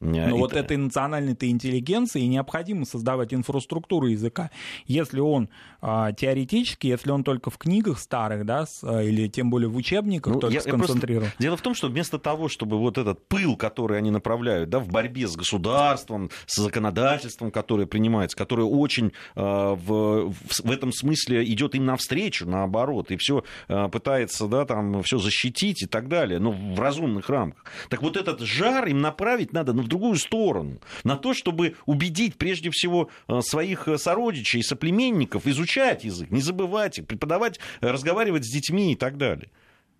Но 0.06 0.28
ну, 0.30 0.38
вот 0.38 0.54
этой 0.54 0.78
национальной-то 0.78 1.50
интеллигенции 1.50 2.22
необходимо 2.22 2.86
создавать 2.86 3.34
инфраструктуру 3.34 4.08
языка. 4.08 4.52
Если 4.86 5.20
он 5.20 5.50
а, 5.82 6.14
теоретически, 6.14 6.88
если 6.88 7.12
он 7.12 7.24
только 7.24 7.50
в 7.50 7.58
книгах 7.58 8.00
старых, 8.00 8.46
да, 8.46 8.66
а, 8.84 9.02
или 9.02 9.28
тем 9.28 9.50
более 9.50 9.70
в 9.70 9.76
учебниках 9.76 10.34
ну, 10.34 10.40
только 10.40 10.56
я, 10.56 10.62
сконцентрирован. 10.62 11.28
просто... 11.28 11.42
Дело 11.42 11.58
в 11.58 11.62
том, 11.62 11.76
что 11.76 11.88
вместо 11.88 12.20
того, 12.20 12.50
чтобы 12.50 12.78
вот 12.78 12.98
этот 12.98 13.28
пыл, 13.28 13.56
который 13.56 13.98
они 13.98 14.12
направляют 14.12 14.70
да, 14.70 14.80
в 14.80 14.88
борьбе 14.88 15.28
с 15.28 15.36
государством, 15.36 16.30
с 16.46 16.62
законодательством, 16.62 17.52
которое 17.52 17.86
принимается, 17.86 18.36
которое 18.36 18.64
очень 18.64 19.12
а, 19.36 19.76
в, 19.76 20.32
в 20.32 20.72
этом 20.72 20.92
смысле 20.92 21.44
идет 21.46 21.76
им 21.76 21.86
навстречу, 21.86 22.48
наоборот, 22.48 23.12
и 23.12 23.18
все 23.18 23.44
а, 23.68 23.88
пытается 23.88 24.48
да, 24.48 24.66
там, 24.66 25.04
все 25.04 25.18
защитить 25.18 25.84
и 25.84 25.86
так 25.86 26.08
далее, 26.08 26.40
но 26.40 26.52
в 26.52 26.80
разумных 26.80 27.30
рамках. 27.30 27.64
Так 27.90 28.02
вот 28.02 28.18
этот 28.18 28.42
жар 28.42 28.88
им 28.88 29.00
направить 29.00 29.54
надо 29.54 29.74
ну, 29.74 29.82
в 29.82 29.88
другую 29.96 30.16
сторону, 30.16 30.82
на 31.04 31.16
то, 31.16 31.34
чтобы 31.34 31.76
убедить 31.86 32.36
прежде 32.36 32.70
всего 32.70 33.10
э, 33.28 33.40
своих 33.42 33.88
э, 33.88 33.98
сородичей, 33.98 34.62
соплеменников 34.62 35.48
изучать 35.48 36.04
язык, 36.04 36.32
не 36.32 36.42
забывать 36.42 37.00
их, 37.00 37.08
преподавать, 37.08 37.60
э, 37.80 37.90
разговаривать 37.90 38.46
с 38.46 38.52
детьми 38.52 38.92
и 38.92 38.96
так 38.96 39.18
далее. 39.18 39.50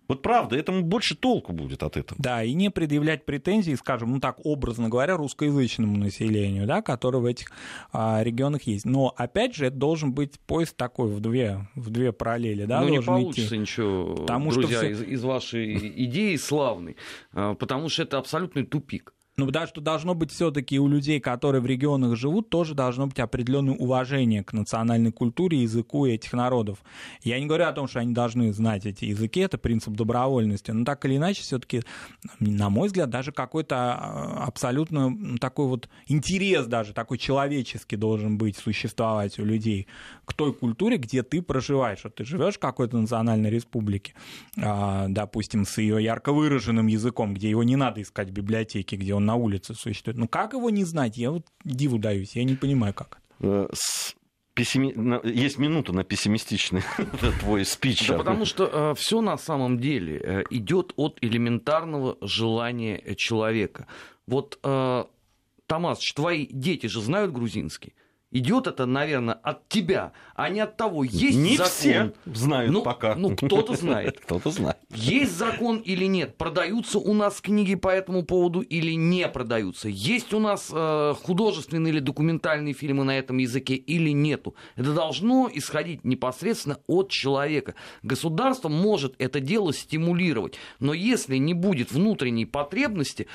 Вот 0.08 0.22
правда, 0.22 0.56
этому 0.56 0.84
больше 0.84 1.16
толку 1.16 1.52
будет 1.52 1.82
от 1.82 1.98
этого. 1.98 2.22
Да, 2.22 2.44
и 2.44 2.54
не 2.54 2.70
предъявлять 2.70 3.26
претензии, 3.26 3.74
скажем, 3.74 4.12
ну 4.12 4.20
так 4.20 4.38
образно 4.44 4.90
говоря, 4.90 5.18
русскоязычному 5.18 5.98
населению, 5.98 6.68
да, 6.68 6.82
которое 6.82 7.20
в 7.20 7.26
этих 7.26 7.52
а, 7.92 8.22
регионах 8.22 8.64
есть. 8.64 8.86
Но 8.86 9.14
опять 9.16 9.56
же, 9.56 9.66
это 9.66 9.78
должен 9.78 10.14
быть 10.14 10.40
поезд 10.42 10.76
такой 10.78 11.10
в 11.10 11.22
две, 11.22 11.68
в 11.74 11.90
две 11.90 12.12
параллели, 12.12 12.66
да, 12.66 12.82
ну, 12.82 12.90
не 12.90 13.02
получится 13.02 13.56
идти. 13.56 13.58
ничего, 13.58 14.16
потому 14.16 14.52
друзья, 14.52 14.78
что 14.78 14.80
все... 14.80 14.92
из, 14.92 15.02
из 15.02 15.24
вашей 15.24 16.06
идеи 16.06 16.36
славной, 16.36 16.98
а, 17.32 17.56
потому 17.56 17.90
что 17.90 18.04
это 18.04 18.20
абсолютный 18.20 18.64
тупик. 18.64 19.16
Ну, 19.38 19.52
да, 19.52 19.68
что 19.68 19.82
должно 19.82 20.16
быть 20.16 20.32
все-таки 20.32 20.80
у 20.80 20.88
людей, 20.88 21.20
которые 21.20 21.60
в 21.60 21.66
регионах 21.66 22.16
живут, 22.16 22.50
тоже 22.50 22.74
должно 22.74 23.08
быть 23.08 23.20
определенное 23.20 23.74
уважение 23.74 24.46
к 24.46 24.54
национальной 24.54 25.12
культуре, 25.12 25.62
языку 25.62 26.06
этих 26.06 26.32
народов. 26.32 26.82
Я 27.22 27.38
не 27.38 27.46
говорю 27.46 27.66
о 27.66 27.74
том, 27.74 27.90
что 27.90 28.00
они 28.00 28.14
должны 28.14 28.54
знать 28.54 28.86
эти 28.86 29.04
языки, 29.04 29.42
это 29.42 29.58
принцип 29.58 29.94
добровольности, 29.94 30.72
но 30.72 30.86
так 30.86 31.04
или 31.04 31.18
иначе, 31.18 31.42
все-таки, 31.42 31.82
на 32.40 32.70
мой 32.70 32.88
взгляд, 32.88 33.10
даже 33.10 33.34
какой-то 33.34 33.76
а, 33.76 34.46
абсолютно 34.48 35.38
такой 35.38 35.68
вот 35.68 35.90
интерес 36.08 36.66
даже, 36.68 36.94
такой 36.94 37.18
человеческий 37.18 37.98
должен 37.98 38.38
быть, 38.38 38.56
существовать 38.56 39.38
у 39.38 39.44
людей 39.44 39.88
к 40.24 40.34
той 40.34 40.54
культуре, 40.54 40.96
где 40.96 41.24
ты 41.24 41.42
проживаешь. 41.42 42.06
Вот 42.06 42.16
ты 42.16 42.24
живешь 42.24 42.56
в 42.56 42.60
какой-то 42.60 42.98
национальной 42.98 43.50
республике, 43.50 44.14
а, 44.58 45.08
допустим, 45.10 45.66
с 45.66 45.78
ее 45.78 46.02
ярко 46.02 46.32
выраженным 46.32 46.88
языком, 46.88 47.34
где 47.34 47.50
его 47.50 47.64
не 47.64 47.76
надо 47.76 48.02
искать 48.02 48.30
в 48.30 48.34
библиотеке, 48.34 48.96
где 48.96 49.14
он 49.14 49.25
на 49.26 49.36
улице 49.36 49.74
существует. 49.74 50.18
Ну 50.18 50.28
как 50.28 50.54
его 50.54 50.70
не 50.70 50.84
знать? 50.84 51.18
Я 51.18 51.32
вот 51.32 51.46
диву 51.64 51.98
даюсь, 51.98 52.36
я 52.36 52.44
не 52.44 52.56
понимаю, 52.56 52.94
как 52.94 53.20
это. 53.40 53.48
Э, 53.48 53.68
пессими... 54.56 55.28
Есть 55.28 55.60
минута 55.60 55.94
на 55.94 56.04
пессимистичный 56.04 56.82
твой 57.40 57.66
спич. 57.66 58.08
Да, 58.08 58.18
потому 58.18 58.46
что 58.46 58.66
э, 58.66 58.96
все 58.96 59.22
на 59.22 59.38
самом 59.38 59.80
деле 59.80 60.20
э, 60.24 60.44
идет 60.50 60.94
от 60.96 61.20
элементарного 61.22 62.18
желания 62.22 63.16
человека. 63.16 63.88
Вот, 64.26 64.58
э, 64.64 65.04
Томас, 65.68 66.00
твои 66.16 66.48
дети 66.48 66.88
же 66.88 67.02
знают 67.02 67.32
грузинский? 67.32 67.94
Идет 68.32 68.68
это, 68.68 68.86
наверное, 68.86 69.36
от 69.36 69.68
тебя, 69.70 70.12
а 70.36 70.50
не 70.50 70.60
от 70.60 70.78
того, 70.78 71.04
есть 71.04 71.38
не 71.38 71.58
закон. 71.58 71.72
все 71.72 72.14
знают 72.26 72.72
ну, 72.72 72.84
пока. 72.84 73.16
Ну, 73.16 73.36
кто-то 73.36 73.76
знает. 73.78 74.20
кто-то 74.20 74.52
знает. 74.52 74.78
Есть 74.90 75.38
закон 75.38 75.78
или 75.78 76.06
нет? 76.06 76.38
Продаются 76.38 77.00
у 77.00 77.14
нас 77.14 77.42
книги 77.42 77.76
по 77.76 77.90
этому 77.90 78.24
поводу 78.24 78.62
или 78.62 78.92
не 78.94 79.28
продаются? 79.28 79.88
Есть 79.90 80.34
у 80.34 80.40
нас 80.40 80.70
э, 80.74 81.14
художественные 81.24 81.94
или 81.94 82.00
документальные 82.00 82.74
фильмы 82.74 83.04
на 83.04 83.18
этом 83.18 83.38
языке 83.38 83.76
или 83.76 84.10
нету? 84.10 84.56
Это 84.76 84.94
должно 84.94 85.50
исходить 85.54 86.04
непосредственно 86.04 86.80
от 86.88 87.10
человека. 87.10 87.76
Государство 88.04 88.70
может 88.70 89.16
это 89.18 89.40
дело 89.40 89.74
стимулировать, 89.74 90.56
но 90.80 90.94
если 90.94 91.38
не 91.38 91.54
будет 91.54 91.92
внутренней 91.92 92.46
потребности, 92.46 93.28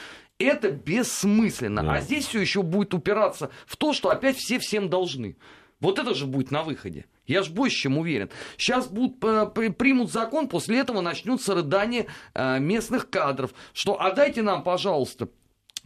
это 0.44 0.70
бессмысленно. 0.70 1.82
Да. 1.82 1.92
А 1.94 2.00
здесь 2.00 2.26
все 2.26 2.40
еще 2.40 2.62
будет 2.62 2.94
упираться 2.94 3.50
в 3.66 3.76
то, 3.76 3.92
что 3.92 4.10
опять 4.10 4.36
все 4.36 4.58
всем 4.58 4.88
должны. 4.88 5.36
Вот 5.80 5.98
это 5.98 6.14
же 6.14 6.26
будет 6.26 6.50
на 6.50 6.62
выходе. 6.62 7.06
Я 7.26 7.42
ж 7.42 7.48
больше 7.48 7.76
чем 7.76 7.96
уверен. 7.96 8.28
Сейчас 8.56 8.88
будут, 8.88 9.22
э, 9.24 9.70
примут 9.70 10.12
закон, 10.12 10.48
после 10.48 10.78
этого 10.78 11.00
начнутся 11.00 11.54
рыдания 11.54 12.06
э, 12.34 12.58
местных 12.58 13.08
кадров, 13.08 13.52
что 13.72 14.00
отдайте 14.00 14.42
нам, 14.42 14.62
пожалуйста, 14.62 15.28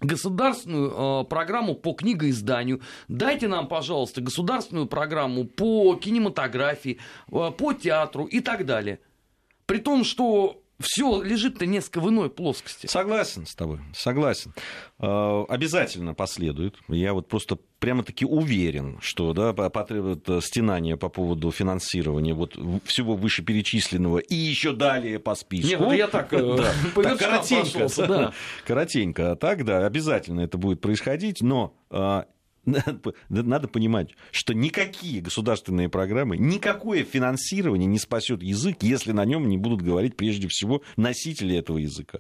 государственную 0.00 1.22
э, 1.22 1.24
программу 1.26 1.74
по 1.74 1.92
книгоизданию, 1.92 2.80
дайте 3.08 3.46
нам, 3.46 3.68
пожалуйста, 3.68 4.20
государственную 4.20 4.86
программу 4.86 5.44
по 5.44 5.94
кинематографии, 5.96 6.98
по 7.28 7.72
театру 7.72 8.24
и 8.24 8.40
так 8.40 8.66
далее. 8.66 8.98
При 9.66 9.78
том, 9.78 10.02
что 10.02 10.63
все 10.80 11.22
лежит-то 11.22 11.66
несколько 11.66 12.00
в 12.00 12.08
иной 12.08 12.30
плоскости. 12.30 12.86
Согласен 12.86 13.46
с 13.46 13.54
тобой, 13.54 13.80
согласен. 13.94 14.52
Э, 14.98 15.44
обязательно 15.48 16.14
последует. 16.14 16.76
Я 16.88 17.14
вот 17.14 17.28
просто 17.28 17.58
прямо-таки 17.78 18.24
уверен, 18.24 18.98
что 19.00 19.32
да, 19.32 19.52
потребует 19.52 20.26
стенания 20.42 20.96
по 20.96 21.08
поводу 21.08 21.50
финансирования 21.50 22.34
вот 22.34 22.56
всего 22.84 23.14
вышеперечисленного 23.14 24.18
и 24.18 24.34
еще 24.34 24.72
далее 24.72 25.18
по 25.18 25.34
списку. 25.34 25.68
Нет, 25.68 25.80
это 25.80 25.94
я 25.94 26.08
так, 26.08 26.32
э, 26.32 26.38
да, 26.56 26.72
так 27.02 27.18
коротенько, 27.18 27.88
да. 28.06 28.32
коротенько. 28.66 29.32
А 29.32 29.36
так, 29.36 29.64
да, 29.64 29.86
обязательно 29.86 30.40
это 30.40 30.58
будет 30.58 30.80
происходить, 30.80 31.40
но 31.40 31.76
э, 31.90 32.22
надо 33.28 33.68
понимать, 33.68 34.10
что 34.30 34.54
никакие 34.54 35.20
государственные 35.20 35.88
программы, 35.88 36.36
никакое 36.36 37.04
финансирование 37.04 37.86
не 37.86 37.98
спасет 37.98 38.42
язык, 38.42 38.78
если 38.82 39.12
на 39.12 39.24
нем 39.24 39.48
не 39.48 39.58
будут 39.58 39.82
говорить 39.82 40.16
прежде 40.16 40.48
всего 40.48 40.82
носители 40.96 41.56
этого 41.56 41.78
языка 41.78 42.18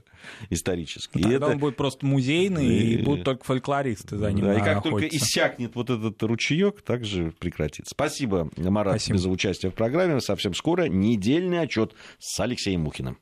исторически. 0.50 1.18
Тогда 1.18 1.30
и 1.30 1.36
это... 1.36 1.46
он 1.46 1.58
будет 1.58 1.76
просто 1.76 2.06
музейный, 2.06 2.66
и, 2.66 2.94
и 2.94 3.02
будут 3.02 3.24
только 3.24 3.44
фольклористы 3.44 4.16
за 4.16 4.32
ним 4.32 4.44
да, 4.46 4.54
И 4.54 4.60
как 4.60 4.82
только 4.82 5.06
иссякнет 5.06 5.74
вот 5.74 5.90
этот 5.90 6.22
ручеек, 6.22 6.82
также 6.82 7.32
прекратится. 7.38 7.90
Спасибо, 7.94 8.50
Марат, 8.56 8.94
Спасибо. 9.00 9.18
за 9.18 9.30
участие 9.30 9.70
в 9.70 9.74
программе. 9.74 10.20
Совсем 10.20 10.54
скоро 10.54 10.84
недельный 10.84 11.60
отчет 11.60 11.94
с 12.18 12.38
Алексеем 12.40 12.82
Мухиным. 12.82 13.18